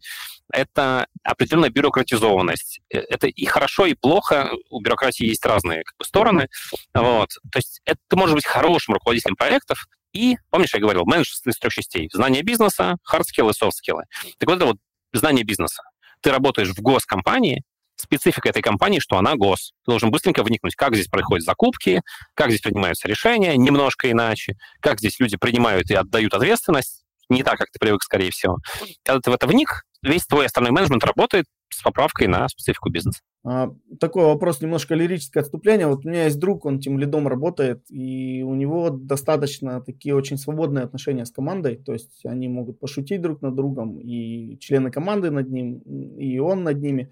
Это 0.51 1.07
определенная 1.23 1.69
бюрократизованность. 1.69 2.81
Э, 2.93 2.99
это 2.99 3.27
и 3.27 3.45
хорошо, 3.45 3.85
и 3.85 3.93
плохо. 3.93 4.51
У 4.69 4.81
бюрократии 4.81 5.25
есть 5.25 5.45
разные 5.45 5.83
как 5.83 5.95
бы, 5.97 6.05
стороны. 6.05 6.47
Вот. 6.93 7.29
То 7.51 7.59
есть 7.59 7.81
это 7.85 7.99
ты 8.09 8.17
можешь 8.17 8.35
быть 8.35 8.45
хорошим 8.45 8.95
руководителем 8.95 9.37
проектов, 9.37 9.85
и, 10.13 10.37
помнишь, 10.49 10.73
я 10.73 10.79
говорил, 10.79 11.03
менеджер 11.05 11.33
из 11.45 11.57
трех 11.57 11.73
частей. 11.73 12.09
Знание 12.13 12.43
бизнеса, 12.43 12.97
soft 13.11 13.71
skill. 13.71 14.01
Так 14.37 14.49
вот 14.49 14.55
это 14.55 14.65
вот 14.65 14.77
знание 15.13 15.43
бизнеса. 15.43 15.83
Ты 16.21 16.31
работаешь 16.31 16.69
в 16.69 16.81
госкомпании, 16.81 17.63
специфика 17.95 18.49
этой 18.49 18.61
компании, 18.61 18.99
что 18.99 19.17
она 19.17 19.35
гос. 19.35 19.71
Ты 19.85 19.91
должен 19.91 20.11
быстренько 20.11 20.43
вникнуть, 20.43 20.75
как 20.75 20.95
здесь 20.95 21.07
происходят 21.07 21.45
закупки, 21.45 22.01
как 22.33 22.49
здесь 22.49 22.61
принимаются 22.61 23.07
решения 23.07 23.55
немножко 23.55 24.11
иначе, 24.11 24.55
как 24.81 24.99
здесь 24.99 25.19
люди 25.19 25.37
принимают 25.37 25.89
и 25.91 25.95
отдают 25.95 26.33
ответственность, 26.33 27.03
не 27.29 27.43
так, 27.43 27.57
как 27.57 27.69
ты 27.71 27.79
привык, 27.79 28.03
скорее 28.03 28.31
всего. 28.31 28.57
Когда 29.03 29.21
ты 29.21 29.31
в 29.31 29.33
это 29.33 29.47
вник, 29.47 29.83
весь 30.01 30.25
твой 30.25 30.47
остальной 30.47 30.71
менеджмент 30.71 31.03
работает 31.03 31.45
с 31.69 31.81
поправкой 31.81 32.27
на 32.27 32.47
специфику 32.49 32.89
бизнеса. 32.89 33.21
А, 33.43 33.73
такой 33.99 34.25
вопрос, 34.25 34.61
немножко 34.61 34.93
лирическое 34.93 35.41
отступление. 35.41 35.87
Вот 35.87 36.05
у 36.05 36.09
меня 36.09 36.25
есть 36.25 36.37
друг, 36.37 36.65
он 36.65 36.79
тем 36.79 36.99
лидом 36.99 37.27
работает, 37.27 37.83
и 37.89 38.43
у 38.43 38.53
него 38.53 38.91
достаточно 38.91 39.81
такие 39.81 40.15
очень 40.15 40.37
свободные 40.37 40.83
отношения 40.83 41.25
с 41.25 41.31
командой, 41.31 41.77
то 41.77 41.93
есть 41.93 42.23
они 42.25 42.47
могут 42.49 42.79
пошутить 42.79 43.21
друг 43.21 43.41
над 43.41 43.55
другом, 43.55 43.99
и 43.99 44.59
члены 44.59 44.91
команды 44.91 45.31
над 45.31 45.49
ним, 45.49 45.79
и 45.79 46.37
он 46.37 46.63
над 46.63 46.81
ними. 46.81 47.11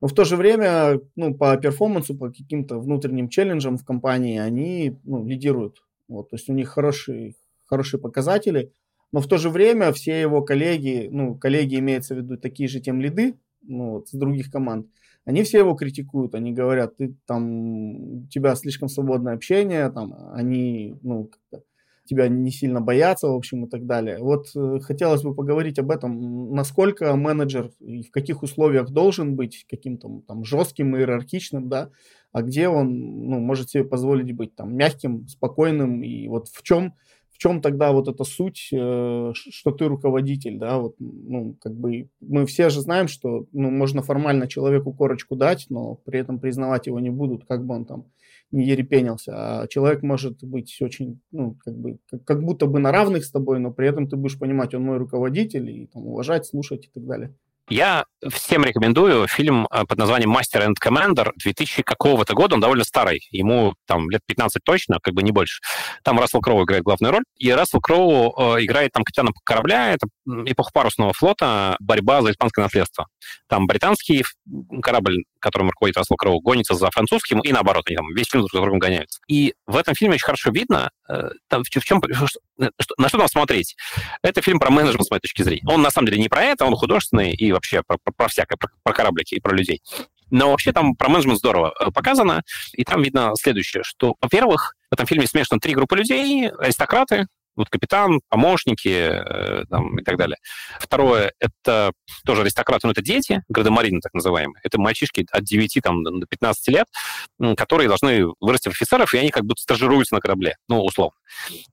Но 0.00 0.08
в 0.08 0.14
то 0.14 0.24
же 0.24 0.36
время, 0.36 1.00
ну, 1.16 1.34
по 1.34 1.56
перформансу, 1.58 2.16
по 2.16 2.30
каким-то 2.30 2.80
внутренним 2.80 3.28
челленджам 3.28 3.76
в 3.76 3.84
компании 3.84 4.38
они 4.38 4.96
ну, 5.04 5.24
лидируют. 5.24 5.84
Вот, 6.08 6.30
то 6.30 6.36
есть 6.36 6.48
у 6.48 6.54
них 6.54 6.70
хорошие, 6.70 7.34
хорошие 7.66 8.00
показатели, 8.00 8.72
но 9.12 9.20
в 9.20 9.28
то 9.28 9.36
же 9.36 9.50
время 9.50 9.92
все 9.92 10.18
его 10.18 10.40
коллеги, 10.42 11.08
ну, 11.10 11.36
коллеги 11.36 11.78
имеется 11.78 12.14
в 12.14 12.18
виду 12.18 12.38
такие 12.38 12.70
же 12.70 12.80
тем 12.80 13.02
лиды, 13.02 13.36
ну, 13.60 13.90
вот, 13.90 14.08
с 14.08 14.12
других 14.12 14.50
команд, 14.50 14.88
они 15.24 15.42
все 15.42 15.58
его 15.58 15.74
критикуют, 15.74 16.34
они 16.34 16.52
говорят, 16.52 16.96
ты 16.96 17.14
там, 17.26 18.24
у 18.24 18.26
тебя 18.28 18.54
слишком 18.54 18.88
свободное 18.88 19.34
общение, 19.34 19.90
там, 19.90 20.14
они, 20.34 20.96
ну, 21.02 21.30
тебя 22.04 22.28
не 22.28 22.50
сильно 22.50 22.80
боятся, 22.80 23.28
в 23.28 23.34
общем, 23.34 23.64
и 23.64 23.68
так 23.68 23.86
далее. 23.86 24.18
Вот 24.18 24.48
э, 24.56 24.80
хотелось 24.80 25.22
бы 25.22 25.34
поговорить 25.34 25.78
об 25.78 25.90
этом, 25.90 26.52
насколько 26.54 27.14
менеджер 27.14 27.70
и 27.80 28.02
в 28.02 28.10
каких 28.10 28.42
условиях 28.42 28.90
должен 28.90 29.36
быть 29.36 29.64
каким-то 29.68 30.22
там 30.26 30.44
жестким, 30.44 30.96
иерархичным, 30.96 31.68
да, 31.68 31.90
а 32.32 32.42
где 32.42 32.68
он, 32.68 33.28
ну, 33.28 33.38
может 33.40 33.70
себе 33.70 33.84
позволить 33.84 34.34
быть 34.34 34.54
там 34.54 34.74
мягким, 34.76 35.28
спокойным, 35.28 36.02
и 36.02 36.26
вот 36.28 36.48
в 36.48 36.62
чем 36.62 36.94
чем 37.38 37.60
тогда 37.60 37.92
вот 37.92 38.08
эта 38.08 38.24
суть, 38.24 38.68
э, 38.72 39.32
что 39.34 39.70
ты 39.72 39.86
руководитель, 39.86 40.58
да, 40.58 40.78
вот, 40.78 40.94
ну, 40.98 41.56
как 41.60 41.74
бы 41.74 42.08
мы 42.20 42.46
все 42.46 42.70
же 42.70 42.80
знаем, 42.80 43.08
что, 43.08 43.46
ну, 43.52 43.70
можно 43.70 44.02
формально 44.02 44.46
человеку 44.48 44.92
корочку 44.92 45.36
дать, 45.36 45.66
но 45.68 45.96
при 45.96 46.20
этом 46.20 46.38
признавать 46.38 46.86
его 46.86 47.00
не 47.00 47.10
будут, 47.10 47.44
как 47.46 47.64
бы 47.66 47.74
он 47.74 47.84
там 47.84 48.06
не 48.50 48.66
ерепенился, 48.66 49.32
а 49.62 49.66
человек 49.68 50.02
может 50.02 50.44
быть 50.44 50.76
очень, 50.80 51.20
ну, 51.30 51.56
как 51.64 51.76
бы, 51.76 51.98
как 52.24 52.42
будто 52.42 52.66
бы 52.66 52.78
на 52.78 52.92
равных 52.92 53.24
с 53.24 53.30
тобой, 53.30 53.58
но 53.58 53.72
при 53.72 53.88
этом 53.88 54.08
ты 54.08 54.16
будешь 54.16 54.38
понимать, 54.38 54.74
он 54.74 54.82
мой 54.82 54.98
руководитель, 54.98 55.70
и 55.70 55.86
там 55.86 56.06
уважать, 56.06 56.46
слушать 56.46 56.86
и 56.86 56.90
так 56.92 57.06
далее. 57.06 57.34
Я 57.72 58.04
всем 58.30 58.64
рекомендую 58.64 59.26
фильм 59.26 59.66
э, 59.70 59.84
под 59.88 59.96
названием 59.96 60.36
«Master 60.36 60.66
and 60.66 60.74
Commander» 60.78 61.30
2000 61.36 61.82
какого-то 61.82 62.34
года. 62.34 62.54
Он 62.56 62.60
довольно 62.60 62.84
старый. 62.84 63.26
Ему 63.30 63.74
там 63.86 64.10
лет 64.10 64.20
15 64.26 64.62
точно, 64.62 64.98
как 65.02 65.14
бы 65.14 65.22
не 65.22 65.32
больше. 65.32 65.62
Там 66.04 66.20
Рассел 66.20 66.40
Кроу 66.40 66.64
играет 66.64 66.82
главную 66.82 67.12
роль. 67.12 67.24
И 67.38 67.50
Рассел 67.50 67.80
Кроу 67.80 68.34
э, 68.56 68.64
играет 68.64 68.92
там 68.92 69.04
капитана 69.04 69.30
корабля. 69.42 69.94
Это 69.94 70.06
эпоха 70.44 70.70
парусного 70.74 71.14
флота, 71.14 71.76
борьба 71.80 72.20
за 72.20 72.32
испанское 72.32 72.62
наследство. 72.62 73.06
Там 73.48 73.66
британский 73.66 74.22
корабль, 74.82 75.24
которым 75.38 75.70
руководит 75.70 75.96
Рассел 75.96 76.16
Кроу, 76.16 76.40
гонится 76.40 76.74
за 76.74 76.90
французским, 76.90 77.40
и 77.40 77.52
наоборот, 77.52 77.84
они 77.86 77.96
там 77.96 78.14
весь 78.14 78.28
фильм 78.28 78.42
друг 78.42 78.52
за 78.52 78.60
другом 78.60 78.80
гоняются. 78.80 79.18
И 79.28 79.54
в 79.66 79.78
этом 79.78 79.94
фильме 79.94 80.16
очень 80.16 80.26
хорошо 80.26 80.50
видно, 80.50 80.90
э, 81.08 81.30
там, 81.48 81.64
в 81.64 81.70
чем, 81.70 82.02
на 82.98 83.08
что 83.08 83.18
нам 83.18 83.28
смотреть. 83.28 83.76
Это 84.22 84.42
фильм 84.42 84.58
про 84.58 84.70
менеджмент, 84.70 85.06
с 85.06 85.10
моей 85.10 85.20
точки 85.20 85.42
зрения. 85.42 85.62
Он, 85.66 85.80
на 85.80 85.90
самом 85.90 86.08
деле, 86.08 86.20
не 86.20 86.28
про 86.28 86.44
это, 86.44 86.66
он 86.66 86.76
художественный 86.76 87.32
и 87.32 87.50
вообще 87.62 87.82
про, 87.86 87.96
про, 88.02 88.12
про 88.12 88.28
всякое, 88.28 88.56
про, 88.56 88.68
про 88.82 88.92
кораблики 88.92 89.34
и 89.36 89.40
про 89.40 89.54
людей. 89.54 89.80
Но 90.30 90.50
вообще 90.50 90.72
там 90.72 90.96
про 90.96 91.08
менеджмент 91.08 91.38
здорово 91.38 91.74
э, 91.78 91.90
показано, 91.90 92.42
и 92.72 92.84
там 92.84 93.02
видно 93.02 93.32
следующее, 93.34 93.82
что, 93.84 94.16
во-первых, 94.20 94.74
в 94.90 94.94
этом 94.94 95.06
фильме 95.06 95.26
смешано 95.26 95.60
три 95.60 95.74
группы 95.74 95.96
людей, 95.96 96.48
аристократы, 96.48 97.26
вот 97.56 97.68
капитан, 97.68 98.20
помощники 98.28 98.88
э, 98.88 99.64
там, 99.68 99.98
и 99.98 100.04
так 100.04 100.16
далее. 100.16 100.36
Второе, 100.78 101.32
это 101.38 101.92
тоже 102.24 102.42
аристократы, 102.42 102.86
но 102.86 102.92
это 102.92 103.02
дети, 103.02 103.42
градомарины 103.48 104.00
так 104.00 104.14
называемые. 104.14 104.60
Это 104.62 104.80
мальчишки 104.80 105.26
от 105.30 105.44
9 105.44 105.80
там, 105.82 106.02
до 106.02 106.26
15 106.26 106.68
лет, 106.68 106.86
которые 107.56 107.88
должны 107.88 108.26
вырасти 108.40 108.68
в 108.68 108.72
офицеров, 108.72 109.14
и 109.14 109.18
они 109.18 109.30
как 109.30 109.44
будто 109.44 109.62
стажируются 109.62 110.14
на 110.14 110.20
корабле, 110.20 110.56
ну, 110.68 110.82
условно. 110.82 111.16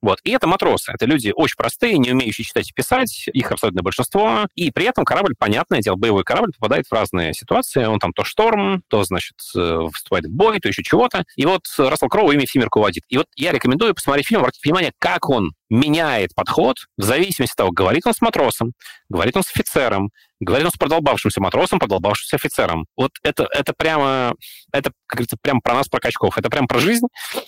Вот. 0.02 0.20
И 0.24 0.32
это 0.32 0.48
матросы. 0.48 0.92
Это 0.92 1.06
люди 1.06 1.32
очень 1.36 1.56
простые, 1.58 1.98
не 1.98 2.12
умеющие 2.12 2.46
читать 2.46 2.70
и 2.70 2.74
писать, 2.74 3.26
их 3.32 3.52
абсолютное 3.52 3.84
большинство. 3.84 4.48
И 4.56 4.72
при 4.72 4.86
этом 4.86 5.06
корабль, 5.06 5.36
понятное 5.38 5.82
дело, 5.82 5.96
боевой 5.96 6.24
корабль 6.24 6.52
попадает 6.54 6.88
в 6.88 6.94
разные 6.94 7.34
ситуации. 7.34 7.86
Он 7.86 8.00
там 8.00 8.14
то 8.14 8.24
шторм, 8.24 8.84
то, 8.88 9.04
значит, 9.04 9.38
э, 9.56 9.80
вступает 9.94 10.26
в 10.26 10.32
бой, 10.32 10.60
то 10.60 10.68
еще 10.68 10.84
чего-то. 10.84 11.24
И 11.36 11.46
вот 11.46 11.62
Рассел 11.78 12.08
Кроу 12.08 12.32
ими 12.32 12.46
всеми 12.46 12.64
руководит. 12.64 13.04
И 13.10 13.18
вот 13.18 13.28
я 13.36 13.52
рекомендую 13.52 13.94
посмотреть 13.94 14.28
фильм, 14.28 14.42
обратить 14.42 14.64
внимание, 14.64 14.94
как 15.00 15.30
он 15.30 15.54
меняет 15.70 16.34
подход 16.36 16.78
в 16.98 17.04
зависимости 17.04 17.54
от 17.54 17.58
того, 17.58 17.72
говорит 17.72 18.06
он 18.06 18.14
с 18.14 18.22
матросом, 18.22 18.74
говорит 19.10 19.36
он 19.38 19.44
с 19.44 19.50
офицером, 19.50 20.10
говорит 20.40 20.66
он 20.66 20.72
с 20.72 20.78
продолбавшимся 20.78 21.42
матросом, 21.42 21.80
продолбавшимся 21.80 22.36
офицером. 22.36 22.86
Вот 22.96 23.12
это, 23.24 23.48
это 23.52 23.74
прямо, 23.74 24.34
это, 24.72 24.92
как 25.06 25.18
говорится, 25.18 25.38
прямо 25.42 25.62
про 25.62 25.74
нас, 25.74 25.88
про 25.88 26.00
качков. 26.00 26.38
Это 26.38 26.50
прям 26.50 26.68
про 26.68 26.80
жизнь. 26.80 27.08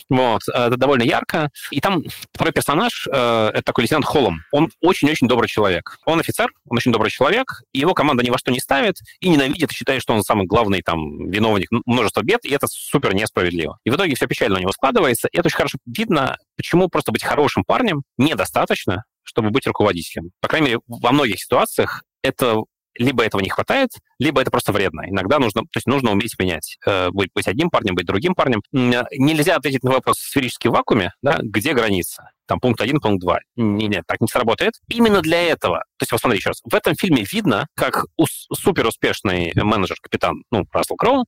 Вот. 0.10 0.42
Это 0.48 0.78
довольно 0.78 1.04
ярко. 1.04 1.50
И 1.72 1.80
там 1.80 2.04
второй 2.34 2.54
персонаж, 2.54 3.08
э, 3.08 3.50
это 3.54 3.64
такой 3.64 3.84
лейтенант 3.84 4.06
Холлом. 4.06 4.42
Он 4.52 4.70
очень-очень 4.82 5.28
добрый 5.28 5.48
человек. 5.48 5.98
Он 6.06 6.20
офицер, 6.20 6.52
он 6.68 6.78
очень 6.78 6.92
добрый 6.92 7.12
человек, 7.12 7.62
и 7.74 7.80
его 7.80 7.94
команда 7.94 8.24
ни 8.24 8.30
во 8.30 8.38
что 8.38 8.52
не 8.52 8.60
ставит 8.60 8.98
и 9.20 9.30
ненавидит, 9.30 9.72
и 9.72 9.74
считает, 9.74 10.02
что 10.02 10.14
он 10.14 10.24
самый 10.24 10.46
главный 10.46 10.82
там 10.82 11.30
виновник 11.30 11.70
множества 11.86 12.22
бед, 12.22 12.46
и 12.46 12.54
это 12.54 12.68
супер 12.68 13.14
несправедливо. 13.14 13.78
И 13.86 13.90
в 13.90 13.96
итоге 13.96 14.16
все 14.16 14.28
печально 14.28 14.58
у 14.58 14.62
него 14.62 14.72
складывается, 14.72 15.28
и 15.32 15.38
это 15.38 15.48
очень 15.48 15.58
хорошо 15.58 15.78
видно, 15.86 16.38
почему 16.58 16.90
просто 16.90 17.12
быть 17.12 17.24
хорошим 17.24 17.64
парнем 17.66 18.04
недостаточно, 18.18 19.04
чтобы 19.24 19.50
быть 19.50 19.68
руководителем. 19.68 20.32
По 20.42 20.48
крайней 20.48 20.68
мере, 20.68 20.80
во 20.88 21.12
многих 21.12 21.40
ситуациях 21.40 22.04
это 22.24 22.62
либо 22.96 23.24
этого 23.24 23.42
не 23.42 23.50
хватает, 23.50 23.90
либо 24.20 24.42
это 24.42 24.52
просто 24.52 24.72
вредно. 24.72 25.04
Иногда 25.08 25.40
нужно, 25.40 25.62
то 25.62 25.78
есть 25.78 25.88
нужно 25.88 26.12
уметь 26.12 26.38
менять. 26.40 26.78
Э, 26.86 27.10
быть, 27.12 27.32
быть 27.34 27.48
одним 27.48 27.70
парнем, 27.70 27.96
быть 27.96 28.06
другим 28.06 28.36
парнем. 28.36 28.62
Нельзя 28.72 29.56
ответить 29.56 29.84
на 29.84 29.92
вопрос 29.92 30.18
в 30.18 30.30
сферическом 30.30 30.72
вакууме, 30.72 31.14
да, 31.22 31.40
где 31.42 31.74
граница. 31.74 32.30
Там 32.46 32.60
пункт 32.60 32.82
один, 32.82 33.00
пункт 33.00 33.22
два. 33.22 33.40
Нет, 33.56 34.04
так 34.06 34.20
не 34.20 34.28
сработает. 34.28 34.74
Именно 34.90 35.22
для 35.22 35.42
этого, 35.42 35.80
то 35.98 36.04
есть, 36.04 36.12
посмотри 36.12 36.40
еще 36.40 36.50
раз, 36.50 36.62
в 36.64 36.76
этом 36.76 36.96
фильме 36.96 37.24
видно, 37.24 37.68
как 37.76 38.06
супер 38.54 38.86
успешный 38.88 39.54
менеджер, 39.56 39.96
капитан, 40.02 40.44
ну, 40.52 40.66
Рассел 40.72 40.98
Кроу, 40.98 41.26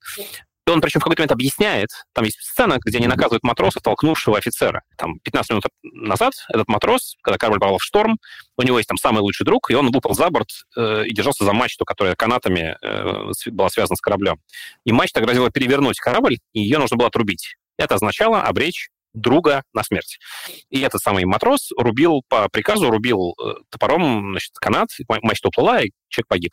и 0.65 0.71
он, 0.71 0.79
причем, 0.79 1.01
в 1.01 1.03
какой-то 1.03 1.21
момент 1.21 1.31
объясняет, 1.33 1.89
там 2.13 2.23
есть 2.23 2.41
сцена, 2.41 2.79
где 2.83 2.97
они 2.97 3.07
наказывают 3.07 3.43
матроса, 3.43 3.79
толкнувшего 3.81 4.37
офицера. 4.37 4.83
Там 4.97 5.19
15 5.19 5.49
минут 5.51 5.63
назад 5.83 6.33
этот 6.49 6.67
матрос, 6.69 7.15
когда 7.21 7.37
корабль 7.37 7.59
попал 7.59 7.77
в 7.77 7.83
шторм, 7.83 8.17
у 8.57 8.61
него 8.61 8.77
есть 8.77 8.87
там 8.87 8.97
самый 8.97 9.19
лучший 9.19 9.45
друг, 9.45 9.69
и 9.71 9.75
он 9.75 9.91
выпал 9.91 10.13
за 10.13 10.29
борт 10.29 10.47
э, 10.77 11.05
и 11.05 11.13
держался 11.13 11.43
за 11.43 11.53
мачту, 11.53 11.83
которая 11.83 12.15
канатами 12.15 12.77
э, 12.81 13.31
была 13.51 13.69
связана 13.69 13.97
с 13.97 14.01
кораблем. 14.01 14.39
И 14.85 14.93
мачта 14.93 15.19
грозила 15.19 15.51
перевернуть 15.51 15.99
корабль, 15.99 16.37
и 16.53 16.61
ее 16.61 16.77
нужно 16.77 16.95
было 16.95 17.07
отрубить. 17.09 17.55
Это 17.77 17.95
означало 17.95 18.41
обречь 18.41 18.89
друга 19.13 19.63
на 19.73 19.83
смерть. 19.83 20.19
И 20.69 20.81
этот 20.81 21.01
самый 21.01 21.25
матрос 21.25 21.71
рубил 21.77 22.23
по 22.27 22.49
приказу, 22.49 22.89
рубил 22.89 23.35
э, 23.39 23.53
топором 23.69 24.31
значит, 24.31 24.51
канат, 24.59 24.89
мачта 25.21 25.49
уплыла, 25.49 25.81
и 25.81 25.91
человек 26.09 26.27
погиб. 26.27 26.51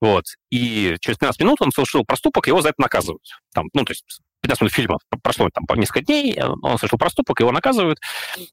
Вот. 0.00 0.24
И 0.50 0.96
через 1.00 1.18
15 1.18 1.40
минут 1.40 1.60
он 1.60 1.70
совершил 1.72 2.04
проступок, 2.04 2.46
его 2.46 2.60
за 2.60 2.70
это 2.70 2.80
наказывают. 2.80 3.24
Там, 3.52 3.66
ну, 3.72 3.84
то 3.84 3.92
есть 3.92 4.20
15 4.44 4.60
минут 4.60 4.72
фильма 4.72 4.98
прошло 5.22 5.48
там 5.48 5.80
несколько 5.80 6.02
дней, 6.02 6.38
он 6.62 6.78
совершил 6.78 6.98
проступок, 6.98 7.40
его 7.40 7.50
наказывают. 7.50 7.98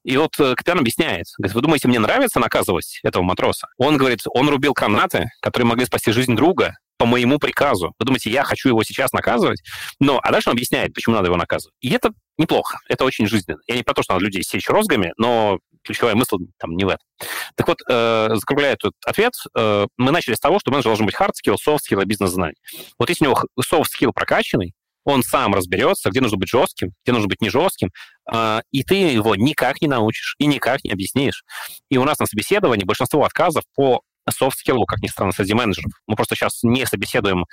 И 0.04 0.16
вот 0.16 0.38
э, 0.40 0.54
капитан 0.54 0.78
объясняет, 0.78 1.26
говорит, 1.38 1.54
вы 1.54 1.60
думаете, 1.60 1.88
мне 1.88 1.98
нравится 1.98 2.40
наказывать 2.40 2.98
этого 3.02 3.22
матроса? 3.22 3.68
Он 3.76 3.98
говорит, 3.98 4.20
он 4.30 4.48
рубил 4.48 4.72
канаты, 4.72 5.28
которые 5.42 5.66
могли 5.66 5.84
спасти 5.84 6.10
жизнь 6.10 6.34
друга, 6.34 6.74
по 6.96 7.04
моему 7.04 7.38
приказу. 7.38 7.92
Вы 7.98 8.06
думаете, 8.06 8.30
я 8.30 8.44
хочу 8.44 8.68
его 8.68 8.84
сейчас 8.84 9.12
наказывать? 9.12 9.60
Но, 9.98 10.20
а 10.22 10.30
дальше 10.30 10.50
он 10.50 10.54
объясняет, 10.54 10.94
почему 10.94 11.16
надо 11.16 11.26
его 11.26 11.36
наказывать. 11.36 11.74
И 11.80 11.90
это 11.90 12.12
неплохо, 12.38 12.78
это 12.88 13.04
очень 13.04 13.26
жизненно. 13.26 13.58
Я 13.66 13.76
не 13.76 13.82
про 13.82 13.92
то, 13.92 14.02
что 14.02 14.14
надо 14.14 14.24
людей 14.24 14.42
сечь 14.44 14.68
розгами, 14.68 15.12
но 15.18 15.58
ключевая 15.82 16.14
мысль 16.14 16.36
там 16.58 16.76
не 16.76 16.84
в 16.84 16.88
этом. 16.88 17.04
Так 17.56 17.68
вот, 17.68 17.78
э, 17.90 18.28
закругляя 18.34 18.74
этот 18.74 18.92
ответ, 19.04 19.32
э, 19.58 19.86
мы 19.96 20.10
начали 20.12 20.34
с 20.34 20.40
того, 20.40 20.58
что 20.60 20.70
менеджер 20.70 20.90
должен 20.90 21.06
быть 21.06 21.16
hard 21.16 21.32
skill, 21.32 21.56
soft 21.56 21.80
skill 21.90 22.02
и 22.02 22.06
бизнес-знаний. 22.06 22.54
Вот 22.98 23.08
если 23.08 23.26
у 23.26 23.30
него 23.30 23.42
soft 23.60 23.86
skill 23.98 24.12
прокачанный, 24.14 24.72
он 25.04 25.22
сам 25.22 25.54
разберется, 25.54 26.10
где 26.10 26.20
нужно 26.20 26.38
быть 26.38 26.48
жестким, 26.48 26.92
где 27.04 27.12
нужно 27.12 27.28
быть 27.28 27.40
не 27.40 27.50
жестким, 27.50 27.90
э, 28.32 28.60
и 28.70 28.82
ты 28.84 28.94
его 28.94 29.34
никак 29.34 29.80
не 29.80 29.88
научишь 29.88 30.36
и 30.38 30.46
никак 30.46 30.84
не 30.84 30.90
объяснишь. 30.90 31.44
И 31.90 31.98
у 31.98 32.04
нас 32.04 32.18
на 32.18 32.26
собеседовании 32.26 32.84
большинство 32.84 33.24
отказов 33.24 33.64
по 33.74 34.02
skill, 34.28 34.84
как 34.86 35.00
ни 35.00 35.08
странно, 35.08 35.32
среди 35.32 35.54
менеджеров. 35.54 35.92
Мы 36.06 36.16
просто 36.16 36.34
сейчас 36.34 36.62
не 36.62 36.86
собеседуем 36.86 37.46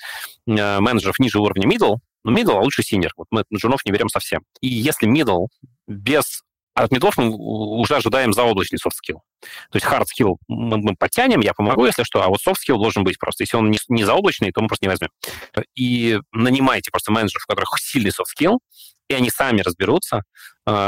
э, 0.48 0.80
менеджеров 0.80 1.20
ниже 1.20 1.40
уровня 1.40 1.68
middle, 1.68 1.98
но 2.24 2.32
middle, 2.32 2.58
а 2.58 2.62
лучше 2.62 2.82
senior. 2.82 3.10
Вот 3.18 3.28
мы 3.32 3.44
джунов 3.56 3.86
не 3.86 3.92
берем 3.92 4.10
совсем. 4.10 4.42
И 4.62 4.68
если 4.68 5.10
middle 5.10 5.48
без 5.88 6.42
А 6.42 6.49
от 6.84 6.92
медлов 6.92 7.18
мы 7.18 7.30
уже 7.30 7.96
ожидаем 7.96 8.34
заоблачный 8.34 8.78
soft 8.78 8.96
skill. 9.04 9.20
То 9.72 9.76
есть 9.76 9.86
hard 9.86 10.06
skill 10.06 10.36
мы, 10.48 10.78
мы 10.78 10.96
подтянем, 10.96 11.42
я 11.42 11.54
помогу, 11.54 11.86
если 11.86 12.04
что, 12.04 12.24
а 12.24 12.28
вот 12.28 12.40
soft 12.46 12.58
skill 12.68 12.78
должен 12.78 13.04
быть 13.04 13.18
просто. 13.20 13.44
Если 13.44 13.58
он 13.58 13.70
не, 13.70 13.80
не 13.90 14.04
заоблачный, 14.04 14.52
то 14.52 14.62
мы 14.62 14.68
просто 14.68 14.86
не 14.86 14.90
возьмем. 14.90 15.10
И 15.76 16.20
нанимайте 16.32 16.92
просто 16.92 17.12
менеджеров, 17.12 17.44
у 17.48 17.52
которых 17.52 17.78
сильный 17.80 18.12
soft 18.12 18.34
skill, 18.38 18.58
и 19.10 19.14
они 19.14 19.30
сами 19.30 19.62
разберутся, 19.62 20.24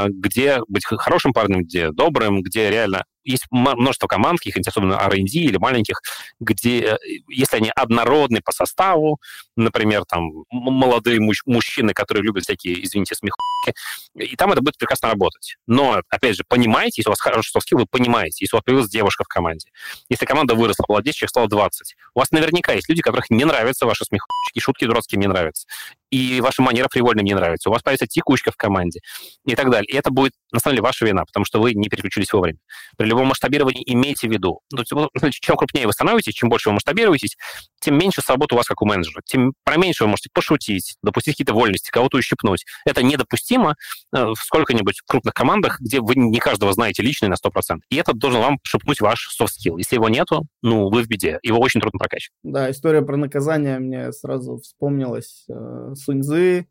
где 0.10 0.60
быть 0.68 0.86
хорошим 0.86 1.34
парнем, 1.34 1.64
где 1.64 1.92
добрым, 1.92 2.42
где 2.42 2.70
реально 2.70 3.06
есть 3.24 3.46
множество 3.52 4.08
команд, 4.08 4.40
каких-нибудь 4.40 4.68
особенно 4.68 4.96
R&D 4.96 5.30
или 5.32 5.58
маленьких, 5.58 6.02
где, 6.40 6.82
э, 6.82 6.98
если 7.28 7.58
они 7.58 7.72
однородны 7.76 8.42
по 8.44 8.52
составу, 8.52 9.20
например, 9.56 10.06
там, 10.06 10.30
молодые 10.50 11.20
муж- 11.20 11.44
мужчины, 11.46 11.94
которые 11.94 12.24
любят 12.24 12.44
всякие, 12.44 12.84
извините, 12.84 13.16
смехуки, 13.16 13.74
и 14.16 14.36
там 14.36 14.52
это 14.52 14.62
будет 14.62 14.78
прекрасно 14.78 15.10
работать. 15.10 15.58
Но, 15.68 16.02
опять 16.10 16.36
же, 16.36 16.44
понимаете, 16.48 17.02
если 17.02 17.10
у 17.10 17.12
вас 17.12 17.20
хороший 17.20 17.56
soft 17.56 17.62
вы 17.72 17.86
понимаете, 17.86 18.44
если 18.44 18.56
у 18.56 18.58
вас 18.58 18.64
появилась 18.64 18.90
девушка 18.90 19.24
в 19.24 19.28
команде, 19.28 19.70
если 20.10 20.26
команда 20.26 20.56
выросла, 20.56 20.86
было 20.88 21.02
10, 21.02 21.18
человек 21.18 21.30
стало 21.30 21.48
20, 21.48 21.96
у 22.16 22.20
вас 22.20 22.32
наверняка 22.32 22.74
есть 22.74 22.90
люди, 22.90 23.02
которых 23.02 23.30
не 23.30 23.46
нравятся 23.46 23.86
ваши 23.86 24.04
смехучки, 24.04 24.60
шутки 24.60 24.86
дурацкие 24.86 25.20
не 25.20 25.28
нравятся, 25.28 25.68
и 26.12 26.42
ваша 26.42 26.62
манера 26.62 26.88
привольная 26.90 27.24
не 27.24 27.34
нравится, 27.34 27.70
у 27.70 27.72
вас 27.72 27.82
появится 27.82 28.06
текучка 28.06 28.52
в 28.52 28.58
команде 28.58 29.00
и 29.46 29.56
так 29.56 29.70
далее. 29.72 29.88
И 29.88 29.96
это 29.96 30.12
будет, 30.12 30.34
на 30.52 30.60
самом 30.60 30.76
деле, 30.76 30.84
ваша 30.84 31.06
вина, 31.06 31.26
потому 31.26 31.46
что 31.46 31.62
вы 31.62 31.74
не 31.74 31.90
переключились 31.90 32.32
вовремя. 32.34 32.58
При 32.98 33.08
любом 33.08 33.28
масштабировании 33.28 33.84
имейте 33.86 34.28
в 34.28 34.32
виду, 34.32 34.62
ну, 34.72 34.84
чем 34.84 35.56
крупнее 35.56 35.88
вы 35.88 35.94
становитесь, 35.94 36.34
чем 36.34 36.50
больше 36.50 36.70
вы 36.70 36.74
масштабируетесь, 36.74 37.38
тем 37.80 37.98
меньше 37.98 38.22
свобод 38.22 38.54
у 38.54 38.56
вас 38.56 38.68
как 38.68 38.82
у 38.82 38.86
менеджера, 38.86 39.22
тем 39.26 39.54
про 39.64 39.78
меньше 39.78 40.04
вы 40.04 40.10
можете 40.10 40.30
пошутить, 40.34 40.96
допустить 41.02 41.36
какие-то 41.36 41.54
вольности, 41.54 41.90
кого-то 41.90 42.18
ущипнуть. 42.18 42.66
Это 42.86 43.04
недопустимо 43.04 43.76
э, 44.16 44.26
в 44.26 44.36
сколько-нибудь 44.36 45.02
крупных 45.08 45.34
командах, 45.34 45.80
где 45.80 46.00
вы 46.00 46.16
не 46.16 46.40
каждого 46.40 46.74
знаете 46.74 47.02
лично 47.04 47.28
на 47.28 47.36
100%. 47.36 47.80
И 47.90 47.96
это 47.96 48.14
должен 48.14 48.42
вам 48.42 48.60
шепнуть 48.64 49.02
ваш 49.02 49.30
soft 49.40 49.48
skill. 49.48 49.78
Если 49.78 49.96
его 49.96 50.10
нету, 50.10 50.48
ну, 50.62 50.90
вы 50.90 51.04
в 51.04 51.08
беде. 51.08 51.40
Его 51.44 51.60
очень 51.60 51.82
трудно 51.82 51.98
прокачать. 52.00 52.32
Да, 52.44 52.70
история 52.70 53.02
про 53.02 53.18
наказание 53.18 53.80
мне 53.80 54.12
сразу 54.12 54.58
вспомнилась. 54.58 55.46
Э, 55.50 55.94
Суньзы, 55.96 56.68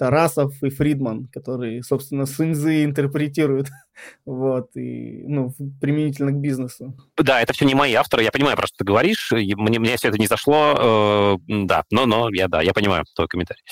Тарасов 0.00 0.54
и 0.62 0.70
Фридман, 0.70 1.26
которые, 1.26 1.82
собственно, 1.82 2.24
Суньзы 2.24 2.84
интерпретируют, 2.84 3.68
вот, 4.24 4.74
и, 4.74 5.24
ну, 5.26 5.52
применительно 5.78 6.32
к 6.32 6.36
бизнесу. 6.36 6.96
Да, 7.18 7.42
это 7.42 7.52
все 7.52 7.66
не 7.66 7.74
мои 7.74 7.92
авторы, 7.92 8.22
я 8.22 8.32
понимаю, 8.32 8.56
про 8.56 8.66
что 8.66 8.78
ты 8.78 8.84
говоришь, 8.84 9.30
мне, 9.30 9.78
мне 9.78 9.96
все 9.98 10.08
это 10.08 10.16
не 10.16 10.26
зашло, 10.26 11.36
э, 11.38 11.66
да, 11.66 11.84
но, 11.90 12.06
но 12.06 12.30
я, 12.32 12.48
да, 12.48 12.62
я 12.62 12.72
понимаю 12.72 13.04
твой 13.14 13.28
комментарий. 13.28 13.62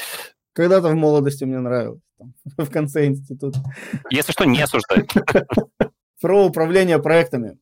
Когда-то 0.52 0.88
в 0.88 0.94
молодости 0.94 1.44
мне 1.44 1.60
нравилось, 1.60 2.02
там, 2.18 2.34
в 2.58 2.70
конце 2.70 3.06
института. 3.06 3.60
Если 4.10 4.32
что, 4.32 4.44
не 4.44 4.60
осуждаю. 4.60 5.06
Про 6.20 6.46
управление 6.46 6.98
проектами. 6.98 7.58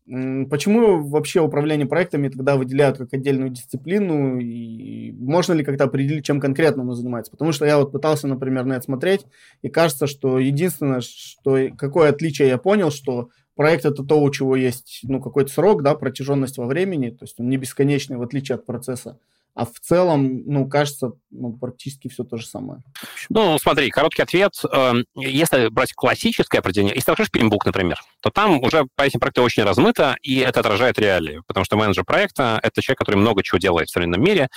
Почему 0.49 1.07
вообще 1.07 1.41
управление 1.41 1.87
проектами 1.87 2.31
тогда 2.31 2.57
выделяют 2.57 2.97
как 2.97 3.13
отдельную 3.13 3.51
дисциплину? 3.51 4.39
И 4.39 5.13
можно 5.13 5.53
ли 5.53 5.63
как-то 5.63 5.85
определить, 5.85 6.25
чем 6.25 6.41
конкретно 6.41 6.83
оно 6.83 6.95
занимается? 6.95 7.31
Потому 7.31 7.53
что 7.53 7.67
я 7.67 7.77
вот 7.79 7.93
пытался, 7.93 8.29
например, 8.29 8.65
на 8.65 8.75
это 8.75 8.85
смотреть, 8.85 9.27
и 9.61 9.69
кажется, 9.69 10.07
что 10.07 10.39
единственное, 10.39 11.03
что 11.03 11.59
какое 11.77 12.09
отличие 12.09 12.49
я 12.49 12.57
понял, 12.57 12.91
что 12.91 13.29
проект 13.57 13.85
это 13.85 14.03
то, 14.03 14.21
у 14.23 14.31
чего 14.31 14.57
есть 14.57 15.01
ну, 15.03 15.21
какой-то 15.21 15.53
срок, 15.53 15.83
да, 15.83 15.95
протяженность 15.95 16.57
во 16.57 16.67
времени, 16.67 17.11
то 17.11 17.25
есть 17.25 17.39
он 17.39 17.51
не 17.51 17.59
бесконечный, 17.59 18.17
в 18.17 18.23
отличие 18.23 18.57
от 18.57 18.65
процесса. 18.65 19.19
А 19.57 19.65
в 19.65 19.81
целом, 19.81 20.43
ну, 20.45 20.69
кажется, 20.69 21.13
ну, 21.31 21.55
практически 21.55 22.09
все 22.09 22.25
то 22.25 22.37
же 22.37 22.47
самое. 22.47 22.83
Ну, 23.31 23.59
смотри, 23.59 23.89
короткий 23.89 24.21
ответ. 24.21 24.53
Эм, 24.71 25.07
если 25.15 25.69
брать 25.69 25.95
классическое 25.95 26.61
определение, 26.61 26.95
если 26.95 27.07
ты 27.07 27.13
откроешь 27.13 27.31
Пимбук, 27.31 27.65
например, 27.65 27.99
то 28.21 28.29
там 28.29 28.63
уже 28.63 28.85
по 28.97 29.03
этим 29.03 29.19
проектам 29.19 29.45
очень 29.45 29.63
размыто, 29.63 30.15
и 30.21 30.41
это 30.41 30.61
отражает 30.61 30.99
реалии. 30.99 31.41
Потому 31.47 31.65
что 31.65 31.79
менеджер 31.79 32.05
проекта— 32.05 32.61
это 32.63 32.83
человек, 32.83 32.99
который 32.99 33.17
много 33.17 33.43
чего 33.43 33.57
делает 33.57 33.89
в 33.89 33.93
современном 33.93 34.23
мире. 34.23 34.49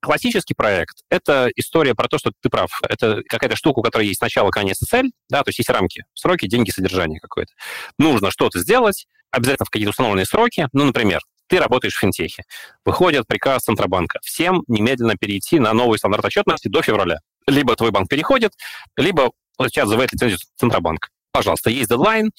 Классический 0.00 0.54
проект— 0.54 0.98
это 1.10 1.50
история 1.56 1.96
про 1.96 2.06
то, 2.06 2.18
что 2.18 2.30
ты 2.40 2.48
прав. 2.48 2.70
Это 2.88 3.22
какая-то 3.28 3.56
штука, 3.56 3.80
у 3.80 3.82
которой 3.82 4.06
есть 4.06 4.22
начало, 4.22 4.50
конец 4.50 4.80
и 4.80 4.86
цель, 4.86 5.10
да, 5.28 5.42
то 5.42 5.48
есть 5.48 5.58
есть 5.58 5.70
рамки, 5.70 6.04
сроки, 6.14 6.46
деньги, 6.46 6.70
содержание 6.70 7.18
какое-то. 7.18 7.52
Нужно 7.98 8.30
что-то 8.30 8.60
сделать, 8.60 9.08
обязательно 9.32 9.66
в 9.66 9.70
какие-то 9.70 9.90
установленные 9.90 10.26
сроки. 10.26 10.68
Ну, 10.72 10.84
например, 10.84 11.20
ты 11.48 11.58
работаешь 11.58 11.94
в 11.94 11.98
финтехе. 11.98 12.44
Выходит 12.84 13.26
приказ 13.26 13.62
Центробанка. 13.62 14.20
Всем 14.22 14.62
немедленно 14.68 15.16
перейти 15.16 15.58
на 15.58 15.72
новый 15.72 15.98
стандарт 15.98 16.24
отчетности 16.24 16.68
до 16.68 16.82
февраля. 16.82 17.20
Либо 17.46 17.74
твой 17.74 17.90
банк 17.90 18.08
переходит, 18.08 18.52
либо 18.96 19.32
сейчас 19.58 19.86
называет 19.86 20.12
лицензию 20.12 20.38
Центробанк 20.56 21.10
пожалуйста, 21.38 21.70
есть 21.70 21.88
дедлайн, 21.88 22.32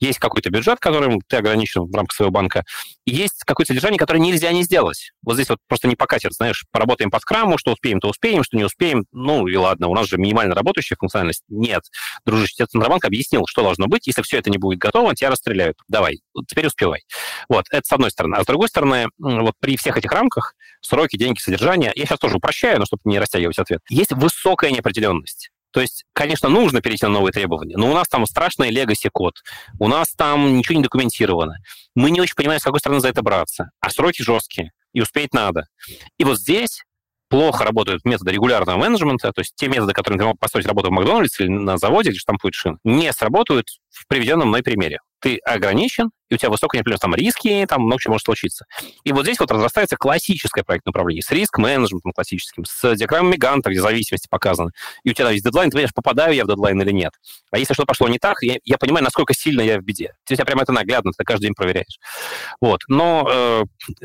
есть 0.00 0.18
какой-то 0.18 0.48
бюджет, 0.48 0.78
которым 0.80 1.20
ты 1.20 1.36
ограничен 1.36 1.82
в 1.82 1.94
рамках 1.94 2.16
своего 2.16 2.30
банка, 2.30 2.64
есть 3.04 3.44
какое-то 3.44 3.72
содержание, 3.72 3.98
которое 3.98 4.18
нельзя 4.18 4.50
не 4.50 4.62
сделать. 4.62 5.12
Вот 5.22 5.34
здесь 5.34 5.50
вот 5.50 5.58
просто 5.68 5.88
не 5.88 5.94
покатит, 5.94 6.32
знаешь, 6.32 6.64
поработаем 6.72 7.10
по 7.10 7.20
скраму, 7.20 7.58
что 7.58 7.72
успеем, 7.72 8.00
то 8.00 8.08
успеем, 8.08 8.44
что 8.44 8.56
не 8.56 8.64
успеем, 8.64 9.04
ну 9.12 9.46
и 9.46 9.54
ладно, 9.56 9.88
у 9.88 9.94
нас 9.94 10.06
же 10.08 10.16
минимально 10.16 10.54
работающая 10.54 10.96
функциональность. 10.98 11.42
Нет. 11.48 11.82
Дружище, 12.24 12.54
тебе 12.56 12.66
Центробанк 12.66 13.04
объяснил, 13.04 13.42
что 13.46 13.62
должно 13.62 13.88
быть, 13.88 14.06
если 14.06 14.22
все 14.22 14.38
это 14.38 14.48
не 14.48 14.56
будет 14.56 14.78
готово, 14.78 15.14
тебя 15.14 15.28
расстреляют. 15.28 15.76
Давай, 15.86 16.20
теперь 16.48 16.68
успевай. 16.68 17.02
Вот, 17.50 17.66
это 17.70 17.86
с 17.86 17.92
одной 17.92 18.10
стороны. 18.10 18.36
А 18.36 18.42
с 18.42 18.46
другой 18.46 18.68
стороны, 18.68 19.08
вот 19.18 19.52
при 19.60 19.76
всех 19.76 19.98
этих 19.98 20.12
рамках, 20.12 20.54
сроки, 20.80 21.18
деньги, 21.18 21.40
содержание, 21.40 21.92
я 21.94 22.06
сейчас 22.06 22.18
тоже 22.18 22.36
упрощаю, 22.36 22.78
но 22.78 22.86
чтобы 22.86 23.02
не 23.04 23.18
растягивать 23.18 23.58
ответ, 23.58 23.82
есть 23.90 24.12
высокая 24.12 24.70
неопределенность. 24.70 25.50
То 25.76 25.82
есть, 25.82 26.06
конечно, 26.14 26.48
нужно 26.48 26.80
перейти 26.80 27.04
на 27.04 27.12
новые 27.12 27.34
требования, 27.34 27.76
но 27.76 27.90
у 27.90 27.92
нас 27.92 28.08
там 28.08 28.24
страшный 28.24 28.74
legacy 28.74 29.10
код, 29.12 29.34
у 29.78 29.88
нас 29.88 30.14
там 30.16 30.56
ничего 30.56 30.78
не 30.78 30.82
документировано. 30.82 31.58
Мы 31.94 32.10
не 32.10 32.18
очень 32.18 32.34
понимаем, 32.34 32.58
с 32.58 32.64
какой 32.64 32.80
стороны 32.80 33.02
за 33.02 33.08
это 33.08 33.20
браться. 33.20 33.68
А 33.80 33.90
сроки 33.90 34.22
жесткие, 34.22 34.72
и 34.94 35.02
успеть 35.02 35.34
надо. 35.34 35.66
И 36.16 36.24
вот 36.24 36.38
здесь 36.38 36.82
плохо 37.28 37.62
работают 37.62 38.06
методы 38.06 38.32
регулярного 38.32 38.78
менеджмента, 38.78 39.32
то 39.32 39.42
есть 39.42 39.52
те 39.54 39.68
методы, 39.68 39.92
которые 39.92 40.18
ты 40.18 40.24
мог 40.24 40.38
построить 40.38 40.66
работу 40.66 40.88
в 40.88 40.92
Макдональдсе 40.92 41.44
или 41.44 41.50
на 41.50 41.76
заводе, 41.76 42.08
где 42.08 42.20
штампуют 42.20 42.54
шин, 42.54 42.78
не 42.82 43.12
сработают 43.12 43.66
в 43.90 44.08
приведенном 44.08 44.48
мной 44.48 44.62
примере. 44.62 45.00
Ты 45.20 45.36
ограничен, 45.44 46.08
и 46.28 46.34
у 46.34 46.38
тебя 46.38 46.50
высокая 46.50 46.78
неопределенность, 46.78 47.02
там 47.02 47.14
риски, 47.14 47.66
там 47.68 47.82
много 47.82 48.00
чего 48.00 48.14
может 48.14 48.24
случиться. 48.24 48.66
И 49.04 49.12
вот 49.12 49.24
здесь 49.24 49.38
вот 49.38 49.50
разрастается 49.50 49.96
классическое 49.96 50.64
проектное 50.64 50.90
управление 50.90 51.22
с 51.22 51.30
риск-менеджментом 51.30 52.12
классическим, 52.12 52.64
с 52.64 52.94
диаграммами 52.94 53.36
Ганта, 53.36 53.70
где 53.70 53.80
зависимости 53.80 54.28
показаны. 54.28 54.70
И 55.04 55.10
у 55.10 55.12
тебя 55.12 55.30
есть 55.30 55.44
дедлайн, 55.44 55.70
ты 55.70 55.74
понимаешь, 55.74 55.94
попадаю 55.94 56.34
я 56.34 56.44
в 56.44 56.48
дедлайн 56.48 56.80
или 56.82 56.92
нет. 56.92 57.12
А 57.50 57.58
если 57.58 57.74
что-то 57.74 57.86
пошло 57.86 58.08
не 58.08 58.18
так, 58.18 58.42
я, 58.42 58.56
я 58.64 58.78
понимаю, 58.78 59.04
насколько 59.04 59.34
сильно 59.34 59.60
я 59.60 59.78
в 59.78 59.82
беде. 59.82 60.14
У 60.30 60.34
тебя 60.34 60.44
прямо 60.44 60.62
это 60.62 60.72
наглядно, 60.72 61.12
ты 61.16 61.24
каждый 61.24 61.44
день 61.44 61.54
проверяешь. 61.54 61.98
Вот. 62.60 62.80
Но 62.88 63.28
э, 63.30 63.62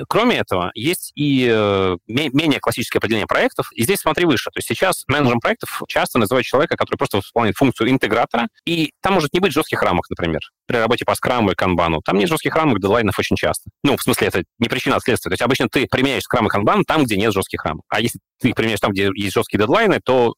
кроме 0.08 0.38
этого, 0.38 0.72
есть 0.76 1.12
и 1.16 1.50
э, 1.52 1.98
менее 2.08 2.60
классическое 2.60 3.00
определение 3.00 3.28
проектов. 3.28 3.70
И 3.74 3.84
здесь 3.84 4.00
смотри 4.00 4.26
выше. 4.26 4.50
То 4.52 4.60
есть 4.60 4.68
сейчас 4.68 5.04
менеджером 5.08 5.40
проектов 5.40 5.82
часто 5.88 6.20
называют 6.20 6.46
человека, 6.46 6.78
который 6.78 6.98
просто 6.98 7.18
выполняет 7.18 7.58
функцию 7.58 7.90
интегратора, 7.90 8.48
и 8.66 8.92
там 9.02 9.14
может 9.14 9.34
не 9.34 9.40
быть 9.40 9.52
жестких 9.52 9.82
рамок, 9.82 10.10
например, 10.10 10.42
при 10.66 10.78
работе 10.78 11.06
по 11.06 11.16
скраму 11.16 11.52
и 11.52 11.56
канбану. 11.56 12.02
Там 12.12 12.20
нет 12.20 12.28
жестких 12.28 12.54
рамок 12.54 12.82
дедлайнов 12.82 13.18
очень 13.18 13.38
часто. 13.38 13.70
Ну, 13.86 13.96
в 13.96 14.04
смысле, 14.04 14.28
это 14.28 14.44
не 14.60 14.68
причина, 14.68 14.98
а 14.98 15.00
следствие. 15.00 15.30
То 15.30 15.34
есть 15.36 15.42
обычно 15.42 15.70
ты 15.70 15.88
применяешь 15.90 16.24
скрам 16.24 16.46
и 16.46 16.50
там, 16.84 17.06
где 17.06 17.16
нет 17.16 17.32
жестких 17.32 17.64
рамок. 17.64 17.86
А 17.88 18.02
если 18.02 18.20
ты 18.38 18.50
их 18.50 18.56
применяешь 18.56 18.82
там, 18.82 18.92
где 18.92 19.10
есть 19.16 19.34
жесткие 19.34 19.60
дедлайны, 19.60 20.02
то 20.04 20.34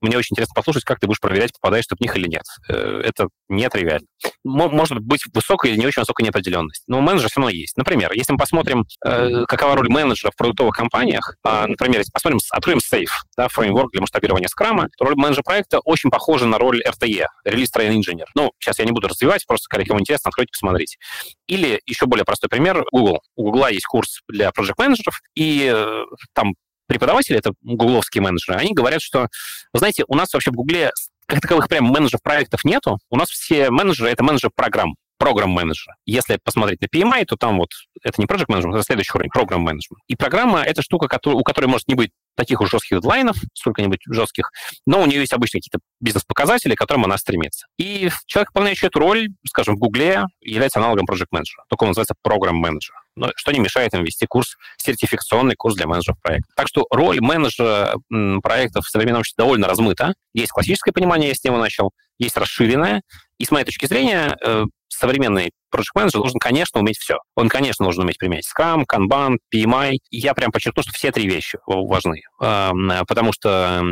мне 0.00 0.16
очень 0.16 0.34
интересно 0.34 0.54
послушать, 0.54 0.84
как 0.84 1.00
ты 1.00 1.06
будешь 1.06 1.20
проверять, 1.20 1.52
попадаешь 1.52 1.86
ты 1.86 1.96
в 1.96 2.00
них 2.00 2.16
или 2.16 2.28
нет. 2.28 2.44
Э, 2.68 3.02
это 3.04 3.28
не 3.48 3.68
тривиально. 3.68 4.06
Может 4.44 5.00
быть 5.00 5.22
высокая 5.32 5.72
или 5.72 5.78
не 5.78 5.86
очень 5.86 6.02
высокая 6.02 6.24
неопределенность. 6.24 6.84
Но 6.86 6.98
у 6.98 7.00
менеджера 7.00 7.28
все 7.28 7.40
равно 7.40 7.50
есть. 7.50 7.76
Например, 7.76 8.12
если 8.12 8.32
мы 8.32 8.38
посмотрим, 8.38 8.84
э, 9.04 9.44
какова 9.46 9.76
роль 9.76 9.88
менеджера 9.88 10.30
в 10.30 10.36
продуктовых 10.36 10.74
компаниях, 10.74 11.36
а, 11.44 11.66
например, 11.66 11.98
если 11.98 12.12
посмотрим, 12.12 12.38
откроем 12.50 12.78
Safe, 12.78 13.10
да, 13.36 13.48
фреймворк 13.48 13.92
для 13.92 14.00
масштабирования 14.00 14.48
скрама, 14.48 14.88
то 14.96 15.04
роль 15.04 15.14
менеджера 15.16 15.42
проекта 15.42 15.80
очень 15.80 16.10
похожа 16.10 16.46
на 16.46 16.58
роль 16.58 16.82
RTE, 16.82 17.26
Release 17.46 17.68
Train 17.74 17.94
Engineer. 17.96 18.26
Ну, 18.34 18.52
сейчас 18.58 18.78
я 18.78 18.84
не 18.84 18.92
буду 18.92 19.08
развивать, 19.08 19.46
просто, 19.46 19.68
кому 19.68 20.00
интересно, 20.00 20.28
откройте, 20.28 20.50
посмотрите. 20.52 20.98
Или 21.46 21.80
еще 21.86 22.06
более 22.06 22.24
простой 22.24 22.48
пример, 22.48 22.84
Google. 22.92 23.20
У 23.36 23.44
Google 23.44 23.68
есть 23.68 23.86
курс 23.86 24.20
для 24.28 24.50
проект-менеджеров, 24.52 25.20
и 25.34 25.70
э, 25.74 26.04
там 26.34 26.54
преподаватели, 26.88 27.38
это 27.38 27.52
гугловские 27.62 28.22
менеджеры, 28.22 28.58
они 28.58 28.74
говорят, 28.74 29.00
что, 29.00 29.28
вы 29.72 29.78
знаете, 29.78 30.04
у 30.08 30.16
нас 30.16 30.32
вообще 30.32 30.50
в 30.50 30.54
Гугле 30.54 30.90
как 31.26 31.40
таковых 31.42 31.68
прям 31.68 31.84
менеджеров 31.84 32.22
проектов 32.22 32.64
нету. 32.64 32.98
У 33.10 33.16
нас 33.16 33.28
все 33.28 33.70
менеджеры— 33.70 34.10
это 34.10 34.24
менеджеры 34.24 34.50
программ. 34.56 34.96
программ-менеджера. 35.18 35.96
Если 36.06 36.38
посмотреть 36.42 36.80
на 36.80 36.86
PMI, 36.86 37.24
то 37.26 37.36
там 37.36 37.58
вот 37.58 37.70
это 38.02 38.20
не 38.20 38.26
project 38.26 38.46
management, 38.48 38.76
это 38.76 38.82
следующий 38.82 39.12
уровень, 39.14 39.30
программ-менеджмент. 39.30 40.00
И 40.06 40.16
программа— 40.16 40.62
это 40.64 40.80
штука, 40.80 41.08
у 41.26 41.42
которой 41.42 41.66
может 41.66 41.88
не 41.88 41.94
быть 41.94 42.12
таких 42.38 42.60
уж 42.60 42.70
жестких 42.70 42.98
дедлайнов, 42.98 43.36
сколько-нибудь 43.54 44.00
жестких, 44.08 44.50
но 44.86 45.02
у 45.02 45.06
нее 45.06 45.20
есть 45.20 45.32
обычно 45.32 45.58
какие-то 45.58 45.78
бизнес-показатели, 46.00 46.74
к 46.74 46.78
которым 46.78 47.04
она 47.04 47.18
стремится. 47.18 47.66
И 47.78 48.08
человек, 48.26 48.50
выполняющий 48.50 48.86
эту 48.86 48.98
роль, 49.00 49.28
скажем, 49.46 49.76
в 49.76 49.78
Гугле, 49.78 50.24
является 50.40 50.78
аналогом 50.78 51.06
project 51.06 51.28
менеджера 51.30 51.64
только 51.68 51.84
он 51.84 51.90
называется 51.90 52.14
программ-менеджер. 52.22 52.94
Но 53.14 53.30
что 53.36 53.52
не 53.52 53.60
мешает 53.60 53.94
им 53.94 54.04
вести 54.04 54.26
курс, 54.26 54.56
сертификационный 54.78 55.54
курс 55.54 55.76
для 55.76 55.86
менеджеров 55.86 56.20
проекта. 56.20 56.52
Так 56.56 56.68
что 56.68 56.86
роль 56.90 57.20
менеджера 57.20 57.94
проектов 58.42 58.86
в 58.86 58.90
современном 58.90 59.20
обществе 59.20 59.42
довольно 59.42 59.66
размыта. 59.66 60.14
Есть 60.34 60.52
классическое 60.52 60.92
понимание, 60.92 61.28
я 61.28 61.34
с 61.34 61.44
него 61.44 61.58
начал, 61.58 61.92
есть 62.18 62.36
расширенное. 62.36 63.02
И 63.38 63.44
с 63.44 63.50
моей 63.50 63.64
точки 63.64 63.86
зрения, 63.86 64.36
э, 64.44 64.64
современный 64.98 65.52
project 65.72 65.92
менеджер 65.94 66.20
должен, 66.20 66.38
конечно, 66.38 66.80
уметь 66.80 66.98
все. 66.98 67.18
Он, 67.34 67.48
конечно, 67.48 67.84
должен 67.84 68.04
уметь 68.04 68.18
применять 68.18 68.46
Scrum, 68.46 68.84
Kanban, 68.84 69.36
PMI. 69.54 69.98
Я 70.10 70.34
прям 70.34 70.50
подчеркну, 70.50 70.82
что 70.82 70.92
все 70.92 71.12
три 71.12 71.28
вещи 71.28 71.58
важны. 71.66 72.22
Эм, 72.40 72.92
потому 73.06 73.32
что 73.32 73.82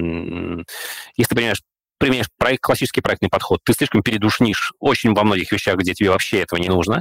если 1.16 1.30
ты 1.30 1.34
понимаешь 1.34 1.62
применяешь 1.98 2.28
проект, 2.38 2.62
классический 2.62 3.00
проектный 3.00 3.30
подход, 3.30 3.60
ты 3.64 3.72
слишком 3.72 4.02
передушнишь 4.02 4.72
очень 4.80 5.14
во 5.14 5.24
многих 5.24 5.50
вещах, 5.50 5.76
где 5.76 5.94
тебе 5.94 6.10
вообще 6.10 6.40
этого 6.40 6.58
не 6.58 6.68
нужно, 6.68 7.00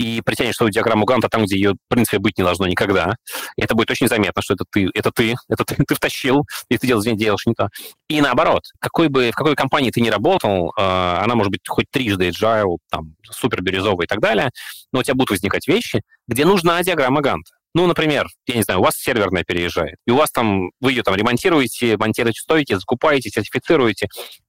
и 0.00 0.22
притянешь 0.22 0.56
свою 0.56 0.70
диаграмму 0.70 1.04
Ганта 1.04 1.28
там, 1.28 1.44
где 1.44 1.56
ее, 1.56 1.72
в 1.72 1.94
принципе, 1.94 2.18
быть 2.18 2.38
не 2.38 2.44
должно 2.44 2.66
никогда. 2.66 3.16
И 3.56 3.62
это 3.62 3.74
будет 3.74 3.90
очень 3.90 4.08
заметно, 4.08 4.40
что 4.40 4.54
это 4.54 4.64
ты, 4.70 4.88
это 4.94 5.10
ты, 5.12 5.34
это 5.50 5.64
ты, 5.66 5.76
ты 5.86 5.94
втащил, 5.94 6.46
и 6.70 6.78
ты 6.78 6.86
делаешь, 6.86 7.18
делаешь 7.18 7.44
не 7.44 7.52
то. 7.52 7.68
И 8.08 8.22
наоборот, 8.22 8.62
какой 8.80 9.08
бы, 9.08 9.30
в 9.30 9.34
какой 9.34 9.54
компании 9.54 9.90
ты 9.90 10.00
ни 10.00 10.08
работал, 10.08 10.72
э, 10.74 10.80
она 10.80 11.34
может 11.34 11.52
быть 11.52 11.60
хоть 11.68 11.84
трижды 11.90 12.30
agile, 12.30 12.78
там, 12.90 13.14
супер 13.30 13.60
бирюзовая 13.60 14.06
и 14.06 14.08
так 14.08 14.20
далее, 14.20 14.48
но 14.90 15.00
у 15.00 15.02
тебя 15.02 15.14
будут 15.14 15.32
возникать 15.32 15.68
вещи, 15.68 16.00
где 16.26 16.46
нужна 16.46 16.82
диаграмма 16.82 17.20
Ганта. 17.20 17.50
Ну, 17.74 17.86
например, 17.86 18.26
я 18.46 18.54
не 18.54 18.62
знаю, 18.62 18.80
у 18.80 18.82
вас 18.82 18.94
серверная 18.96 19.44
переезжает, 19.44 19.96
и 20.06 20.10
у 20.10 20.16
вас 20.16 20.30
там, 20.32 20.70
вы 20.80 20.92
ее 20.92 21.02
там 21.02 21.14
ремонтируете, 21.14 21.98
монтируете 21.98 22.40
стойки, 22.40 22.72
закупаете, 22.72 23.28
сертифицируете. 23.28 24.08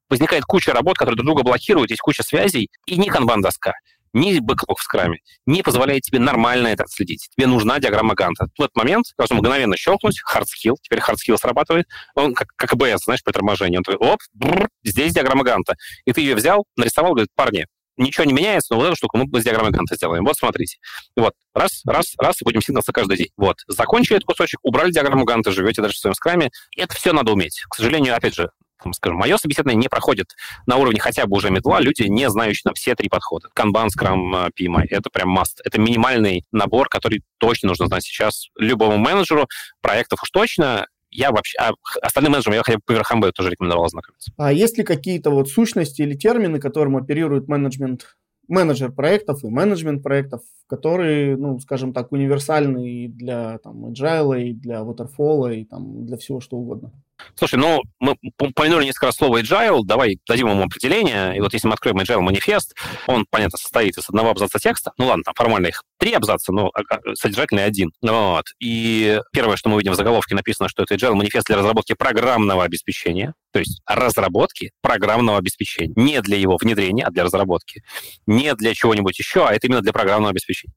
Возникает 0.10 0.44
куча 0.44 0.74
работ, 0.74 0.98
которые 0.98 1.16
друг 1.16 1.28
друга 1.28 1.44
блокируют, 1.44 1.92
есть 1.92 2.02
куча 2.02 2.24
связей, 2.24 2.70
и 2.86 2.98
не 2.98 3.10
канбан-доска, 3.10 3.74
ни 4.14 4.40
бэклог 4.40 4.80
в 4.80 4.84
скраме 4.84 5.20
не 5.46 5.64
позволяет 5.64 6.04
тебе 6.04 6.20
нормально 6.20 6.68
это 6.68 6.84
отследить. 6.84 7.30
Тебе 7.36 7.48
нужна 7.48 7.80
диаграмма 7.80 8.16
Ганта. 8.16 8.48
В 8.58 8.62
этот 8.62 8.76
момент 8.76 9.06
должен 9.18 9.38
мгновенно 9.38 9.76
щелкнуть, 9.78 10.22
skill, 10.32 10.76
теперь 10.82 11.00
skill 11.00 11.38
срабатывает, 11.38 11.88
он 12.16 12.34
как, 12.34 12.48
как 12.56 12.74
АБС, 12.74 13.06
знаешь, 13.06 13.24
при 13.24 13.32
торможении. 13.32 13.78
Он 13.78 13.84
такой, 13.84 14.08
оп, 14.08 14.20
бррр, 14.34 14.70
здесь 14.84 15.14
диаграмма 15.14 15.44
Ганта. 15.44 15.76
И 16.06 16.14
ты 16.14 16.22
ее 16.22 16.36
взял, 16.36 16.66
нарисовал, 16.76 17.14
говорит, 17.14 17.30
парни, 17.36 17.66
ничего 17.98 18.26
не 18.26 18.34
меняется, 18.34 18.74
но 18.74 18.80
вот 18.80 18.88
эту 18.88 18.96
штуку 18.96 19.18
мы 19.18 19.42
с 19.42 19.44
диаграммой 19.44 19.72
Ганта 19.72 19.96
сделаем. 19.96 20.24
Вот, 20.26 20.36
смотрите. 20.38 20.78
Вот, 21.16 21.34
раз, 21.54 21.82
раз, 21.86 22.14
раз, 22.18 22.42
и 22.42 22.46
будем 22.46 22.62
сигнаться 22.62 22.92
каждый 22.92 23.18
день. 23.18 23.30
Вот, 23.38 23.58
закончили 23.68 24.18
этот 24.18 24.26
кусочек, 24.26 24.60
убрали 24.64 24.92
диаграмму 24.92 25.26
Ганта, 25.26 25.52
живете 25.52 25.82
дальше 25.82 25.98
в 25.98 26.02
своем 26.02 26.16
скраме. 26.16 26.50
Это 26.78 26.96
все 26.96 27.14
надо 27.14 27.32
уметь. 27.32 27.62
К 27.70 27.76
сожалению, 27.76 28.16
опять 28.16 28.36
же, 28.36 28.50
скажем, 28.94 29.18
мое 29.18 29.38
собеседование 29.38 29.80
не 29.80 29.88
проходит 29.88 30.36
на 30.66 30.78
уровне 30.78 31.00
хотя 31.00 31.26
бы 31.26 31.38
уже 31.38 31.50
медла 31.50 31.80
люди, 31.80 32.04
не 32.04 32.30
знающие 32.30 32.64
на 32.66 32.74
все 32.74 32.96
три 32.96 33.10
подхода. 33.10 33.50
Kanban, 33.56 33.88
Scrum, 33.88 34.50
PMI. 34.60 34.86
Это 34.90 35.10
прям 35.10 35.38
must. 35.38 35.62
Это 35.64 35.80
минимальный 35.80 36.46
набор, 36.52 36.90
который 36.90 37.24
точно 37.38 37.70
нужно 37.70 37.88
знать 37.88 38.04
сейчас 38.04 38.48
любому 38.58 38.98
менеджеру 38.98 39.48
проектов 39.82 40.24
уж 40.24 40.30
точно, 40.32 40.88
я 41.12 41.32
вообще... 41.32 41.58
А 41.60 41.72
остальным 42.02 42.32
менеджерам 42.32 42.56
я 42.56 42.64
хотя 42.64 42.78
бы 42.78 42.84
по 42.86 42.94
верхам 42.94 43.20
бы 43.20 43.32
тоже 43.32 43.50
рекомендовал 43.50 43.86
ознакомиться. 43.86 44.32
А 44.38 44.52
есть 44.52 44.78
ли 44.78 44.84
какие-то 44.84 45.30
вот 45.30 45.50
сущности 45.50 46.02
или 46.02 46.16
термины, 46.16 46.60
которым 46.60 46.98
оперирует 46.98 47.48
менеджмент, 47.48 48.16
менеджер 48.48 48.92
проектов 48.92 49.44
и 49.44 49.50
менеджмент 49.50 50.04
проектов, 50.04 50.42
которые, 50.68 51.36
ну, 51.36 51.60
скажем 51.60 51.94
так, 51.94 52.12
универсальны 52.12 52.90
и 52.90 53.08
для 53.08 53.58
там, 53.60 53.86
agile, 53.88 54.42
и 54.42 54.54
для 54.54 54.80
waterfall, 54.82 55.54
и 55.54 55.66
там, 55.66 56.06
для 56.06 56.18
всего 56.18 56.40
что 56.40 56.58
угодно? 56.58 56.92
Слушай, 57.36 57.60
ну, 57.60 57.82
мы 58.00 58.16
упомянули 58.40 58.86
несколько 58.86 59.08
раз 59.08 59.16
слово 59.16 59.42
agile, 59.42 59.82
давай 59.84 60.20
дадим 60.28 60.50
ему 60.50 60.64
определение. 60.64 61.36
И 61.36 61.42
вот 61.42 61.54
если 61.54 61.68
мы 61.68 61.74
откроем 61.74 62.00
agile 62.00 62.20
манифест, 62.22 62.76
он, 63.08 63.26
понятно, 63.30 63.58
состоит 63.58 63.98
из 63.98 64.10
одного 64.10 64.32
абзаца 64.32 64.60
текста. 64.60 64.92
Ну 64.98 65.08
ладно, 65.08 65.24
там 65.24 65.34
формально 65.36 65.68
их 65.68 65.84
три 65.98 66.14
абзаца, 66.14 66.52
но 66.52 66.72
а, 66.74 66.82
а, 66.90 67.16
содержательный 67.16 67.66
один. 67.66 67.92
Вот. 68.02 68.46
И 68.60 69.20
первое, 69.32 69.56
что 69.56 69.70
мы 69.70 69.78
видим 69.78 69.94
в 69.94 69.96
заголовке, 69.96 70.36
написано, 70.36 70.70
что 70.70 70.84
это 70.84 70.96
agile 70.96 71.14
манифест 71.14 71.48
для 71.48 71.58
разработки 71.58 71.94
программного 71.94 72.64
обеспечения, 72.64 73.34
то 73.52 73.60
есть 73.60 73.82
разработки 73.86 74.72
программного 74.82 75.38
обеспечения. 75.38 75.94
Не 75.96 76.22
для 76.22 76.38
его 76.38 76.58
внедрения, 76.58 77.04
а 77.04 77.12
для 77.12 77.24
разработки. 77.24 77.84
Не 78.26 78.56
для 78.56 78.74
чего-нибудь 78.74 79.18
еще, 79.20 79.48
а 79.48 79.54
это 79.54 79.68
именно 79.68 79.82
для 79.82 79.94
программного 79.94 80.32
обеспечения. 80.32 80.74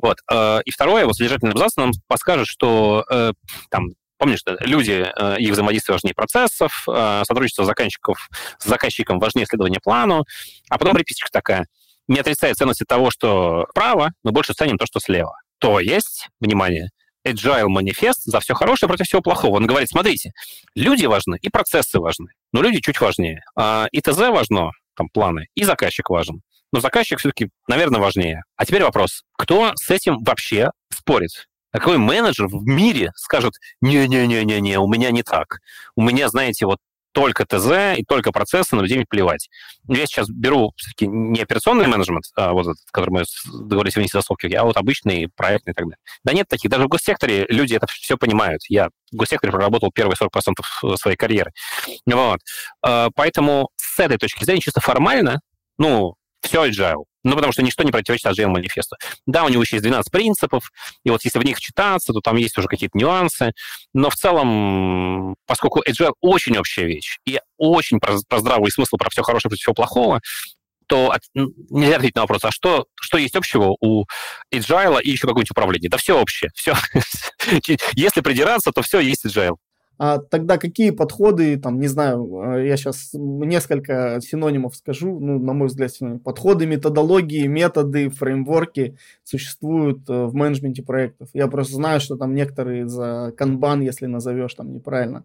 Вот. 0.00 0.18
Э, 0.30 0.60
и 0.64 0.70
второе, 0.70 1.06
вот 1.06 1.14
содержательный 1.16 1.52
абзац 1.52 1.76
нам 1.76 1.92
подскажет, 2.06 2.46
что 2.46 3.04
э, 3.10 3.32
там 3.70 3.88
Помнишь, 4.18 4.40
люди, 4.60 5.06
э, 5.16 5.36
их 5.38 5.52
взаимодействие 5.52 5.94
важнее 5.94 6.14
процессов, 6.14 6.84
э, 6.88 7.22
сотрудничество 7.24 7.64
заказчиков 7.64 8.28
с 8.58 8.64
заказчиком 8.66 9.20
важнее 9.20 9.46
следования 9.46 9.78
плану, 9.80 10.24
а 10.68 10.78
потом 10.78 10.94
приписочка 10.94 11.30
такая. 11.30 11.66
Не 12.08 12.18
отрицая 12.18 12.54
ценности 12.54 12.84
того, 12.86 13.10
что 13.10 13.66
право, 13.74 14.12
мы 14.24 14.32
больше 14.32 14.54
ценим 14.54 14.76
то, 14.76 14.86
что 14.86 14.98
слева. 14.98 15.38
То 15.58 15.78
есть, 15.78 16.28
внимание, 16.40 16.88
agile 17.26 17.68
манифест 17.68 18.24
за 18.24 18.40
все 18.40 18.54
хорошее 18.54 18.88
против 18.88 19.06
всего 19.06 19.22
плохого. 19.22 19.56
Он 19.56 19.66
говорит, 19.66 19.88
смотрите, 19.88 20.32
люди 20.74 21.06
важны 21.06 21.38
и 21.40 21.48
процессы 21.48 22.00
важны, 22.00 22.32
но 22.52 22.62
люди 22.62 22.80
чуть 22.80 23.00
важнее. 23.00 23.42
А 23.56 23.86
и 23.92 24.00
ТЗ 24.00 24.18
важно, 24.18 24.70
там, 24.96 25.08
планы, 25.08 25.46
и 25.54 25.64
заказчик 25.64 26.10
важен. 26.10 26.42
Но 26.72 26.80
заказчик 26.80 27.18
все-таки, 27.18 27.50
наверное, 27.66 28.00
важнее. 28.00 28.42
А 28.56 28.66
теперь 28.66 28.82
вопрос, 28.82 29.22
кто 29.36 29.72
с 29.76 29.90
этим 29.90 30.22
вообще 30.22 30.70
спорит? 30.92 31.47
А 31.72 31.78
какой 31.78 31.98
менеджер 31.98 32.46
в 32.48 32.66
мире 32.66 33.12
скажет, 33.16 33.54
не-не-не-не-не, 33.80 34.78
у 34.78 34.88
меня 34.88 35.10
не 35.10 35.22
так. 35.22 35.58
У 35.96 36.02
меня, 36.02 36.28
знаете, 36.28 36.66
вот 36.66 36.78
только 37.12 37.44
ТЗ 37.44 37.98
и 37.98 38.04
только 38.04 38.32
процессы, 38.32 38.76
на 38.76 38.82
людей 38.82 39.04
плевать. 39.08 39.48
Я 39.88 40.06
сейчас 40.06 40.28
беру 40.28 40.72
все-таки 40.76 41.06
не 41.06 41.40
операционный 41.40 41.86
менеджмент, 41.86 42.24
а 42.36 42.52
вот 42.52 42.68
этот, 42.68 42.84
который 42.92 43.10
мы 43.10 43.24
договорились 43.52 43.96
вынести 43.96 44.16
за 44.16 44.22
скобки, 44.22 44.46
а 44.54 44.64
вот 44.64 44.76
обычный, 44.76 45.28
проектный 45.34 45.72
и 45.72 45.74
так 45.74 45.86
далее. 45.86 45.98
Да 46.22 46.32
нет 46.32 46.46
таких. 46.48 46.70
Даже 46.70 46.84
в 46.84 46.88
госсекторе 46.88 47.46
люди 47.48 47.74
это 47.74 47.86
все 47.88 48.16
понимают. 48.16 48.62
Я 48.68 48.90
в 49.10 49.16
госсекторе 49.16 49.52
проработал 49.52 49.90
первые 49.92 50.16
40% 50.16 50.96
своей 50.96 51.16
карьеры. 51.16 51.52
Вот. 52.06 52.40
А, 52.82 53.08
поэтому 53.14 53.70
с 53.76 53.98
этой 53.98 54.18
точки 54.18 54.44
зрения, 54.44 54.60
чисто 54.60 54.80
формально, 54.80 55.40
ну, 55.78 56.14
все 56.40 56.68
agile. 56.68 57.04
Ну, 57.24 57.34
потому 57.34 57.52
что 57.52 57.62
ничто 57.62 57.82
не 57.82 57.90
противоречит 57.90 58.26
Agile 58.26 58.46
манифесту. 58.46 58.96
Да, 59.26 59.44
у 59.44 59.48
него 59.48 59.62
еще 59.62 59.76
есть 59.76 59.84
12 59.84 60.10
принципов, 60.10 60.70
и 61.04 61.10
вот 61.10 61.24
если 61.24 61.38
в 61.38 61.44
них 61.44 61.60
читаться, 61.60 62.12
то 62.12 62.20
там 62.20 62.36
есть 62.36 62.56
уже 62.58 62.68
какие-то 62.68 62.96
нюансы, 62.96 63.52
но 63.92 64.10
в 64.10 64.14
целом, 64.14 65.34
поскольку 65.46 65.82
Agile 65.82 66.12
очень 66.20 66.56
общая 66.56 66.84
вещь, 66.84 67.18
и 67.26 67.40
очень 67.56 67.98
про, 67.98 68.18
про 68.28 68.38
здравый 68.38 68.70
смысл, 68.70 68.96
про 68.96 69.10
все 69.10 69.22
хорошее, 69.22 69.50
про 69.50 69.56
все 69.56 69.74
плохого, 69.74 70.20
то 70.88 71.10
от, 71.10 71.22
нельзя 71.34 71.96
ответить 71.96 72.16
на 72.16 72.22
вопрос, 72.22 72.44
а 72.44 72.50
что, 72.50 72.86
что 73.00 73.18
есть 73.18 73.36
общего 73.36 73.76
у 73.80 74.06
Agile 74.52 75.02
и 75.02 75.10
еще 75.10 75.26
какое-нибудь 75.26 75.50
управление? 75.50 75.90
Да 75.90 75.98
все 75.98 76.18
общее. 76.18 76.50
Все. 76.54 76.74
Если 77.94 78.20
придираться, 78.22 78.72
то 78.72 78.82
все 78.82 79.00
есть 79.00 79.26
Agile. 79.26 79.56
А 79.98 80.18
тогда 80.18 80.58
какие 80.58 80.90
подходы, 80.90 81.58
там, 81.58 81.80
не 81.80 81.88
знаю, 81.88 82.54
э, 82.54 82.68
я 82.68 82.76
сейчас 82.76 83.10
несколько 83.14 84.20
синонимов 84.22 84.76
скажу, 84.76 85.18
ну, 85.18 85.40
на 85.40 85.52
мой 85.52 85.66
взгляд, 85.66 85.90
подходы, 86.22 86.66
методологии, 86.66 87.48
методы, 87.48 88.08
фреймворки 88.08 88.96
существуют 89.24 90.08
э, 90.08 90.26
в 90.26 90.34
менеджменте 90.34 90.84
проектов. 90.84 91.30
Я 91.32 91.48
просто 91.48 91.74
знаю, 91.74 92.00
что 92.00 92.16
там 92.16 92.34
некоторые 92.34 92.86
за 92.86 93.32
канбан, 93.36 93.80
если 93.80 94.06
назовешь 94.06 94.54
там 94.54 94.72
неправильно, 94.72 95.24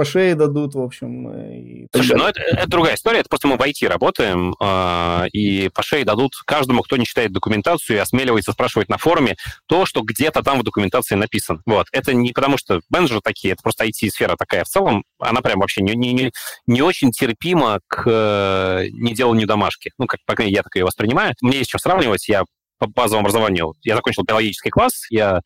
по 0.00 0.06
шее 0.06 0.34
дадут, 0.34 0.74
в 0.74 0.80
общем. 0.80 1.28
Э, 1.28 1.58
и 1.58 1.86
Слушай, 1.94 2.16
ну 2.16 2.24
это, 2.24 2.40
это 2.40 2.66
другая 2.66 2.94
история, 2.94 3.18
это 3.18 3.28
просто 3.28 3.48
мы 3.48 3.58
в 3.58 3.60
IT 3.60 3.86
работаем, 3.86 4.54
э, 4.58 5.28
и 5.34 5.68
по 5.74 5.82
шее 5.82 6.06
дадут 6.06 6.36
каждому, 6.46 6.80
кто 6.80 6.96
не 6.96 7.04
читает 7.04 7.32
документацию 7.32 7.98
и 7.98 8.00
осмеливается 8.00 8.52
спрашивать 8.52 8.88
на 8.88 8.96
форуме 8.96 9.36
то, 9.66 9.84
что 9.84 10.00
где-то 10.00 10.42
там 10.42 10.60
в 10.60 10.62
документации 10.62 11.16
написано. 11.16 11.60
Вот. 11.66 11.88
Это 11.92 12.14
не 12.14 12.32
потому, 12.32 12.56
что 12.56 12.80
менеджеры 12.88 13.20
такие, 13.22 13.52
это 13.52 13.62
просто 13.62 13.84
IT-сфера 13.84 14.36
такая 14.38 14.64
в 14.64 14.68
целом, 14.68 15.04
она 15.18 15.42
прям 15.42 15.60
вообще 15.60 15.82
не, 15.82 15.94
не, 15.94 16.32
не 16.66 16.80
очень 16.80 17.10
терпима 17.10 17.80
к 17.86 18.04
э, 18.06 18.86
неделанию 18.92 19.46
домашки. 19.46 19.90
Ну, 19.98 20.06
как, 20.06 20.20
по 20.24 20.34
крайней 20.34 20.52
мере, 20.52 20.60
я 20.60 20.62
так 20.62 20.74
ее 20.76 20.86
воспринимаю. 20.86 21.34
Мне 21.42 21.58
есть 21.58 21.68
чем 21.68 21.78
сравнивать, 21.78 22.26
я 22.26 22.44
по 22.80 22.86
базовому 22.86 23.26
образованию, 23.26 23.74
я 23.82 23.94
закончил 23.94 24.22
биологический 24.22 24.70
класс, 24.70 25.04
я 25.10 25.42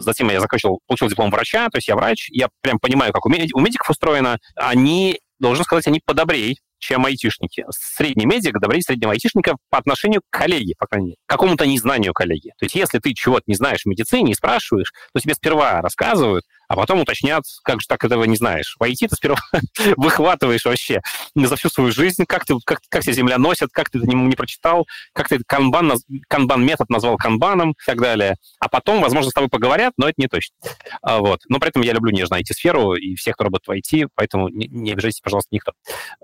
Затем 0.00 0.30
я 0.30 0.40
закончил, 0.40 0.80
получил 0.86 1.08
диплом 1.08 1.30
врача, 1.30 1.68
то 1.68 1.78
есть 1.78 1.88
я 1.88 1.96
врач, 1.96 2.28
я 2.30 2.48
прям 2.60 2.78
понимаю, 2.78 3.12
как 3.12 3.24
у, 3.26 3.28
у 3.28 3.60
медиков 3.60 3.90
устроено. 3.90 4.38
Они, 4.54 5.20
должен 5.38 5.64
сказать, 5.64 5.86
они 5.86 6.00
подобрей, 6.04 6.58
чем 6.78 7.06
айтишники. 7.06 7.64
Средний 7.70 8.26
медик 8.26 8.58
добрее 8.60 8.82
среднего 8.82 9.12
айтишника 9.12 9.56
по 9.70 9.78
отношению 9.78 10.20
к 10.20 10.36
коллеге, 10.36 10.74
по 10.78 10.86
крайней 10.86 11.06
мере, 11.08 11.16
какому-то 11.26 11.66
незнанию 11.66 12.12
коллеги. 12.12 12.50
То 12.58 12.66
есть 12.66 12.74
если 12.74 12.98
ты 12.98 13.14
чего-то 13.14 13.44
не 13.46 13.54
знаешь 13.54 13.82
в 13.82 13.86
медицине 13.86 14.32
и 14.32 14.34
спрашиваешь, 14.34 14.92
то 15.12 15.20
тебе 15.20 15.34
сперва 15.34 15.80
рассказывают, 15.80 16.44
а 16.68 16.76
потом 16.76 17.00
уточнят, 17.00 17.44
как 17.62 17.80
же 17.80 17.86
так 17.86 18.04
этого 18.04 18.24
не 18.24 18.36
знаешь. 18.36 18.76
В 18.78 18.82
IT 18.82 19.08
ты 19.08 19.16
сперва 19.16 19.38
выхватываешь 19.96 20.64
вообще 20.64 21.00
за 21.34 21.56
всю 21.56 21.68
свою 21.68 21.92
жизнь, 21.92 22.24
как, 22.26 22.44
ты, 22.44 22.54
как, 22.64 22.80
как 22.88 23.02
тебя 23.02 23.12
земля 23.12 23.38
носит, 23.38 23.70
как 23.72 23.90
ты 23.90 23.98
это 23.98 24.06
не, 24.06 24.14
не 24.14 24.36
прочитал, 24.36 24.86
как 25.12 25.28
ты 25.28 25.40
канбан, 25.46 25.92
канбан 26.28 26.64
метод 26.64 26.88
назвал 26.90 27.16
канбаном 27.16 27.70
и 27.72 27.86
так 27.86 28.00
далее. 28.00 28.36
А 28.60 28.68
потом, 28.68 29.00
возможно, 29.00 29.30
с 29.30 29.34
тобой 29.34 29.48
поговорят, 29.48 29.92
но 29.96 30.08
это 30.08 30.14
не 30.18 30.28
точно. 30.28 30.56
А, 31.02 31.18
вот. 31.18 31.40
Но 31.48 31.58
при 31.58 31.68
этом 31.68 31.82
я 31.82 31.92
люблю 31.92 32.12
нежно 32.12 32.36
IT-сферу 32.36 32.94
и 32.94 33.14
всех, 33.14 33.34
кто 33.34 33.44
работает 33.44 33.84
в 33.84 33.94
IT, 33.94 34.08
поэтому 34.14 34.48
не, 34.48 34.66
не 34.68 34.92
обижайтесь, 34.92 35.20
пожалуйста, 35.20 35.48
никто. 35.52 35.72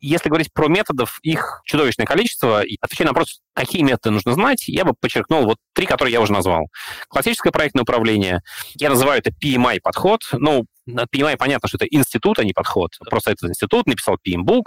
Если 0.01 0.29
говорить 0.29 0.53
про 0.53 0.69
методов, 0.69 1.19
их 1.23 1.63
чудовищное 1.65 2.07
количество, 2.07 2.63
и 2.63 2.77
отвечая 2.81 3.07
на 3.07 3.13
вопрос, 3.13 3.41
какие 3.55 3.83
методы 3.83 4.11
нужно 4.11 4.33
знать, 4.33 4.69
я 4.69 4.85
бы 4.85 4.95
подчеркнул 4.95 5.45
вот 5.45 5.59
три, 5.75 5.87
которые 5.87 6.13
я 6.13 6.21
уже 6.21 6.33
назвал. 6.33 6.69
Классическое 7.09 7.53
проектное 7.53 7.83
управление, 7.83 8.43
я 8.75 8.91
называю 8.91 9.21
это 9.21 9.31
PMI-подход, 9.31 10.21
ну, 10.39 10.67
PMI 10.89 11.37
понятно, 11.37 11.69
что 11.69 11.77
это 11.77 11.87
институт, 11.87 12.39
а 12.39 12.45
не 12.45 12.53
подход. 12.53 12.91
Просто 13.09 13.31
этот 13.31 13.51
институт 13.51 13.87
написал 13.87 14.17
PMBOK, 14.17 14.63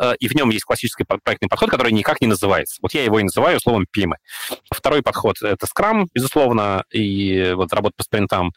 э, 0.00 0.14
и 0.20 0.28
в 0.28 0.34
нем 0.34 0.50
есть 0.50 0.64
классический 0.64 1.04
проектный 1.04 1.48
подход, 1.48 1.70
который 1.70 1.92
никак 1.92 2.20
не 2.20 2.26
называется. 2.26 2.76
Вот 2.82 2.94
я 2.94 3.02
его 3.02 3.18
и 3.18 3.24
называю 3.24 3.58
словом 3.60 3.86
PMI. 3.96 4.14
Второй 4.72 5.02
подход— 5.02 5.36
это 5.42 5.66
Scrum, 5.66 6.06
безусловно, 6.14 6.84
и 6.92 7.52
вот 7.54 7.72
работа 7.72 7.94
по 7.96 8.04
спринтам. 8.04 8.52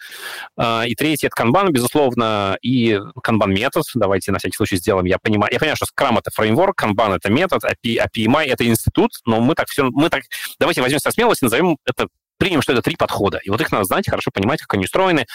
Э, 0.57 0.84
и 0.88 0.95
третий— 0.95 1.28
это 1.28 1.41
Kanban, 1.41 1.70
безусловно, 1.72 2.57
и 2.62 2.99
Kanban-метод. 3.26 3.84
Давайте 3.95 4.32
на 4.32 4.39
всякий 4.39 4.55
случай 4.55 4.78
сделаем. 4.78 5.05
Я 5.05 5.18
понимаю, 5.18 5.51
я 5.51 5.60
понимаю, 5.60 5.78
что 5.78 5.86
Scrum— 5.86 6.20
это 6.20 6.30
фреймворк, 6.32 6.82
Kanban— 6.82 7.16
это 7.18 7.32
метод, 7.32 7.64
а 7.64 7.74
PMI— 7.74 8.45
это 8.45 8.66
институт, 8.68 9.12
но 9.26 9.39
мы 9.41 9.55
так 9.55 9.68
все... 9.68 9.84
Мы 9.84 10.10
так... 10.10 10.24
Давайте 10.60 10.82
возьмем 10.82 10.99
со 10.99 11.12
смелости, 11.12 11.43
назовем 11.43 11.78
это 11.86 12.07
примем, 12.39 12.61
что 12.61 12.73
это 12.73 12.81
три 12.81 12.95
подхода. 12.95 13.39
И 13.43 13.49
вот 13.49 13.61
их 13.61 13.71
надо 13.71 13.83
знать, 13.83 14.09
хорошо 14.09 14.31
понимать, 14.33 14.61
как 14.61 14.73
они 14.73 14.85
устроены, 14.85 15.25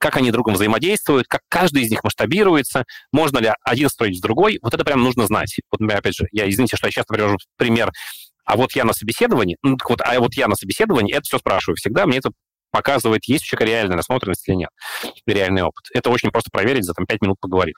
как 0.00 0.16
они 0.16 0.32
другом 0.32 0.54
взаимодействуют, 0.54 1.28
как 1.28 1.42
каждый 1.48 1.82
из 1.82 1.90
них 1.90 2.02
масштабируется, 2.02 2.84
можно 3.12 3.38
ли 3.38 3.52
один 3.62 3.88
строить 3.88 4.18
в 4.18 4.22
другой. 4.22 4.58
Вот 4.62 4.74
это 4.74 4.84
прям 4.84 5.02
нужно 5.04 5.26
знать. 5.26 5.60
Вот, 5.70 5.80
опять 5.92 6.16
же, 6.16 6.26
я, 6.32 6.48
извините, 6.48 6.76
что 6.76 6.88
я 6.88 6.90
часто 6.90 7.14
привожу 7.14 7.36
пример 7.56 7.92
а 8.46 8.56
вот 8.56 8.72
я 8.72 8.84
на 8.84 8.92
собеседовании, 8.92 9.56
ну, 9.62 9.78
так 9.78 9.88
вот, 9.88 10.00
а 10.02 10.20
вот 10.20 10.34
я 10.34 10.48
на 10.48 10.54
собеседовании, 10.54 11.14
это 11.14 11.22
все 11.22 11.38
спрашиваю 11.38 11.76
всегда, 11.76 12.04
мне 12.04 12.18
это 12.18 12.30
показывает, 12.70 13.24
есть 13.26 13.44
у 13.44 13.46
человека 13.46 13.70
реальная 13.70 13.96
насмотренность 13.96 14.46
или 14.48 14.56
нет, 14.56 14.70
реальный 15.26 15.62
опыт. 15.62 15.84
Это 15.94 16.10
очень 16.10 16.30
просто 16.30 16.50
проверить 16.50 16.84
за 16.84 16.92
там, 16.92 17.06
5 17.06 17.22
минут 17.22 17.36
поговорив. 17.40 17.76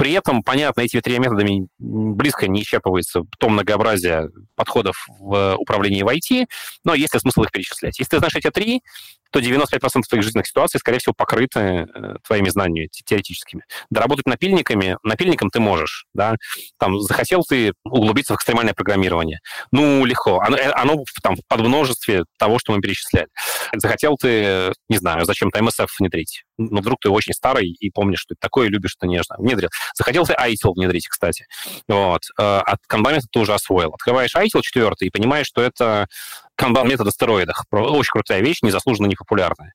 При 0.00 0.12
этом, 0.12 0.42
понятно, 0.42 0.80
этими 0.80 1.00
тремя 1.00 1.24
методами 1.24 1.68
близко 1.78 2.48
не 2.48 2.62
исчерпывается 2.62 3.24
то 3.38 3.50
многообразие 3.50 4.30
подходов 4.56 4.96
в 5.18 5.56
управлении 5.58 6.02
в 6.02 6.08
IT, 6.08 6.46
но 6.84 6.94
есть 6.94 7.12
ли 7.12 7.20
смысл 7.20 7.42
их 7.42 7.52
перечислять? 7.52 7.98
Если 7.98 8.08
ты 8.08 8.18
знаешь 8.18 8.34
эти 8.34 8.48
три, 8.48 8.80
то 9.30 9.40
95% 9.40 10.02
твоих 10.08 10.24
жизненных 10.24 10.46
ситуаций, 10.46 10.80
скорее 10.80 11.00
всего, 11.00 11.12
покрыты 11.16 11.60
э, 11.60 12.14
твоими 12.26 12.48
знаниями 12.48 12.88
теоретическими. 12.90 13.62
Доработать 13.90 14.26
напильниками, 14.26 14.96
напильником 15.02 15.50
ты 15.50 15.60
можешь, 15.60 16.06
да, 16.14 16.36
там, 16.78 16.98
захотел 16.98 17.44
ты 17.44 17.72
углубиться 17.84 18.32
в 18.32 18.36
экстремальное 18.36 18.74
программирование, 18.74 19.40
ну, 19.70 20.04
легко, 20.06 20.40
оно, 20.40 20.56
э, 20.56 20.70
оно 20.70 21.04
там 21.22 21.36
под 21.46 21.60
множестве 21.60 22.24
того, 22.38 22.58
что 22.58 22.72
мы 22.72 22.80
перечисляли. 22.80 23.28
Захотел 23.74 24.16
ты, 24.16 24.72
не 24.88 24.96
знаю, 24.96 25.24
зачем-то 25.24 25.58
MSF 25.58 25.88
внедрить, 25.98 26.44
ну, 26.60 26.80
вдруг 26.80 27.00
ты 27.00 27.08
очень 27.08 27.32
старый 27.32 27.70
и 27.70 27.90
помнишь, 27.90 28.20
что 28.20 28.34
это 28.34 28.40
такое, 28.40 28.68
любишь, 28.68 28.92
что 28.92 29.06
нежно. 29.06 29.36
Внедрил. 29.38 29.70
Захотел 29.94 30.26
ты 30.26 30.34
ITIL 30.34 30.72
внедрить, 30.74 31.08
кстати. 31.08 31.46
Вот. 31.88 32.22
Э, 32.38 32.58
от 32.58 32.80
Kanban 32.88 33.20
ты 33.30 33.38
уже 33.38 33.54
освоил. 33.54 33.90
Открываешь 33.94 34.34
ITIL 34.34 34.60
4 34.60 34.90
и 35.00 35.10
понимаешь, 35.10 35.46
что 35.46 35.62
это 35.62 36.06
Kanban 36.60 36.86
метод 36.86 37.08
о 37.08 37.10
стероидах. 37.10 37.64
Очень 37.70 38.10
крутая 38.12 38.42
вещь, 38.42 38.58
незаслуженно 38.62 39.06
непопулярная. 39.06 39.72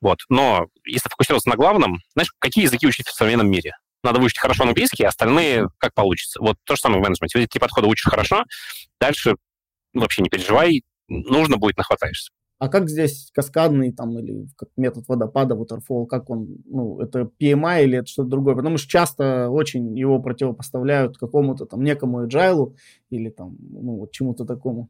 Вот. 0.00 0.18
Но 0.28 0.66
если 0.86 1.08
фокусироваться 1.08 1.48
на 1.48 1.56
главном, 1.56 2.00
знаешь, 2.14 2.32
какие 2.38 2.64
языки 2.64 2.86
учить 2.86 3.08
в 3.08 3.14
современном 3.14 3.50
мире? 3.50 3.72
Надо 4.04 4.20
выучить 4.20 4.38
хорошо 4.38 4.62
английский, 4.62 5.04
а 5.04 5.08
остальные 5.08 5.68
как 5.78 5.92
получится. 5.92 6.40
Вот 6.40 6.56
то 6.64 6.76
же 6.76 6.80
самое 6.80 7.00
в 7.00 7.04
менеджменте. 7.04 7.40
Эти 7.40 7.48
три 7.48 7.60
подхода 7.60 7.88
учишь 7.88 8.08
хорошо, 8.08 8.44
дальше 9.00 9.34
вообще 9.92 10.22
не 10.22 10.28
переживай, 10.28 10.82
нужно 11.08 11.56
будет, 11.56 11.76
нахватаешься. 11.76 12.30
А 12.60 12.68
как 12.68 12.88
здесь 12.88 13.30
каскадный 13.32 13.92
там 13.92 14.18
или 14.18 14.48
как 14.56 14.68
метод 14.76 15.04
водопада, 15.06 15.54
waterfall, 15.54 16.06
как 16.06 16.28
он, 16.28 16.56
ну, 16.66 16.98
это 17.00 17.30
PMI 17.40 17.84
или 17.84 17.98
это 17.98 18.08
что-то 18.08 18.30
другое? 18.30 18.56
Потому 18.56 18.78
что 18.78 18.88
часто 18.88 19.48
очень 19.48 19.96
его 19.96 20.20
противопоставляют 20.20 21.18
какому-то 21.18 21.66
там 21.66 21.82
некому 21.84 22.26
agile 22.26 22.74
или 23.10 23.30
там, 23.30 23.56
ну, 23.60 23.98
вот 23.98 24.10
чему-то 24.10 24.44
такому. 24.44 24.88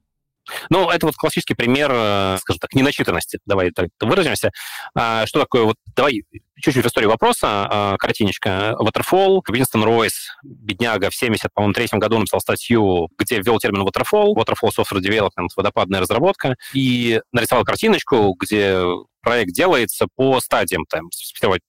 Ну, 0.71 0.91
это 0.91 1.07
вот 1.07 1.17
классический 1.17 1.55
пример, 1.55 1.91
э, 1.93 2.39
скажем 2.41 2.61
так, 2.61 2.75
неначитанности. 2.75 3.39
Давай 3.47 3.71
так 3.71 3.89
выразимся. 4.01 4.51
А, 4.95 5.27
что 5.27 5.41
такое 5.41 5.65
вот... 5.65 5.77
Давай 5.95 6.23
чуть-чуть 6.61 6.87
историю 6.87 7.11
вопроса. 7.11 7.69
А, 7.71 7.97
картиночка. 7.97 8.77
Waterfall. 8.79 9.41
Винстон 9.49 9.85
Ройс, 9.85 10.33
бедняга, 10.43 11.11
в 11.11 11.15
70, 11.15 11.53
по-моему, 11.53 11.75
третьем 11.75 11.99
году 11.99 12.19
написал 12.19 12.41
статью, 12.41 13.09
где 13.19 13.41
ввел 13.41 13.59
термин 13.59 13.83
Waterfall. 13.83 14.35
Waterfall 14.35 14.71
Software 14.77 15.01
Development, 15.01 15.49
водопадная 15.57 16.01
разработка. 16.01 16.57
И 16.73 17.21
нарисовал 17.33 17.65
картиночку, 17.65 18.35
где 18.39 18.83
проект 19.21 19.53
делается 19.53 20.07
по 20.15 20.41
стадиям, 20.41 20.85
там, 20.89 21.11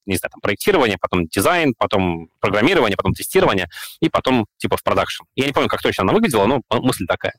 не 0.05 0.17
знаю, 0.17 0.31
там, 0.31 0.41
проектирование, 0.41 0.97
потом 0.99 1.27
дизайн, 1.27 1.73
потом 1.77 2.29
программирование, 2.39 2.95
потом 2.95 3.13
тестирование, 3.13 3.67
и 3.99 4.09
потом, 4.09 4.45
типа, 4.57 4.77
в 4.77 4.83
продакшн. 4.83 5.23
Я 5.35 5.45
не 5.47 5.53
помню, 5.53 5.69
как 5.69 5.81
точно 5.81 6.03
она 6.03 6.13
выглядела, 6.13 6.45
но 6.45 6.61
мысль 6.69 7.05
такая. 7.07 7.33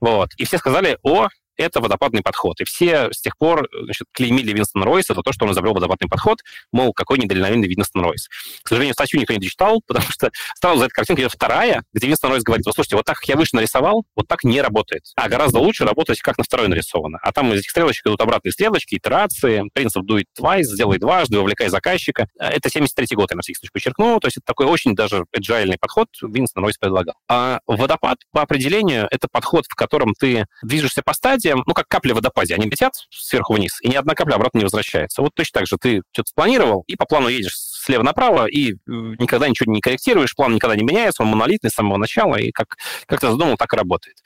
Вот. 0.00 0.30
И 0.36 0.44
все 0.44 0.58
сказали, 0.58 0.98
о, 1.02 1.28
это 1.56 1.80
водопадный 1.80 2.22
подход. 2.22 2.60
И 2.60 2.64
все 2.64 3.12
с 3.12 3.20
тех 3.20 3.36
пор 3.36 3.68
значит, 3.72 4.06
клеймили 4.12 4.52
Винстон 4.52 4.82
Ройса 4.82 5.14
за 5.14 5.22
то, 5.22 5.32
что 5.32 5.44
он 5.44 5.52
изобрел 5.52 5.74
водопадный 5.74 6.08
подход, 6.08 6.40
мол, 6.72 6.92
какой 6.92 7.18
недальновидный 7.18 7.68
Винстон 7.68 8.02
Ройс. 8.02 8.28
К 8.62 8.68
сожалению, 8.68 8.94
статью 8.94 9.20
никто 9.20 9.32
не 9.32 9.38
дочитал, 9.38 9.82
потому 9.86 10.06
что 10.08 10.30
сразу 10.60 10.78
за 10.78 10.84
этой 10.86 10.94
картинкой 10.94 11.24
идет 11.24 11.32
вторая, 11.32 11.82
где 11.92 12.06
Винстон 12.06 12.30
Ройс 12.30 12.42
говорит, 12.42 12.64
слушайте, 12.64 12.96
вот 12.96 13.04
так, 13.04 13.16
как 13.16 13.28
я 13.28 13.36
выше 13.36 13.56
нарисовал, 13.56 14.04
вот 14.14 14.28
так 14.28 14.44
не 14.44 14.60
работает. 14.60 15.04
А 15.16 15.28
гораздо 15.28 15.58
лучше 15.58 15.84
работать, 15.84 16.20
как 16.20 16.38
на 16.38 16.44
второй 16.44 16.68
нарисовано. 16.68 17.18
А 17.22 17.32
там 17.32 17.52
из 17.52 17.60
этих 17.60 17.70
стрелочек 17.70 18.06
идут 18.06 18.20
обратные 18.20 18.52
стрелочки, 18.52 18.96
итерации, 18.96 19.62
принцип 19.72 20.02
do 20.02 20.18
it 20.18 20.26
twice, 20.38 20.62
сделай 20.62 20.98
дважды, 20.98 21.38
вовлекай 21.38 21.68
заказчика. 21.68 22.28
Это 22.38 22.68
73-й 22.68 23.14
год, 23.14 23.30
я 23.30 23.36
на 23.36 23.42
всякий 23.42 23.58
случай 23.58 23.72
подчеркну. 23.72 24.20
То 24.20 24.26
есть 24.26 24.38
это 24.38 24.46
такой 24.46 24.66
очень 24.66 24.94
даже 24.94 25.24
agile 25.36 25.76
подход 25.80 26.08
Винстон 26.22 26.64
Ройс 26.64 26.78
предлагал. 26.78 27.14
А 27.28 27.60
водопад 27.66 28.18
по 28.32 28.42
определению 28.42 29.08
это 29.10 29.28
подход, 29.30 29.66
в 29.68 29.74
котором 29.74 30.14
ты 30.14 30.46
движешься 30.62 31.02
по 31.02 31.12
стадиям, 31.46 31.62
ну, 31.66 31.74
как 31.74 31.88
капли 31.88 32.12
в 32.12 32.16
водопаде, 32.16 32.54
они 32.54 32.66
летят 32.66 32.94
сверху 33.10 33.54
вниз, 33.54 33.78
и 33.82 33.88
ни 33.88 33.94
одна 33.94 34.14
капля 34.14 34.34
обратно 34.34 34.58
не 34.58 34.64
возвращается. 34.64 35.22
Вот 35.22 35.32
точно 35.34 35.60
так 35.60 35.66
же 35.66 35.76
ты 35.80 36.02
что-то 36.12 36.30
спланировал, 36.30 36.84
и 36.86 36.96
по 36.96 37.04
плану 37.04 37.28
едешь 37.28 37.54
слева 37.56 38.02
направо, 38.02 38.46
и 38.46 38.72
э, 38.72 38.76
никогда 38.86 39.48
ничего 39.48 39.72
не 39.72 39.80
корректируешь, 39.80 40.34
план 40.34 40.54
никогда 40.54 40.76
не 40.76 40.84
меняется, 40.84 41.22
он 41.22 41.28
монолитный 41.30 41.70
с 41.70 41.74
самого 41.74 41.98
начала, 41.98 42.36
и 42.36 42.50
как, 42.50 42.76
как 43.06 43.20
ты 43.20 43.30
задумал, 43.30 43.56
так 43.56 43.72
и 43.72 43.76
работает. 43.76 44.16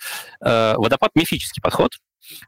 Э, 0.45 0.75
водопад— 0.77 1.11
мифический 1.15 1.61
подход, 1.63 1.93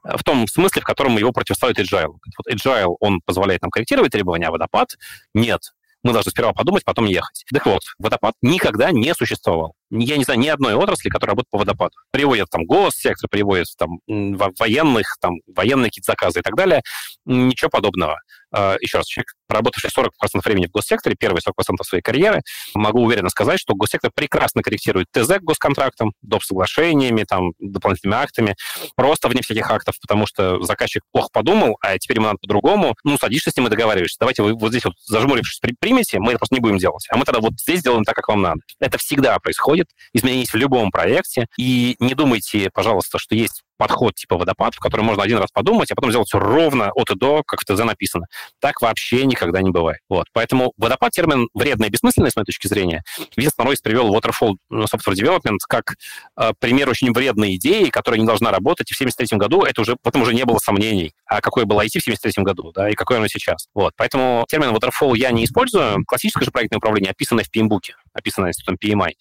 э, 0.04 0.16
в 0.16 0.24
том 0.24 0.46
смысле, 0.46 0.80
в 0.80 0.84
котором 0.84 1.18
его 1.18 1.32
противоставит 1.32 1.78
Agile. 1.78 2.14
Вот 2.38 2.50
Agile, 2.50 2.96
он 3.00 3.20
позволяет 3.24 3.62
нам 3.62 3.70
корректировать 3.70 4.12
требования, 4.12 4.46
а 4.46 4.50
водопад— 4.50 4.96
нет 5.34 5.60
мы 6.02 6.12
должны 6.12 6.30
сперва 6.30 6.52
подумать, 6.52 6.84
потом 6.84 7.06
ехать. 7.06 7.44
Так 7.52 7.66
вот, 7.66 7.82
водопад 7.98 8.34
никогда 8.42 8.90
не 8.90 9.14
существовал. 9.14 9.74
Я 9.90 10.16
не 10.16 10.24
знаю 10.24 10.40
ни 10.40 10.48
одной 10.48 10.74
отрасли, 10.74 11.08
которая 11.08 11.32
работает 11.32 11.50
по 11.50 11.58
водопаду. 11.58 11.96
Приводят 12.10 12.48
там 12.50 12.64
госсектор, 12.64 13.28
приводят 13.30 13.68
там 13.76 14.00
военных, 14.06 15.16
там 15.20 15.34
военные 15.46 15.90
какие-то 15.90 16.12
заказы 16.12 16.40
и 16.40 16.42
так 16.42 16.56
далее. 16.56 16.82
Ничего 17.24 17.70
подобного. 17.70 18.18
А, 18.52 18.76
еще 18.80 18.98
раз, 18.98 19.06
человек, 19.06 19.34
работавший 19.48 19.90
40% 19.90 20.08
времени 20.44 20.66
в 20.66 20.70
госсекторе, 20.70 21.16
первые 21.18 21.40
40% 21.40 21.82
своей 21.84 22.02
карьеры, 22.02 22.42
могу 22.74 23.02
уверенно 23.02 23.30
сказать, 23.30 23.58
что 23.58 23.74
госсектор 23.74 24.10
прекрасно 24.14 24.62
корректирует 24.62 25.08
ТЗ 25.12 25.38
к 25.38 25.42
госконтрактам, 25.42 26.12
доп. 26.22 26.42
соглашениями, 26.42 27.24
там, 27.24 27.52
дополнительными 27.58 28.20
актами, 28.20 28.56
просто 28.96 29.28
вне 29.28 29.42
всяких 29.42 29.70
актов, 29.70 29.94
потому 30.00 30.26
что 30.26 30.62
заказчик 30.62 31.02
плохо 31.12 31.28
подумал, 31.32 31.76
а 31.80 31.98
теперь 31.98 32.18
ему 32.18 32.26
надо 32.26 32.38
по-другому. 32.38 32.94
Ну, 33.04 33.16
садишься 33.18 33.50
с 33.50 33.56
ним 33.56 33.66
и 33.66 33.70
договариваешься. 33.70 34.16
Давайте 34.18 34.42
вы 34.42 34.54
вот 34.54 34.70
здесь 34.70 34.84
вот 34.84 34.94
зажмурившись 35.06 35.60
примете, 35.80 36.18
мы 36.18 36.32
это 36.32 36.38
просто 36.38 36.54
не 36.54 36.60
будем 36.60 36.78
делать. 36.78 37.06
А 37.10 37.16
мы 37.16 37.24
тогда 37.24 37.40
вот 37.40 37.54
здесь 37.58 37.80
сделаем 37.80 38.04
так, 38.04 38.14
как 38.14 38.28
вам 38.28 38.42
надо. 38.42 38.60
Это 38.80 38.98
всегда 38.98 39.38
происходит, 39.38 39.88
изменения 40.12 40.44
в 40.44 40.54
любом 40.54 40.90
проекте. 40.90 41.46
И 41.58 41.96
не 41.98 42.14
думайте, 42.14 42.70
пожалуйста, 42.72 43.18
что 43.18 43.34
есть 43.34 43.61
подход 43.76 44.14
типа 44.14 44.36
водопад, 44.36 44.74
в 44.74 44.78
котором 44.78 45.06
можно 45.06 45.22
один 45.22 45.38
раз 45.38 45.50
подумать, 45.52 45.90
а 45.90 45.94
потом 45.94 46.10
сделать 46.10 46.28
все 46.28 46.38
ровно 46.38 46.90
от 46.94 47.10
и 47.10 47.14
до, 47.14 47.42
как 47.44 47.60
в 47.60 47.64
ТЗ 47.64 47.84
написано. 47.84 48.26
Так 48.60 48.80
вообще 48.80 49.24
никогда 49.26 49.60
не 49.62 49.70
бывает. 49.70 50.00
Вот. 50.08 50.26
Поэтому 50.32 50.72
водопад 50.76 51.12
термин 51.12 51.48
вредный 51.54 51.88
и 51.88 51.90
бессмысленный 51.90 52.30
с 52.30 52.36
моей 52.36 52.46
точки 52.46 52.66
зрения. 52.66 53.02
Винстон 53.36 53.66
Ройс 53.66 53.80
привел 53.80 54.14
Waterfall 54.14 54.54
Software 54.72 55.14
Development 55.14 55.58
как 55.68 55.94
э, 56.36 56.52
пример 56.58 56.88
очень 56.88 57.12
вредной 57.12 57.56
идеи, 57.56 57.90
которая 57.90 58.20
не 58.20 58.26
должна 58.26 58.50
работать. 58.50 58.90
И 58.90 58.94
в 58.94 58.96
1973 58.96 59.38
году 59.38 59.62
это 59.62 59.80
уже, 59.80 59.96
в 60.02 60.08
этом 60.08 60.22
уже 60.22 60.34
не 60.34 60.44
было 60.44 60.58
сомнений. 60.58 61.12
А 61.26 61.40
какое 61.40 61.64
было 61.64 61.82
IT 61.84 61.98
в 61.98 62.08
1973 62.08 62.44
году, 62.44 62.72
да, 62.72 62.90
и 62.90 62.94
какое 62.94 63.18
оно 63.18 63.28
сейчас. 63.28 63.68
Вот. 63.74 63.92
Поэтому 63.96 64.44
термин 64.48 64.74
Waterfall 64.74 65.16
я 65.16 65.30
не 65.30 65.44
использую. 65.44 66.04
Классическое 66.06 66.44
же 66.44 66.50
проектное 66.50 66.78
управление 66.78 67.10
описано 67.10 67.42
в 67.42 67.50
PMBOK. 67.54 67.92
Описанное 68.12 68.50
институтом 68.50 68.78
PMI, 68.82 69.12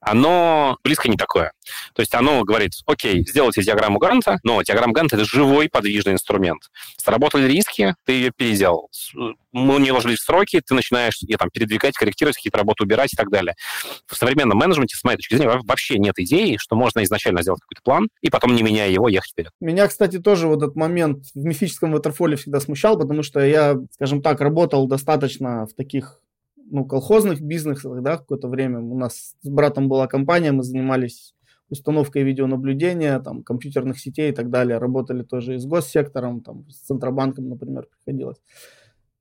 оно 0.00 0.78
близко 0.82 1.08
не 1.08 1.16
такое. 1.16 1.52
То 1.94 2.00
есть 2.00 2.14
оно 2.14 2.44
говорит, 2.44 2.72
окей, 2.86 3.26
сделайте 3.26 3.62
диаграмму 3.62 3.98
Ганта, 3.98 4.38
но 4.42 4.62
диаграмма 4.62 4.92
Ганта— 4.92 5.16
это 5.16 5.24
живой 5.24 5.68
подвижный 5.68 6.14
инструмент. 6.14 6.62
Сработали 6.96 7.46
риски, 7.46 7.94
ты 8.04 8.12
ее 8.12 8.32
переделал. 8.34 8.90
Мы 9.52 9.80
не 9.80 9.92
ложились 9.92 10.18
в 10.18 10.24
сроки, 10.24 10.60
ты 10.64 10.74
начинаешь 10.74 11.18
там, 11.38 11.50
передвигать, 11.50 11.94
корректировать, 11.94 12.36
какие-то 12.36 12.58
работы 12.58 12.84
убирать 12.84 13.12
и 13.12 13.16
так 13.16 13.30
далее. 13.30 13.54
В 14.06 14.16
современном 14.16 14.58
менеджменте, 14.58 14.96
с 14.96 15.04
моей 15.04 15.16
точки 15.16 15.34
зрения, 15.34 15.60
вообще 15.64 15.98
нет 15.98 16.14
идеи, 16.18 16.56
что 16.58 16.76
можно 16.76 17.02
изначально 17.04 17.42
сделать 17.42 17.60
какой-то 17.60 17.82
план 17.82 18.08
и 18.20 18.30
потом, 18.30 18.54
не 18.54 18.62
меняя 18.62 18.90
его, 18.90 19.08
ехать 19.08 19.32
вперед. 19.32 19.52
Меня, 19.60 19.88
кстати, 19.88 20.18
тоже 20.18 20.46
вот 20.46 20.62
этот 20.62 20.76
момент 20.76 21.24
в 21.34 21.38
мифическом 21.44 21.92
ватерфоле 21.92 22.36
всегда 22.36 22.60
смущал, 22.60 22.98
потому 22.98 23.22
что 23.22 23.40
я, 23.40 23.76
скажем 23.94 24.22
так, 24.22 24.40
работал 24.40 24.86
достаточно 24.86 25.66
в 25.66 25.74
таких 25.74 26.20
ну, 26.70 26.84
колхозных 26.84 27.40
бизнесах, 27.40 28.02
да, 28.02 28.18
какое-то 28.18 28.48
время. 28.48 28.80
У 28.80 28.98
нас 28.98 29.34
с 29.40 29.48
братом 29.48 29.88
была 29.88 30.06
компания, 30.06 30.52
мы 30.52 30.62
занимались 30.62 31.34
установкой 31.70 32.22
видеонаблюдения, 32.22 33.18
там, 33.20 33.42
компьютерных 33.42 33.98
сетей 33.98 34.30
и 34.30 34.34
так 34.34 34.50
далее. 34.50 34.78
Работали 34.78 35.22
тоже 35.22 35.54
и 35.54 35.58
с 35.58 35.66
госсектором, 35.66 36.40
там, 36.40 36.68
с 36.70 36.86
Центробанком, 36.86 37.48
например, 37.48 37.88
приходилось. 38.04 38.38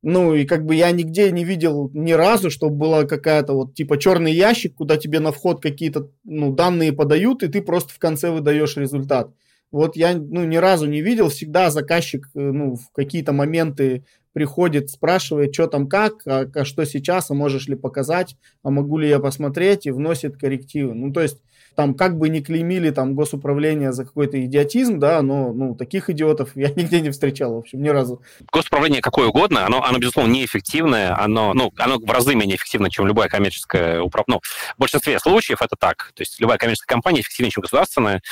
Ну, 0.04 0.36
и 0.36 0.46
как 0.46 0.66
бы 0.66 0.76
я 0.76 0.92
нигде 0.92 1.32
не 1.32 1.44
видел 1.44 1.90
ни 1.94 2.12
разу, 2.12 2.50
чтобы 2.50 2.76
была 2.76 3.04
какая-то 3.04 3.54
вот 3.54 3.74
типа 3.74 3.98
черный 3.98 4.32
ящик, 4.32 4.76
куда 4.76 4.98
тебе 4.98 5.20
на 5.20 5.32
вход 5.32 5.62
какие-то 5.62 6.12
ну, 6.24 6.54
данные 6.54 6.94
подают, 6.94 7.44
и 7.44 7.48
ты 7.48 7.62
просто 7.62 7.94
в 7.94 8.00
конце 8.00 8.30
выдаешь 8.30 8.78
результат. 8.78 9.34
Вот 9.72 9.98
я 9.98 10.14
ну, 10.14 10.46
ни 10.46 10.56
разу 10.56 10.86
не 10.86 11.02
видел, 11.02 11.30
всегда 11.30 11.72
заказчик 11.72 12.30
э, 12.36 12.40
ну, 12.40 12.76
в 12.76 12.90
какие-то 12.94 13.34
моменты 13.34 14.06
приходит, 14.38 14.92
спрашивает, 14.92 15.52
что 15.56 15.66
там 15.66 15.88
как, 15.88 16.22
а, 16.28 16.46
а 16.54 16.64
что 16.64 16.86
сейчас, 16.86 17.32
а 17.32 17.34
можешь 17.34 17.68
ли 17.68 17.76
показать, 17.76 18.38
а 18.62 18.70
могу 18.70 19.00
ли 19.00 19.10
я 19.10 19.18
посмотреть, 19.18 19.88
и 19.88 19.92
вносит 19.92 20.38
коррективы. 20.38 20.94
Ну, 20.94 21.12
то 21.12 21.22
есть 21.22 21.42
там 21.78 21.94
как 21.94 22.18
бы 22.18 22.30
не 22.30 22.42
клеймили 22.42 22.90
там 22.90 23.14
госуправление 23.14 23.94
за 23.94 24.04
какой-то 24.04 24.44
идиотизм, 24.44 24.98
да, 24.98 25.22
но 25.22 25.54
ну, 25.54 25.76
таких 25.76 26.10
идиотов 26.10 26.56
я 26.56 26.70
нигде 26.76 27.02
не 27.02 27.12
встречал, 27.12 27.54
в 27.54 27.60
общем, 27.60 27.84
ни 27.84 27.90
разу. 27.90 28.20
Госуправление 28.52 29.00
какое 29.00 29.28
угодно, 29.28 29.64
оно, 29.64 29.84
оно 29.84 30.00
безусловно, 30.00 30.32
неэффективное, 30.32 31.16
оно, 31.16 31.54
ну, 31.54 31.72
оно 31.78 32.00
в 32.00 32.12
разы 32.12 32.34
менее 32.34 32.56
эффективно, 32.56 32.90
чем 32.90 33.06
любое 33.06 33.28
коммерческое 33.28 34.02
управление. 34.02 34.18
Ну, 34.28 34.40
в 34.76 34.80
большинстве 34.80 35.20
случаев 35.20 35.62
это 35.62 35.76
так. 35.78 36.12
То 36.16 36.22
есть 36.22 36.42
любая 36.42 36.58
коммерческая 36.58 36.96
компания 36.96 37.22
эффективнее, 37.22 37.52
чем 37.52 37.62
государственная, 37.62 38.24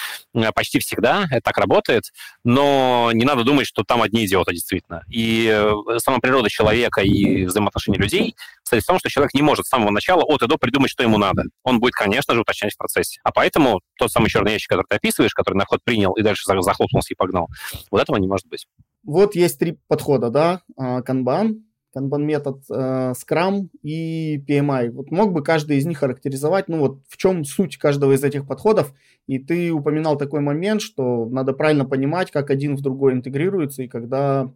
почти 0.55 0.79
всегда 0.79 1.27
это 1.29 1.41
так 1.41 1.59
работает, 1.59 2.05
но 2.43 3.11
не 3.13 3.25
надо 3.25 3.43
думать, 3.43 3.67
что 3.67 3.83
там 3.83 4.01
одни 4.01 4.25
идиоты 4.25 4.53
действительно. 4.53 5.03
И 5.07 5.47
э, 5.53 5.99
сама 5.99 6.17
природа 6.17 6.49
человека 6.49 7.01
и 7.01 7.45
взаимоотношения 7.45 7.99
людей 7.99 8.35
состоит 8.65 8.83
в 8.83 8.87
том, 8.87 8.99
что 8.99 9.09
человек 9.09 9.33
не 9.35 9.43
может 9.43 9.67
с 9.67 9.69
самого 9.69 9.91
начала 9.91 10.23
от 10.23 10.41
и 10.41 10.47
до 10.47 10.57
придумать, 10.57 10.89
что 10.89 11.03
ему 11.03 11.17
надо. 11.19 11.43
Он 11.63 11.79
будет, 11.79 11.93
конечно 11.93 12.33
же, 12.33 12.41
уточнять 12.41 12.73
в 12.73 12.77
процессе. 12.77 13.19
А 13.23 13.31
поэтому 13.31 13.79
тот 13.97 14.11
самый 14.11 14.29
черный 14.29 14.53
ящик, 14.53 14.69
который 14.69 14.87
ты 14.89 14.95
описываешь, 14.95 15.33
который 15.33 15.55
на 15.55 15.65
ход 15.65 15.81
принял 15.83 16.13
и 16.13 16.23
дальше 16.23 16.43
захлопнулся 16.45 17.13
и 17.13 17.15
погнал, 17.15 17.47
вот 17.91 18.01
этого 18.01 18.17
не 18.17 18.27
может 18.27 18.47
быть. 18.47 18.67
Вот 19.03 19.35
есть 19.35 19.59
три 19.59 19.77
подхода, 19.87 20.31
да? 20.31 20.61
Канбан, 20.75 21.63
канбан-метод, 21.93 22.63
Scrum 22.69 23.69
и 23.83 24.39
PMI. 24.39 24.89
Вот 24.89 25.11
мог 25.11 25.31
бы 25.31 25.43
каждый 25.43 25.77
из 25.77 25.85
них 25.85 25.99
характеризовать, 25.99 26.67
ну 26.67 26.79
вот 26.79 27.03
в 27.07 27.17
чем 27.17 27.45
суть 27.45 27.77
каждого 27.77 28.13
из 28.13 28.23
этих 28.23 28.47
подходов? 28.47 28.93
И 29.27 29.39
ты 29.39 29.71
упоминал 29.71 30.17
такой 30.17 30.41
момент, 30.41 30.81
что 30.81 31.25
надо 31.29 31.53
правильно 31.53 31.85
понимать, 31.85 32.31
как 32.31 32.49
один 32.49 32.75
в 32.75 32.81
другой 32.81 33.13
интегрируется 33.13 33.83
и 33.83 33.87
когда 33.87 34.51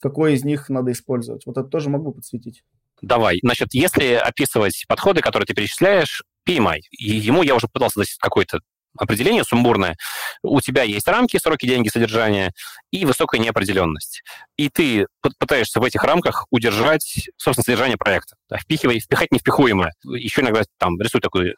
какой 0.00 0.34
из 0.34 0.44
них 0.44 0.68
надо 0.68 0.92
использовать. 0.92 1.46
Вот 1.46 1.56
это 1.56 1.68
тоже 1.68 1.90
могу 1.90 2.12
подсветить. 2.12 2.64
Давай. 3.02 3.38
Значит, 3.42 3.74
если 3.74 4.14
описывать 4.14 4.84
подходы, 4.88 5.20
которые 5.20 5.46
ты 5.46 5.54
перечисляешь, 5.54 6.22
PMI, 6.48 6.80
ему 6.90 7.42
я 7.42 7.54
уже 7.54 7.68
пытался 7.68 8.00
дать 8.00 8.14
какое-то 8.18 8.60
определение 8.98 9.44
сумбурное. 9.44 9.96
У 10.42 10.60
тебя 10.60 10.82
есть 10.82 11.06
рамки, 11.08 11.38
сроки, 11.38 11.66
деньги, 11.66 11.88
содержание 11.88 12.52
и 12.90 13.04
высокая 13.04 13.40
неопределенность. 13.40 14.22
И 14.56 14.68
ты 14.68 15.06
пытаешься 15.38 15.80
в 15.80 15.84
этих 15.84 16.02
рамках 16.04 16.46
удержать, 16.50 17.28
собственно, 17.36 17.64
содержание 17.64 17.96
проекта. 17.96 18.36
Да, 18.48 18.58
впихивай, 18.58 19.00
впихать 19.00 19.30
невпихуемое. 19.30 19.92
Еще 20.04 20.40
иногда 20.40 20.62
там 20.78 21.00
рисуй 21.00 21.20
такую 21.20 21.54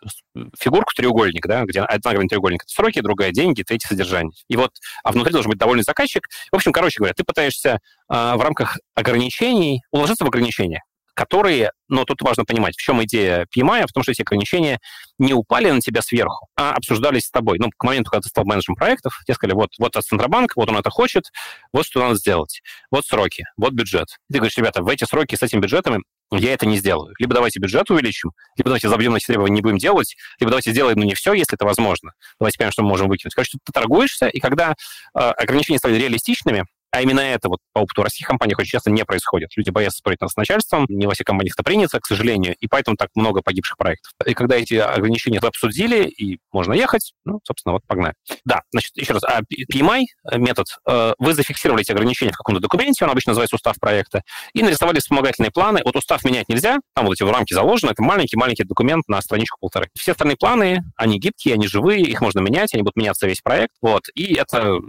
фигурку, 0.59 0.93
треугольник, 0.95 1.47
да, 1.47 1.65
где 1.65 1.81
одна 1.81 2.13
грань 2.13 2.29
треугольника— 2.29 2.65
это 2.67 2.73
сроки, 2.73 3.01
другая— 3.01 3.31
деньги, 3.33 3.63
третья— 3.63 3.89
содержание. 3.91 4.33
И 4.49 4.57
вот, 4.57 4.73
а 5.05 5.13
внутри 5.13 5.33
должен 5.33 5.51
быть 5.51 5.59
довольный 5.59 5.85
заказчик. 5.85 6.27
В 6.51 6.57
общем, 6.57 6.73
короче 6.73 6.99
говоря, 6.99 7.15
ты 7.15 7.25
пытаешься 7.25 7.71
э, 7.71 7.79
в 8.09 8.41
рамках 8.41 8.79
ограничений 8.95 9.83
уложиться 9.91 10.25
в 10.25 10.29
ограничения 10.29 10.83
которые, 11.15 11.73
но 11.89 12.05
тут 12.05 12.23
важно 12.23 12.45
понимать, 12.45 12.75
в 12.77 12.81
чем 12.81 13.03
идея 13.05 13.47
PMI, 13.57 13.87
в 13.87 13.93
том, 13.93 14.03
что 14.03 14.13
эти 14.13 14.23
ограничения 14.23 14.79
не 15.19 15.35
упали 15.35 15.71
на 15.71 15.81
тебя 15.81 16.03
сверху, 16.03 16.49
а 16.57 16.75
обсуждались 16.75 17.25
с 17.25 17.31
тобой. 17.31 17.59
Ну, 17.59 17.71
к 17.77 17.85
моменту, 17.85 18.11
когда 18.11 18.23
ты 18.23 18.29
стал 18.29 18.45
менеджером 18.45 18.77
проектов, 18.77 19.21
тебе 19.27 19.35
сказали, 19.35 19.55
вот, 19.55 19.71
вот 19.79 19.97
от 19.97 20.05
Центробанк, 20.05 20.57
вот 20.57 20.69
он 20.69 20.77
это 20.77 20.91
хочет, 20.91 21.25
вот 21.73 21.87
что 21.87 22.01
надо 22.01 22.15
сделать, 22.17 22.63
вот 22.91 23.05
сроки, 23.05 23.45
вот 23.57 23.73
бюджет. 23.73 24.09
И 24.29 24.33
ты 24.33 24.39
говоришь, 24.39 24.57
ребята, 24.57 24.83
в 24.83 24.89
эти 24.89 25.05
сроки 25.05 25.35
с 25.35 25.43
этими 25.43 25.61
бюджетами 25.61 26.03
я 26.33 26.53
это 26.53 26.67
не 26.67 26.79
сделаю. 26.79 27.15
Либо 27.19 27.35
давайте 27.35 27.59
бюджет 27.59 27.91
увеличим, 27.91 28.31
либо 28.57 28.71
давайте 28.71 28.89
забьем 28.89 29.13
на 29.13 29.17
эти 29.17 29.27
требования, 29.27 29.57
не 29.57 29.63
будем 29.63 29.79
делать, 29.79 30.17
либо 30.39 30.51
давайте 30.51 30.71
сделаем, 30.71 30.99
ну, 30.99 31.05
не 31.05 31.15
все, 31.15 31.33
если 31.33 31.55
это 31.55 31.65
возможно. 31.65 32.13
Давайте 32.39 32.59
понимаем, 32.59 32.73
что 32.73 32.83
мы 32.83 32.89
можем 32.89 33.09
выкинуть. 33.09 33.35
Короче, 33.35 33.59
ты 33.65 33.73
торгуешься, 33.73 34.29
и 34.29 34.39
когда 34.39 34.75
э, 35.15 35.19
ограничения 35.19 35.79
стали 35.79 35.97
реалистичными, 35.97 36.65
а 36.91 37.03
именно 37.03 37.21
это 37.21 37.49
вот 37.49 37.61
по 37.73 37.81
опыту 37.81 38.03
российских 38.03 38.29
компаний 38.29 38.55
очень 38.57 38.71
часто 38.71 38.91
не 38.91 39.05
происходит. 39.05 39.51
Люди 39.57 39.71
боятся 39.71 39.99
спорить 39.99 40.19
с 40.25 40.37
начальством, 40.37 40.87
не 40.89 41.07
во 41.07 41.15
всех 41.15 41.27
компаниях 41.27 41.55
это 41.55 41.63
принято, 41.63 42.01
к 42.01 42.07
сожалению, 42.07 42.55
и 42.59 42.67
поэтому 42.67 42.97
так 42.97 43.11
много 43.15 43.43
погибших 43.43 43.77
проектов. 43.77 44.13
И 44.27 44.35
когда 44.35 44.57
эти 44.57 44.75
ограничения 44.75 45.39
обсудили, 45.39 46.05
и 46.05 46.39
можно 46.53 46.73
ехать, 46.75 47.13
ну, 47.25 47.41
собственно, 47.45 47.73
вот 47.73 47.83
погнали. 47.87 48.15
Да, 48.45 48.63
значит, 48.73 48.97
еще 48.97 49.15
раз, 49.15 49.25
а 49.25 49.41
PMI 49.73 50.03
метод, 50.35 50.67
э, 50.87 51.15
вы 51.19 51.35
зафиксировали 51.35 51.83
эти 51.83 51.93
ограничения 51.93 52.33
в 52.33 52.37
каком-то 52.37 52.61
документе, 52.61 53.05
он 53.05 53.11
обычно 53.11 53.31
называется 53.31 53.57
устав 53.57 53.77
проекта, 53.81 54.23
и 54.53 54.63
нарисовали 54.63 54.99
вспомогательные 54.99 55.51
планы. 55.51 55.81
Вот 55.85 55.97
устав 55.97 56.25
менять 56.25 56.49
нельзя, 56.49 56.79
там 56.95 57.07
вот 57.07 57.15
эти 57.15 57.23
в 57.23 57.31
рамки 57.31 57.55
заложены, 57.55 57.91
это 57.91 58.03
маленький-маленький 58.03 58.65
документ 58.65 59.05
на 59.09 59.21
страничку 59.23 59.59
полторы. 59.61 59.89
Все 59.97 60.13
остальные 60.13 60.37
планы, 60.37 60.83
они 60.97 61.19
гибкие, 61.19 61.55
они 61.55 61.67
живые, 61.67 62.03
их 62.03 62.21
можно 62.21 62.41
менять, 62.41 62.75
они 62.75 62.83
будут 62.83 62.97
меняться 62.97 63.27
весь 63.27 63.41
проект, 63.41 63.73
вот, 63.81 64.03
и 64.15 64.35
это 64.35 64.59
э, 64.59 64.81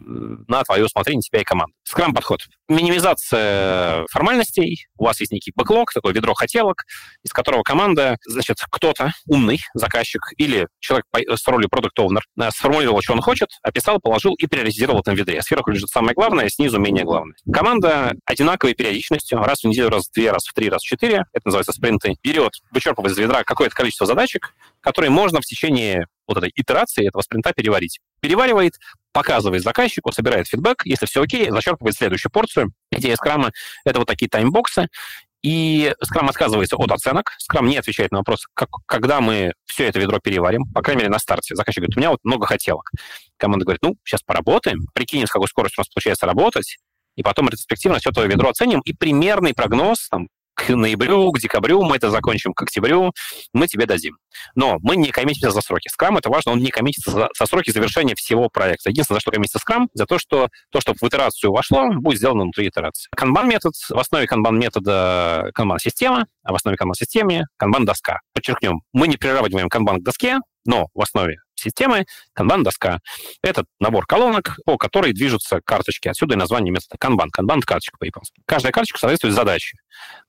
на 0.48 0.64
твое 0.64 0.86
усмотрение 0.86 1.22
тебя 1.22 1.42
и 1.42 1.44
команды. 1.44 1.74
Скрам-подход. 1.92 2.40
Минимизация 2.70 4.06
формальностей. 4.10 4.88
У 4.98 5.04
вас 5.04 5.20
есть 5.20 5.34
некий 5.34 5.52
бэклог, 5.54 5.92
такое 5.92 6.14
ведро 6.14 6.34
хотелок, 6.34 6.86
из 7.22 7.34
которого 7.34 7.64
команда, 7.64 8.16
значит, 8.26 8.60
кто-то 8.72 9.12
умный 9.28 9.60
заказчик 9.74 10.22
или 10.38 10.70
человек 10.80 11.06
с 11.14 11.46
ролью 11.50 11.68
продукт 11.68 12.00
оунер 12.00 12.24
э, 12.40 12.50
сформулировал, 12.52 13.02
что 13.02 13.12
он 13.12 13.20
хочет, 13.20 13.50
описал, 13.62 14.00
положил 14.00 14.36
и 14.36 14.48
приоритизировал 14.48 15.00
в 15.00 15.02
этом 15.02 15.16
ведре. 15.16 15.42
Сверху 15.42 15.70
лежит 15.72 15.90
самое 15.90 16.14
главное, 16.14 16.48
снизу 16.48 16.80
менее 16.80 17.04
главное. 17.04 17.36
Команда 17.52 18.14
одинаковой 18.24 18.74
периодичностью, 18.74 19.40
раз 19.40 19.64
в 19.64 19.66
неделю, 19.66 19.90
раз 19.90 20.08
в 20.08 20.14
две, 20.14 20.32
раз 20.32 20.46
в 20.46 20.54
три, 20.54 20.70
раз 20.70 20.84
в 20.84 20.86
четыре, 20.86 21.26
это 21.34 21.42
называется 21.44 21.74
спринты, 21.74 22.16
берет, 22.24 22.54
вычерпывает 22.72 23.12
из 23.12 23.18
ведра 23.18 23.44
какое-то 23.44 23.76
количество 23.76 24.08
задачек, 24.08 24.54
которые 24.80 25.12
можно 25.12 25.42
в 25.42 25.46
течение 25.46 26.08
вот 26.28 26.38
этой 26.38 26.52
итерации 26.56 27.08
этого 27.08 27.22
спринта 27.22 27.54
переварить. 27.54 28.00
Переваривает, 28.20 28.74
показывает 29.12 29.64
заказчику, 29.64 30.12
собирает 30.12 30.48
фидбэк, 30.48 30.84
если 30.86 31.06
все 31.06 31.22
окей, 31.22 31.50
зачерпывает 31.50 31.96
следующую 31.96 32.32
порцию. 32.32 32.74
Идея 32.92 33.16
скрама— 33.16 33.52
это 33.86 34.00
вот 34.00 34.08
такие 34.08 34.30
таймбоксы, 34.30 34.88
и 35.44 35.94
Scrum 36.04 36.30
отказывается 36.30 36.76
от 36.78 36.92
оценок. 36.92 37.32
Scrum 37.42 37.68
не 37.68 37.78
отвечает 37.78 38.12
на 38.12 38.20
вопрос, 38.20 38.48
как, 38.54 38.70
когда 38.86 39.22
мы 39.22 39.54
все 39.66 39.88
это 39.88 40.00
ведро 40.00 40.20
переварим, 40.20 40.66
по 40.72 40.84
крайней 40.84 41.02
мере, 41.02 41.12
на 41.12 41.20
старте. 41.20 41.56
Заказчик 41.56 41.82
говорит, 41.82 41.98
у 41.98 42.00
меня 42.00 42.12
вот 42.12 42.20
много 42.24 42.46
хотелок. 42.46 42.92
Команда 43.38 43.66
говорит, 43.66 43.82
ну, 43.82 43.96
сейчас 44.04 44.22
поработаем, 44.22 44.88
прикинем, 44.94 45.26
с 45.26 45.32
какой 45.32 45.48
скоростью 45.48 45.80
у 45.80 45.82
нас 45.82 45.90
получается 45.90 46.28
работать, 46.28 46.78
и 47.16 47.24
потом 47.24 47.48
ретроспективно 47.48 47.98
все 48.00 48.12
твое 48.12 48.30
ведро 48.30 48.50
оценим, 48.50 48.82
и 48.82 48.94
примерный 48.94 49.54
прогноз, 49.56 50.10
там, 50.10 50.28
к 50.66 50.70
ноябрю, 50.70 51.32
к 51.32 51.40
декабрю 51.40 51.82
мы 51.84 51.96
это 51.96 52.10
закончим, 52.10 52.54
к 52.54 52.62
октябрю 52.64 53.14
мы 53.54 53.68
тебе 53.68 53.86
дадим. 53.86 54.18
Но 54.56 54.78
мы 54.82 54.96
не 54.96 55.12
коммитимся 55.12 55.52
за 55.52 55.62
сроки. 55.62 55.90
Скрам, 55.90 56.18
это 56.18 56.30
важно, 56.30 56.54
он 56.54 56.60
не 56.60 56.70
коммитится 56.70 57.12
за, 57.12 57.30
сроки 57.46 57.72
завершения 57.72 58.16
всего 58.16 58.50
проекта. 58.50 58.90
Единственное, 58.90 59.18
за 59.18 59.22
что 59.22 59.32
коммитится 59.32 59.60
скрам, 59.60 59.90
за 59.94 60.06
то, 60.06 60.18
что 60.18 60.50
то, 60.72 60.82
что 60.82 60.94
в 60.94 61.04
итерацию 61.04 61.52
вошло, 61.52 61.90
будет 61.94 62.18
сделано 62.18 62.44
внутри 62.44 62.68
итерации. 62.68 63.10
Канбан-метод, 63.16 63.74
в 63.90 64.00
основе 64.00 64.28
канбан-метода 64.28 65.52
канбан-система, 65.54 66.26
а 66.44 66.52
в 66.52 66.56
основе 66.56 66.78
канбан-системы 66.78 67.46
канбан-доска. 67.58 68.20
Подчеркнем, 68.34 68.82
мы 68.94 69.08
не 69.08 69.18
приравниваем 69.18 69.70
канбан 69.70 70.00
к 70.00 70.04
доске, 70.04 70.40
но 70.66 70.88
в 70.94 71.02
основе 71.02 71.38
системы 71.62 72.06
канбан-доска. 72.34 73.00
Это 73.44 73.66
набор 73.80 74.06
колонок, 74.06 74.58
по 74.66 74.78
которой 74.78 75.14
движутся 75.14 75.62
карточки. 75.64 76.08
Отсюда 76.08 76.36
и 76.36 76.38
название 76.38 76.72
метода 76.72 76.98
канбан. 76.98 77.30
Канбан— 77.30 77.62
карточка 77.62 77.98
по-японски. 77.98 78.42
Каждая 78.46 78.72
карточка 78.72 79.00
соответствует 79.00 79.34
задаче. 79.34 79.78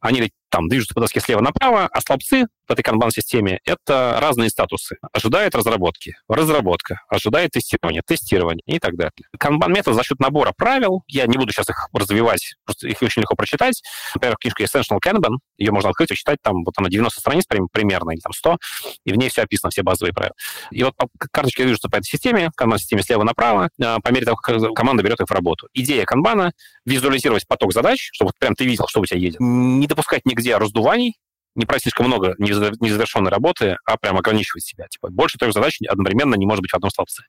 Они 0.01 0.31
там 0.53 0.69
движутся 0.69 0.95
по 0.95 1.01
доске 1.01 1.21
слева 1.21 1.41
направо, 1.41 1.89
а 1.91 2.01
столбцы 2.01 2.45
в 2.69 2.73
этой 2.73 2.83
канбан-системе, 2.83 3.59
это 3.65 4.19
разные 4.21 4.51
статусы. 4.51 4.97
Ожидает 5.13 5.55
разработки, 5.55 6.15
разработка, 6.29 7.01
ожидает 7.09 7.53
тестирования, 7.53 8.03
тестирование 8.07 8.63
и 8.67 8.79
так 8.79 8.97
далее. 8.97 9.13
Канбан-метод 9.39 9.95
за 9.95 10.03
счет 10.03 10.21
набора 10.21 10.53
правил, 10.57 11.03
я 11.07 11.27
не 11.27 11.39
буду 11.39 11.53
сейчас 11.53 11.71
их 11.71 11.89
развивать, 11.95 12.55
просто 12.65 12.89
их 12.89 13.01
очень 13.01 13.23
легко 13.23 13.35
прочитать. 13.35 13.83
Например, 14.15 14.37
книжка 14.37 14.63
Essential 14.65 14.99
Kanban, 15.05 15.37
ее 15.57 15.73
можно 15.73 15.91
открыть 15.91 16.11
и 16.11 16.15
читать, 16.15 16.39
там 16.43 16.65
вот 16.65 16.75
она 16.77 16.89
90 16.89 17.19
страниц 17.19 17.45
примерно, 17.73 18.11
или 18.11 18.21
там 18.21 18.33
100, 18.33 18.59
и 19.05 19.13
в 19.13 19.17
ней 19.17 19.31
все 19.31 19.43
описано, 19.43 19.71
все 19.71 19.83
базовые 19.83 20.13
правила. 20.13 20.35
И 20.71 20.83
вот 20.83 20.95
по 21.23 21.29
карточке 21.33 21.65
движутся 21.65 21.89
по 21.89 21.97
этой 21.97 22.07
системе, 22.07 22.51
канбан-системе 22.57 23.03
слева 23.03 23.25
направо, 23.25 23.71
а, 23.83 24.01
по 24.01 24.11
мере 24.11 24.25
того, 24.25 24.37
как 24.37 24.75
команда 24.75 25.03
берет 25.03 25.21
их 25.21 25.29
в 25.29 25.33
работу. 25.33 25.69
Идея 25.75 26.05
канбана— 26.05 26.53
визуализировать 26.87 27.47
поток 27.47 27.73
задач, 27.73 28.11
чтобы 28.13 28.33
прям 28.39 28.55
ты 28.55 28.65
видел, 28.65 28.87
что 28.89 29.01
у 29.01 29.07
тебя 29.07 29.19
едет. 29.19 29.41
Не 29.41 29.87
допускать 29.87 30.25
нигде 30.25 30.57
раздуваний, 30.57 31.17
не 31.55 31.65
брать 31.65 31.83
слишком 31.83 32.07
много 32.07 32.35
незавершенной 32.39 33.31
работы, 33.31 33.77
а 33.85 33.97
прям 33.97 34.17
ограничивать 34.17 34.65
себя. 34.65 34.87
Типа, 34.89 35.11
больше 35.11 35.39
трех 35.39 35.53
задач 35.53 35.79
одновременно 35.89 36.35
не 36.35 36.47
может 36.47 36.63
быть 36.63 36.71
в 36.71 36.75
одном 36.75 36.91
столбце. 36.91 37.25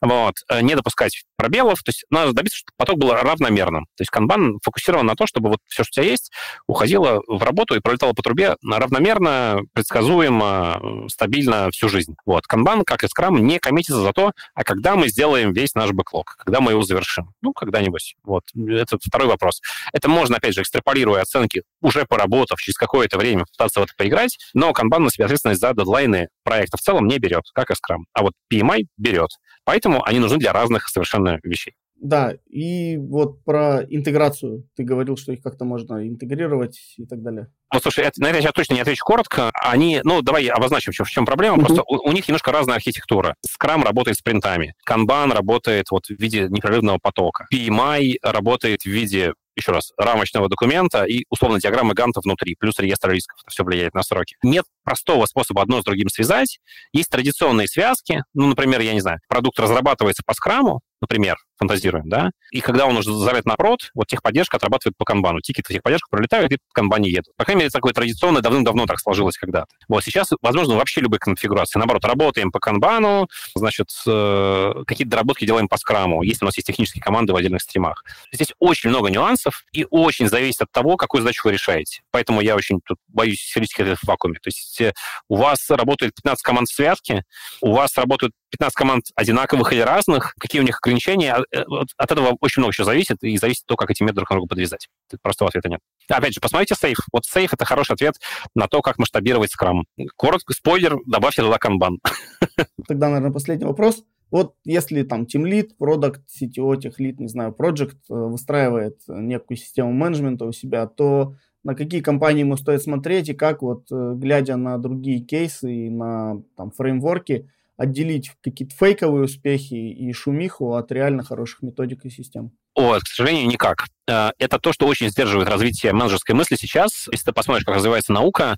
Вот. 0.00 0.34
Э, 0.48 0.60
не 0.62 0.74
допускать 0.74 1.24
пробелов. 1.36 1.82
То 1.82 1.90
есть 1.90 2.04
надо 2.10 2.32
добиться, 2.32 2.58
чтобы 2.58 2.72
поток 2.76 2.98
был 2.98 3.12
равномерным. 3.12 3.84
То 3.96 4.02
есть 4.02 4.10
канбан 4.10 4.58
фокусирован 4.62 5.06
на 5.06 5.14
то, 5.14 5.26
чтобы 5.26 5.50
вот 5.50 5.60
все, 5.66 5.84
что 5.84 6.00
у 6.00 6.02
тебя 6.02 6.10
есть, 6.10 6.32
уходило 6.66 7.22
в 7.26 7.42
работу 7.42 7.74
и 7.74 7.80
пролетало 7.80 8.12
по 8.12 8.22
трубе 8.22 8.56
равномерно, 8.62 9.60
предсказуемо, 9.72 11.08
стабильно 11.08 11.70
всю 11.70 11.88
жизнь. 11.88 12.14
Вот. 12.26 12.46
Канбан, 12.46 12.84
как 12.84 13.04
и 13.04 13.08
скрам, 13.08 13.46
не 13.46 13.58
коммитится 13.58 14.00
за 14.00 14.12
то, 14.12 14.32
а 14.54 14.64
когда 14.64 14.96
мы 14.96 15.08
сделаем 15.08 15.52
весь 15.52 15.74
наш 15.74 15.92
бэклог, 15.92 16.36
когда 16.38 16.60
мы 16.60 16.72
его 16.72 16.82
завершим. 16.82 17.32
Ну, 17.42 17.52
когда-нибудь. 17.52 18.16
Вот. 18.24 18.44
Это 18.54 18.98
второй 19.00 19.28
вопрос. 19.28 19.60
Это 19.92 20.08
можно, 20.08 20.36
опять 20.36 20.54
же, 20.54 20.62
экстраполируя 20.62 21.22
оценки, 21.22 21.62
уже 21.80 22.04
поработав 22.04 22.60
через 22.60 22.76
какое-то 22.76 23.18
время, 23.18 23.44
пытаться 23.58 23.80
в 23.80 23.82
это 23.84 23.92
поиграть, 23.96 24.38
но 24.54 24.70
Kanban 24.70 25.00
на 25.00 25.10
себя 25.10 25.26
ответственность 25.26 25.60
за 25.60 25.74
дедлайны 25.74 26.28
проекта 26.44 26.76
в 26.76 26.80
целом 26.80 27.06
не 27.06 27.18
берет, 27.18 27.42
как 27.52 27.70
и 27.70 27.74
Scrum. 27.74 28.04
А 28.12 28.22
вот 28.22 28.32
PMI 28.52 28.84
берет. 28.96 29.30
Поэтому 29.64 30.04
они 30.04 30.18
нужны 30.18 30.38
для 30.38 30.52
разных 30.52 30.88
совершенно 30.88 31.38
вещей. 31.42 31.74
Да, 32.00 32.34
и 32.48 32.96
вот 32.96 33.44
про 33.44 33.82
интеграцию. 33.88 34.68
Ты 34.76 34.84
говорил, 34.84 35.16
что 35.16 35.32
их 35.32 35.42
как-то 35.42 35.64
можно 35.64 36.06
интегрировать 36.06 36.94
и 36.96 37.06
так 37.06 37.22
далее. 37.22 37.48
Ну, 37.74 37.80
слушай, 37.80 38.04
это, 38.04 38.20
на 38.20 38.28
это 38.28 38.38
я 38.38 38.52
точно 38.52 38.74
не 38.74 38.80
отвечу 38.80 39.04
коротко. 39.04 39.50
Они, 39.60 40.00
ну, 40.04 40.22
давай 40.22 40.46
обозначим, 40.46 40.92
в 40.92 40.94
чем, 40.94 41.06
в 41.06 41.10
чем 41.10 41.26
проблема. 41.26 41.56
Mm-hmm. 41.56 41.66
Просто 41.66 41.82
у, 41.82 42.08
у 42.08 42.12
них 42.12 42.28
немножко 42.28 42.52
разная 42.52 42.76
архитектура. 42.76 43.34
Scrum 43.44 43.84
работает 43.84 44.16
с 44.16 44.22
принтами. 44.22 44.74
Kanban 44.88 45.34
работает 45.34 45.86
вот 45.90 46.06
в 46.06 46.18
виде 46.20 46.46
непрерывного 46.48 46.98
потока. 47.02 47.46
PMI 47.52 48.18
работает 48.22 48.82
в 48.82 48.86
виде 48.86 49.34
еще 49.58 49.72
раз, 49.72 49.92
рамочного 49.96 50.48
документа 50.48 51.04
и 51.04 51.24
условно 51.30 51.60
диаграммы 51.60 51.94
Ганта 51.94 52.20
внутри, 52.20 52.56
плюс 52.58 52.78
реестр 52.78 53.10
рисков. 53.10 53.38
Это 53.42 53.50
все 53.50 53.64
влияет 53.64 53.94
на 53.94 54.02
сроки. 54.02 54.36
Нет 54.42 54.64
простого 54.84 55.26
способа 55.26 55.62
одно 55.62 55.80
с 55.80 55.84
другим 55.84 56.08
связать. 56.08 56.58
Есть 56.92 57.10
традиционные 57.10 57.68
связки. 57.68 58.22
Ну, 58.34 58.46
например, 58.46 58.80
я 58.80 58.94
не 58.94 59.00
знаю, 59.00 59.18
продукт 59.28 59.58
разрабатывается 59.58 60.22
по 60.24 60.34
скраму, 60.34 60.80
например, 61.00 61.36
фантазируем, 61.58 62.08
да, 62.08 62.30
и 62.50 62.60
когда 62.60 62.86
он 62.86 62.96
уже 62.96 63.12
завет 63.12 63.44
на 63.44 63.56
прод, 63.56 63.90
вот 63.94 64.06
техподдержка 64.06 64.56
отрабатывает 64.56 64.96
по 64.96 65.04
канбану. 65.04 65.40
Тикеты 65.40 65.74
техподдержку 65.74 66.08
пролетают 66.10 66.52
и 66.52 66.56
по 66.56 66.72
канбане 66.72 67.10
едут. 67.10 67.34
По 67.36 67.44
крайней 67.44 67.60
мере, 67.60 67.70
такое 67.70 67.92
традиционное 67.92 68.42
давным-давно 68.42 68.86
так 68.86 69.00
сложилось 69.00 69.36
когда-то. 69.36 69.68
Вот 69.88 70.04
сейчас, 70.04 70.30
возможно, 70.40 70.76
вообще 70.76 71.00
любые 71.00 71.20
конфигурации. 71.20 71.78
Наоборот, 71.78 72.04
работаем 72.04 72.50
по 72.50 72.60
канбану, 72.60 73.28
значит, 73.54 73.88
э, 74.06 74.72
какие-то 74.86 75.10
доработки 75.10 75.44
делаем 75.44 75.68
по 75.68 75.76
скраму, 75.76 76.22
если 76.22 76.44
у 76.44 76.46
нас 76.46 76.56
есть 76.56 76.66
технические 76.66 77.02
команды 77.02 77.32
в 77.32 77.36
отдельных 77.36 77.62
стримах. 77.62 78.04
Здесь 78.32 78.52
очень 78.58 78.90
много 78.90 79.10
нюансов 79.10 79.64
и 79.72 79.86
очень 79.90 80.28
зависит 80.28 80.62
от 80.62 80.72
того, 80.72 80.96
какую 80.96 81.22
задачу 81.22 81.42
вы 81.44 81.52
решаете. 81.52 82.02
Поэтому 82.10 82.40
я 82.40 82.56
очень 82.56 82.80
тут 82.84 82.98
боюсь 83.08 83.40
селить 83.40 83.74
в 83.74 84.06
вакууме. 84.06 84.38
То 84.40 84.48
есть 84.48 84.80
э, 84.80 84.92
у 85.28 85.36
вас 85.36 85.68
работает 85.70 86.14
15 86.14 86.42
команд 86.42 86.68
связки, 86.68 87.24
у 87.60 87.72
вас 87.72 87.96
работают 87.96 88.32
15 88.50 88.74
команд 88.74 89.04
одинаковых 89.14 89.72
или 89.72 89.80
разных, 89.80 90.34
какие 90.38 90.60
у 90.60 90.64
них 90.64 90.78
ограничения, 90.82 91.34
а, 91.34 91.42
э, 91.52 91.64
от 91.96 92.10
этого 92.10 92.36
очень 92.40 92.60
много 92.60 92.72
еще 92.72 92.84
зависит, 92.84 93.18
и 93.22 93.36
зависит 93.36 93.64
то, 93.66 93.76
как 93.76 93.90
эти 93.90 94.02
методы 94.02 94.16
друг 94.16 94.30
на 94.30 94.36
друга 94.36 94.48
подвязать. 94.48 94.88
Простого 95.22 95.48
ответа 95.48 95.68
нет. 95.68 95.80
Опять 96.08 96.34
же, 96.34 96.40
посмотрите 96.40 96.74
сейф. 96.74 96.98
Вот 97.12 97.24
сейф— 97.26 97.52
это 97.54 97.64
хороший 97.64 97.92
ответ 97.92 98.14
на 98.54 98.68
то, 98.68 98.80
как 98.80 98.98
масштабировать 98.98 99.50
скрам. 99.50 99.84
Коротко, 100.16 100.54
спойлер, 100.54 100.98
добавьте 101.06 101.42
туда 101.42 101.58
канбан. 101.58 101.98
Тогда, 102.88 103.08
наверное, 103.08 103.32
последний 103.32 103.66
вопрос. 103.66 104.04
Вот 104.30 104.54
если 104.64 105.02
там 105.02 105.22
Team 105.22 105.44
Lead, 105.44 105.70
Product, 105.80 106.20
CTO, 106.28 106.74
Lead, 106.76 107.16
не 107.18 107.28
знаю, 107.28 107.54
Project 107.58 107.96
э, 108.10 108.14
выстраивает 108.14 109.00
некую 109.08 109.56
систему 109.56 109.92
менеджмента 109.92 110.44
у 110.44 110.52
себя, 110.52 110.86
то 110.86 111.34
на 111.64 111.74
какие 111.74 112.00
компании 112.00 112.40
ему 112.40 112.56
стоит 112.56 112.82
смотреть 112.82 113.30
и 113.30 113.34
как 113.34 113.62
вот, 113.62 113.86
э, 113.90 114.12
глядя 114.16 114.56
на 114.56 114.78
другие 114.78 115.20
кейсы 115.20 115.86
и 115.86 115.90
на 115.90 116.42
там, 116.56 116.70
фреймворки, 116.70 117.50
отделить 117.78 118.32
какие-то 118.42 118.74
фейковые 118.74 119.24
успехи 119.24 119.74
и 119.74 120.12
шумиху 120.12 120.74
от 120.74 120.92
реально 120.92 121.22
хороших 121.22 121.62
методик 121.62 122.04
и 122.04 122.10
систем? 122.10 122.52
О, 122.74 122.98
к 122.98 123.06
сожалению, 123.06 123.48
никак. 123.48 123.86
Э, 124.08 124.30
это 124.38 124.58
то, 124.58 124.72
что 124.72 124.86
очень 124.86 125.08
сдерживает 125.10 125.48
развитие 125.48 125.92
менеджерской 125.92 126.34
мысли 126.34 126.56
сейчас. 126.56 127.08
Если 127.10 127.26
ты 127.26 127.32
посмотришь, 127.32 127.64
как 127.64 127.76
развивается 127.76 128.12
наука, 128.12 128.56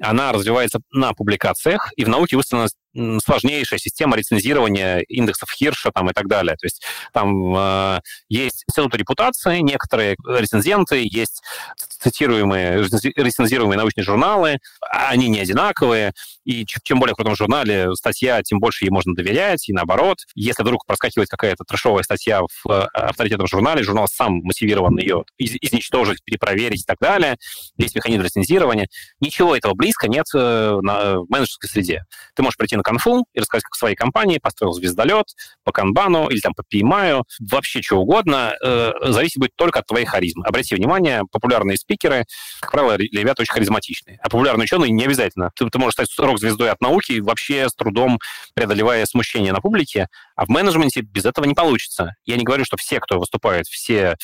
она 0.00 0.32
развивается 0.32 0.80
на 0.90 1.12
публикациях, 1.12 1.92
и 1.96 2.04
в 2.04 2.08
науке 2.08 2.36
выставлена 2.36 2.68
сложнейшая 2.94 3.78
система 3.78 4.16
рецензирования 4.16 4.98
индексов 5.08 5.50
Хирша 5.50 5.90
там, 5.92 6.10
и 6.10 6.12
так 6.12 6.28
далее. 6.28 6.56
То 6.56 6.66
есть 6.66 6.82
там 7.12 7.56
э, 7.56 8.00
есть 8.28 8.64
институты 8.68 8.98
репутации, 8.98 9.60
некоторые 9.60 10.16
рецензенты, 10.26 11.08
есть 11.10 11.42
цитируемые, 11.76 12.82
рецензируемые 12.82 13.78
научные 13.78 14.04
журналы, 14.04 14.58
они 14.90 15.28
не 15.28 15.40
одинаковые, 15.40 16.12
и 16.44 16.66
чем 16.66 16.98
более 16.98 17.14
в 17.14 17.16
крутом 17.16 17.36
журнале 17.36 17.94
статья, 17.94 18.42
тем 18.42 18.58
больше 18.58 18.84
ей 18.84 18.90
можно 18.90 19.14
доверять, 19.14 19.68
и 19.68 19.72
наоборот. 19.72 20.18
Если 20.34 20.62
вдруг 20.62 20.84
проскакивает 20.86 21.28
какая-то 21.28 21.64
трешовая 21.64 22.02
статья 22.02 22.40
в 22.42 22.70
э, 22.70 22.86
авторитетном 22.92 23.46
журнале, 23.46 23.82
журнал 23.82 24.08
сам 24.08 24.40
мотивирован 24.42 24.98
ее 24.98 25.24
из- 25.38 25.56
изничтожить, 25.60 26.22
перепроверить 26.24 26.82
и 26.82 26.84
так 26.84 26.98
далее, 27.00 27.36
есть 27.76 27.94
механизм 27.94 28.22
рецензирования. 28.22 28.88
Ничего 29.20 29.56
этого 29.56 29.74
близко 29.74 30.08
нет 30.08 30.26
э, 30.34 30.78
на, 30.82 31.20
в 31.20 31.26
менеджерской 31.28 31.68
среде. 31.70 32.04
Ты 32.34 32.42
можешь 32.42 32.56
прийти 32.56 32.76
на 32.76 32.81
конфу 32.82 33.24
и 33.32 33.40
рассказать, 33.40 33.64
как 33.64 33.74
в 33.74 33.78
своей 33.78 33.94
компании 33.94 34.38
построил 34.38 34.72
звездолет 34.72 35.26
по 35.64 35.72
канбану 35.72 36.28
или 36.28 36.40
там 36.40 36.54
по 36.54 36.62
PMI, 36.62 37.22
вообще 37.40 37.82
что 37.82 37.96
угодно, 37.96 38.54
э, 38.62 38.92
зависит 39.02 39.38
будет 39.38 39.52
только 39.56 39.80
от 39.80 39.86
твоей 39.86 40.06
харизмы. 40.06 40.44
Обрати 40.46 40.74
внимание, 40.74 41.22
популярные 41.30 41.76
спикеры, 41.76 42.24
как 42.60 42.72
правило, 42.72 42.96
ребята 42.96 43.42
очень 43.42 43.52
харизматичные. 43.52 44.18
А 44.22 44.28
популярные 44.28 44.64
ученые 44.64 44.90
не 44.90 45.04
обязательно. 45.04 45.50
Ты, 45.54 45.68
ты 45.68 45.78
можешь 45.78 45.94
стать 45.94 46.08
рок-звездой 46.18 46.70
от 46.70 46.80
науки, 46.80 47.20
вообще 47.20 47.68
с 47.68 47.74
трудом 47.74 48.18
преодолевая 48.54 49.04
смущение 49.06 49.52
на 49.52 49.60
публике, 49.60 50.08
а 50.36 50.46
в 50.46 50.48
менеджменте 50.48 51.00
без 51.00 51.24
этого 51.24 51.44
не 51.44 51.54
получится. 51.54 52.14
Я 52.24 52.36
не 52.36 52.44
говорю, 52.44 52.64
что 52.64 52.76
все, 52.76 53.00
кто 53.00 53.18
выступает, 53.18 53.66
все 53.66 54.16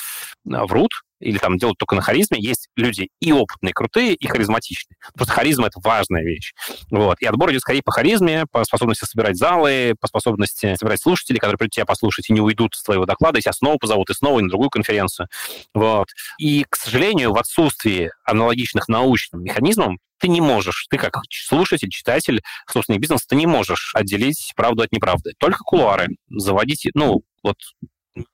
а, 0.50 0.66
врут, 0.66 0.90
или 1.20 1.38
там 1.38 1.58
делают 1.58 1.78
только 1.78 1.94
на 1.94 2.02
харизме, 2.02 2.38
есть 2.40 2.68
люди 2.76 3.08
и 3.20 3.32
опытные, 3.32 3.72
крутые, 3.72 4.14
и 4.14 4.26
харизматичные. 4.26 4.96
Просто 5.14 5.34
харизма— 5.34 5.66
это 5.68 5.80
важная 5.82 6.22
вещь. 6.22 6.52
Вот. 6.90 7.20
И 7.20 7.26
отбор 7.26 7.50
идет 7.50 7.60
скорее 7.60 7.82
по 7.82 7.92
харизме, 7.92 8.44
по 8.50 8.64
способности 8.64 9.04
собирать 9.04 9.36
залы, 9.36 9.94
по 10.00 10.06
способности 10.06 10.76
собирать 10.76 11.00
слушателей, 11.00 11.38
которые 11.38 11.58
придут 11.58 11.72
тебя 11.72 11.86
послушать 11.86 12.30
и 12.30 12.32
не 12.32 12.40
уйдут 12.40 12.74
с 12.74 12.82
твоего 12.82 13.06
доклада, 13.06 13.38
и 13.38 13.42
тебя 13.42 13.52
снова 13.52 13.76
позовут 13.78 14.10
и 14.10 14.14
снова 14.14 14.38
и 14.38 14.42
на 14.42 14.48
другую 14.48 14.70
конференцию. 14.70 15.28
Вот. 15.74 16.08
И, 16.38 16.64
к 16.68 16.76
сожалению, 16.76 17.32
в 17.32 17.38
отсутствии 17.38 18.10
аналогичных 18.24 18.88
научным 18.88 19.42
механизмам 19.42 19.98
ты 20.18 20.28
не 20.28 20.40
можешь, 20.40 20.86
ты 20.90 20.98
как 20.98 21.20
слушатель, 21.30 21.90
читатель, 21.90 22.42
собственный 22.70 22.98
бизнес, 22.98 23.24
ты 23.26 23.36
не 23.36 23.46
можешь 23.46 23.92
отделить 23.94 24.52
правду 24.56 24.82
от 24.82 24.92
неправды. 24.92 25.32
Только 25.38 25.60
кулуары. 25.64 26.08
Заводить, 26.28 26.88
ну, 26.94 27.22
вот 27.42 27.56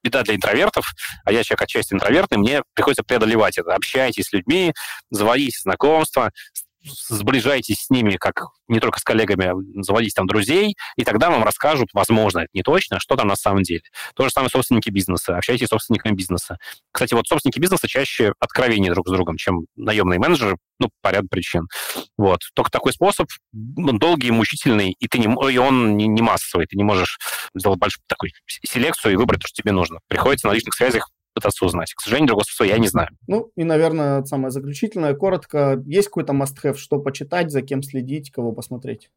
беда 0.02 0.22
для 0.22 0.34
интровертов, 0.34 0.94
а 1.24 1.32
я 1.32 1.42
человек 1.42 1.62
отчасти 1.62 1.94
интровертный, 1.94 2.38
мне 2.38 2.62
приходится 2.74 3.02
преодолевать 3.02 3.58
это. 3.58 3.74
Общайтесь 3.74 4.26
с 4.26 4.32
людьми, 4.32 4.72
заводите 5.10 5.58
знакомства, 5.60 6.30
сближайтесь 6.84 7.84
с 7.84 7.90
ними, 7.90 8.16
как 8.16 8.46
не 8.68 8.80
только 8.80 9.00
с 9.00 9.02
коллегами, 9.02 9.46
а 9.46 9.82
заводите 9.82 10.14
там 10.14 10.26
друзей, 10.26 10.76
и 10.96 11.04
тогда 11.04 11.30
вам 11.30 11.44
расскажут, 11.44 11.88
возможно, 11.92 12.40
это 12.40 12.50
не 12.52 12.62
точно, 12.62 13.00
что 13.00 13.16
там 13.16 13.28
на 13.28 13.36
самом 13.36 13.62
деле. 13.62 13.82
То 14.14 14.24
же 14.24 14.30
самое 14.30 14.50
собственники 14.50 14.90
бизнеса. 14.90 15.36
Общайтесь 15.36 15.66
с 15.66 15.70
собственниками 15.70 16.14
бизнеса. 16.14 16.58
Кстати, 16.92 17.14
вот 17.14 17.26
собственники 17.26 17.58
бизнеса 17.58 17.88
чаще 17.88 18.32
откровеннее 18.38 18.92
друг 18.92 19.08
с 19.08 19.10
другом, 19.10 19.36
чем 19.36 19.66
наемные 19.76 20.18
менеджеры, 20.18 20.56
ну, 20.78 20.90
по 21.02 21.10
ряду 21.10 21.28
причин. 21.28 21.68
Вот. 22.18 22.40
Только 22.54 22.70
такой 22.70 22.92
способ, 22.92 23.28
он 23.52 23.98
долгий, 23.98 24.30
мучительный, 24.30 24.94
и, 24.98 25.08
ты 25.08 25.18
не, 25.18 25.26
и 25.26 25.58
он 25.58 25.96
не, 25.96 26.06
не 26.06 26.22
массовый. 26.22 26.66
Ты 26.66 26.76
не 26.76 26.84
можешь 26.84 27.18
сделать 27.54 27.78
большую 27.78 28.02
такую 28.06 28.32
селекцию 28.46 29.12
и 29.12 29.16
выбрать 29.16 29.40
то, 29.40 29.48
что 29.48 29.62
тебе 29.62 29.72
нужно. 29.72 30.00
Приходится 30.08 30.48
на 30.48 30.52
личных 30.52 30.74
связях 30.74 31.08
пытаться 31.34 31.64
узнать. 31.64 31.92
К 31.94 32.00
сожалению, 32.00 32.28
другого 32.28 32.44
способа 32.44 32.68
я 32.68 32.78
не 32.78 32.88
знаю. 32.88 33.08
Ну, 33.26 33.50
и, 33.56 33.64
наверное, 33.64 34.24
самое 34.24 34.50
заключительное, 34.50 35.14
коротко, 35.14 35.82
есть 35.86 36.08
какой-то 36.08 36.32
must-have, 36.32 36.76
что 36.76 36.98
почитать, 36.98 37.50
за 37.50 37.62
кем 37.62 37.82
следить, 37.82 38.30
кого 38.30 38.52
посмотреть? 38.52 39.10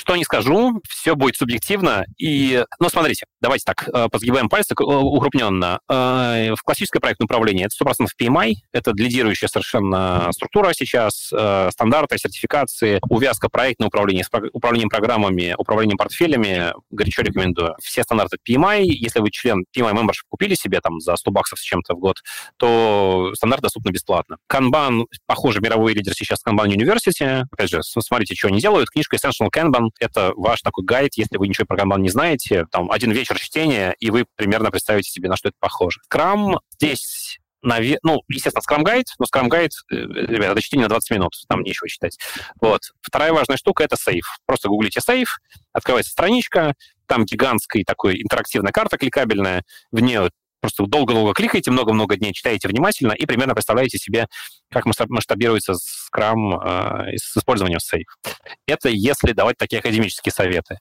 Что 0.00 0.16
не 0.16 0.24
скажу, 0.24 0.80
все 0.88 1.14
будет 1.14 1.36
субъективно. 1.36 2.06
И, 2.16 2.64
ну, 2.78 2.88
смотрите, 2.88 3.26
давайте 3.42 3.64
так, 3.66 3.86
э, 3.86 4.08
позгибаем 4.10 4.48
пальцы 4.48 4.72
э, 4.72 4.82
укрупненно. 4.82 5.78
Э, 5.90 6.54
в 6.54 6.62
классическое 6.62 7.00
проектное 7.00 7.26
управление 7.26 7.66
это 7.66 7.84
100% 7.84 8.06
PMI, 8.18 8.54
это 8.72 8.92
лидирующая 8.92 9.48
совершенно 9.48 10.30
структура 10.32 10.72
сейчас, 10.72 11.30
стандарты, 11.70 12.16
сертификации, 12.16 12.98
увязка 13.10 13.50
проектного 13.50 13.88
управления 13.88 14.24
с 14.24 14.30
управлением 14.52 14.88
программами, 14.88 15.54
управлением 15.58 15.98
портфелями, 15.98 16.72
горячо 16.90 17.22
рекомендую. 17.22 17.74
Все 17.82 18.02
стандарты 18.02 18.38
PMI, 18.48 18.84
если 18.84 19.20
вы 19.20 19.30
член 19.30 19.64
PMI 19.76 19.92
Membership 19.92 20.24
купили 20.30 20.54
себе 20.54 20.80
там 20.80 21.00
за 21.00 21.14
100 21.16 21.30
баксов 21.30 21.58
с 21.58 21.62
чем-то 21.62 21.94
в 21.94 21.98
год, 21.98 22.16
то 22.56 23.32
стандарт 23.34 23.62
доступен 23.62 23.92
бесплатно. 23.92 24.38
Kanban, 24.50 25.04
похоже, 25.26 25.60
мировой 25.60 25.92
лидер 25.92 26.14
сейчас 26.14 26.40
Kanban 26.46 26.68
University. 26.68 27.44
Опять 27.52 27.70
же, 27.70 27.82
смотрите, 27.82 28.34
что 28.34 28.48
они 28.48 28.60
делают. 28.60 28.88
Книжка 28.88 29.16
Essential 29.16 29.48
Kanban— 29.54 29.89
это 29.98 30.32
ваш 30.36 30.62
такой 30.62 30.84
гайд, 30.84 31.14
если 31.16 31.36
вы 31.36 31.48
ничего 31.48 31.66
про 31.66 31.76
Kanban 31.76 32.00
не 32.00 32.08
знаете, 32.08 32.66
там, 32.70 32.90
один 32.90 33.12
вечер 33.12 33.38
чтения, 33.38 33.94
и 33.98 34.10
вы 34.10 34.26
примерно 34.36 34.70
представите 34.70 35.10
себе, 35.10 35.28
на 35.28 35.36
что 35.36 35.48
это 35.48 35.56
похоже. 35.60 36.00
Scrum 36.12 36.58
здесь 36.70 37.40
наве... 37.62 37.98
ну, 38.02 38.22
естественно, 38.28 38.62
Scrum 38.62 38.84
Guide, 38.84 39.06
но 39.18 39.26
Scrum 39.26 39.48
Guide, 39.48 39.70
э, 39.90 39.96
ребята, 39.96 40.52
это 40.52 40.62
чтение 40.62 40.84
на 40.84 40.90
20 40.90 41.10
минут, 41.10 41.32
там 41.48 41.62
нечего 41.62 41.88
читать. 41.88 42.18
Вот. 42.60 42.82
Вторая 43.02 43.32
важная 43.32 43.56
штука— 43.56 43.82
это 43.84 43.96
сейф. 43.96 44.24
Просто 44.46 44.68
гуглите 44.68 45.00
сейф, 45.00 45.38
открывается 45.72 46.12
страничка, 46.12 46.74
там 47.06 47.24
гигантская 47.24 47.84
такой 47.84 48.22
интерактивная 48.22 48.72
карта 48.72 48.96
кликабельная, 48.96 49.64
в 49.90 50.00
нее 50.00 50.30
просто 50.60 50.84
долго-долго 50.86 51.32
кликаете, 51.32 51.70
много-много 51.70 52.16
дней 52.16 52.32
читаете 52.32 52.68
внимательно 52.68 53.12
и 53.12 53.26
примерно 53.26 53.54
представляете 53.54 53.98
себе, 53.98 54.26
как 54.70 54.84
масштабируется 54.86 55.72
Scrum 55.72 56.60
э, 56.62 57.16
с 57.16 57.36
использованием 57.36 57.78
Safe. 57.78 58.04
Это 58.66 58.88
если 58.88 59.32
давать 59.32 59.56
такие 59.56 59.80
академические 59.80 60.32
советы. 60.32 60.78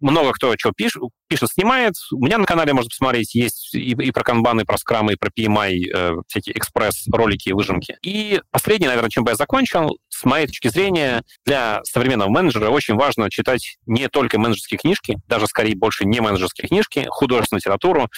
Много 0.00 0.32
кто 0.32 0.54
что 0.58 0.72
пишет, 0.72 1.02
пишет, 1.28 1.50
снимает. 1.50 1.94
У 2.12 2.24
меня 2.24 2.38
на 2.38 2.44
канале 2.44 2.72
можно 2.72 2.88
посмотреть, 2.88 3.34
есть 3.34 3.74
и, 3.74 3.92
и 3.92 4.10
про 4.10 4.22
Kanban, 4.22 4.62
и 4.62 4.64
про 4.64 4.76
Scrum, 4.76 5.12
и 5.12 5.16
про 5.16 5.30
PMI, 5.30 5.78
э, 5.94 6.12
всякие 6.28 6.58
экспресс-ролики 6.58 7.50
и 7.50 7.52
выжимки. 7.52 7.96
И 8.02 8.40
последнее, 8.50 8.88
наверное, 8.88 9.10
чем 9.10 9.24
бы 9.24 9.30
я 9.30 9.36
закончил, 9.36 9.96
с 10.08 10.24
моей 10.24 10.46
точки 10.46 10.68
зрения, 10.68 11.22
для 11.46 11.80
современного 11.84 12.28
менеджера 12.28 12.68
очень 12.68 12.94
важно 12.94 13.30
читать 13.30 13.78
не 13.86 14.08
только 14.08 14.38
менеджерские 14.38 14.78
книжки, 14.78 15.18
даже 15.28 15.46
скорее 15.46 15.76
больше 15.76 16.04
не 16.04 16.20
менеджерские 16.20 16.68
книжки, 16.68 17.06
художественную 17.08 17.60
литературу, 17.60 18.08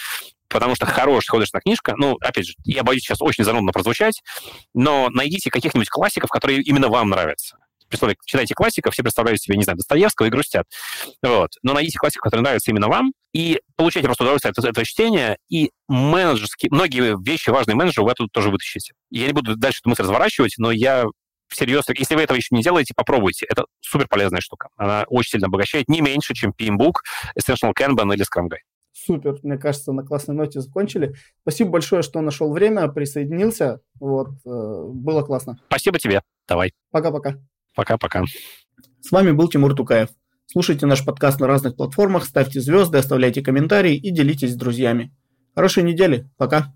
потому 0.53 0.75
что 0.75 0.85
хорошая 0.85 1.31
художественная 1.31 1.61
книжка, 1.61 1.95
ну, 1.97 2.15
опять 2.21 2.45
же, 2.45 2.53
я 2.63 2.83
боюсь 2.83 3.01
сейчас 3.01 3.21
очень 3.21 3.43
занудно 3.43 3.71
прозвучать, 3.71 4.21
но 4.73 5.09
найдите 5.09 5.49
каких-нибудь 5.49 5.89
классиков, 5.89 6.29
которые 6.29 6.61
именно 6.61 6.87
вам 6.87 7.09
нравятся. 7.09 7.57
Представляете, 7.89 8.21
читайте 8.25 8.53
классиков, 8.55 8.93
все 8.93 9.03
представляют 9.03 9.41
себе, 9.41 9.57
не 9.57 9.63
знаю, 9.63 9.77
Достоевского 9.77 10.27
и 10.27 10.29
грустят. 10.29 10.65
Вот. 11.21 11.51
Но 11.61 11.73
найдите 11.73 11.99
классиков, 11.99 12.23
которые 12.23 12.43
нравятся 12.43 12.71
именно 12.71 12.87
вам, 12.87 13.13
и 13.33 13.59
получайте 13.75 14.07
просто 14.07 14.23
удовольствие 14.23 14.51
от 14.51 14.63
этого 14.63 14.85
чтения, 14.85 15.37
и 15.49 15.71
менеджерские, 15.87 16.69
многие 16.71 17.21
вещи 17.23 17.49
важные 17.49 17.75
менеджеры 17.75 18.05
вы 18.05 18.11
оттуда 18.11 18.29
тоже 18.31 18.49
вытащите. 18.49 18.93
Я 19.09 19.27
не 19.27 19.33
буду 19.33 19.55
дальше 19.55 19.79
эту 19.81 19.89
мысль 19.89 20.03
разворачивать, 20.03 20.55
но 20.57 20.71
я 20.71 21.05
всерьез, 21.49 21.85
если 21.87 22.15
вы 22.15 22.21
этого 22.21 22.37
еще 22.37 22.49
не 22.51 22.63
делаете, 22.63 22.93
попробуйте. 22.95 23.45
Это 23.47 23.65
супер 23.79 24.07
полезная 24.07 24.41
штука. 24.41 24.69
Она 24.75 25.05
очень 25.07 25.31
сильно 25.31 25.47
обогащает, 25.47 25.87
не 25.87 26.01
меньше, 26.01 26.33
чем 26.33 26.51
PMBOK, 26.51 26.93
Essential 27.39 27.73
Kanban 27.79 28.13
или 28.13 28.23
Scrum 28.23 28.45
Guide. 28.45 28.72
Супер, 29.05 29.37
мне 29.43 29.57
кажется, 29.57 29.91
на 29.91 30.03
классной 30.03 30.35
ноте 30.35 30.61
закончили. 30.61 31.15
Спасибо 31.41 31.71
большое, 31.71 32.03
что 32.03 32.21
нашел 32.21 32.51
время, 32.51 32.87
присоединился. 32.87 33.81
Вот, 33.99 34.29
э, 34.45 34.49
было 34.49 35.23
классно. 35.23 35.59
Спасибо 35.67 35.99
тебе. 35.99 36.21
Давай. 36.47 36.73
Пока-пока. 36.91 37.35
Пока-пока. 37.75 38.23
С 39.01 39.11
вами 39.11 39.31
был 39.31 39.49
Тимур 39.49 39.75
Тукаев. 39.75 40.09
Слушайте 40.45 40.85
наш 40.85 41.03
подкаст 41.03 41.39
на 41.39 41.47
разных 41.47 41.75
платформах, 41.75 42.25
ставьте 42.25 42.61
звезды, 42.61 42.97
оставляйте 42.97 43.41
комментарии 43.41 43.95
и 43.95 44.11
делитесь 44.11 44.53
с 44.53 44.55
друзьями. 44.55 45.11
Хорошей 45.55 45.83
недели. 45.83 46.29
Пока. 46.37 46.73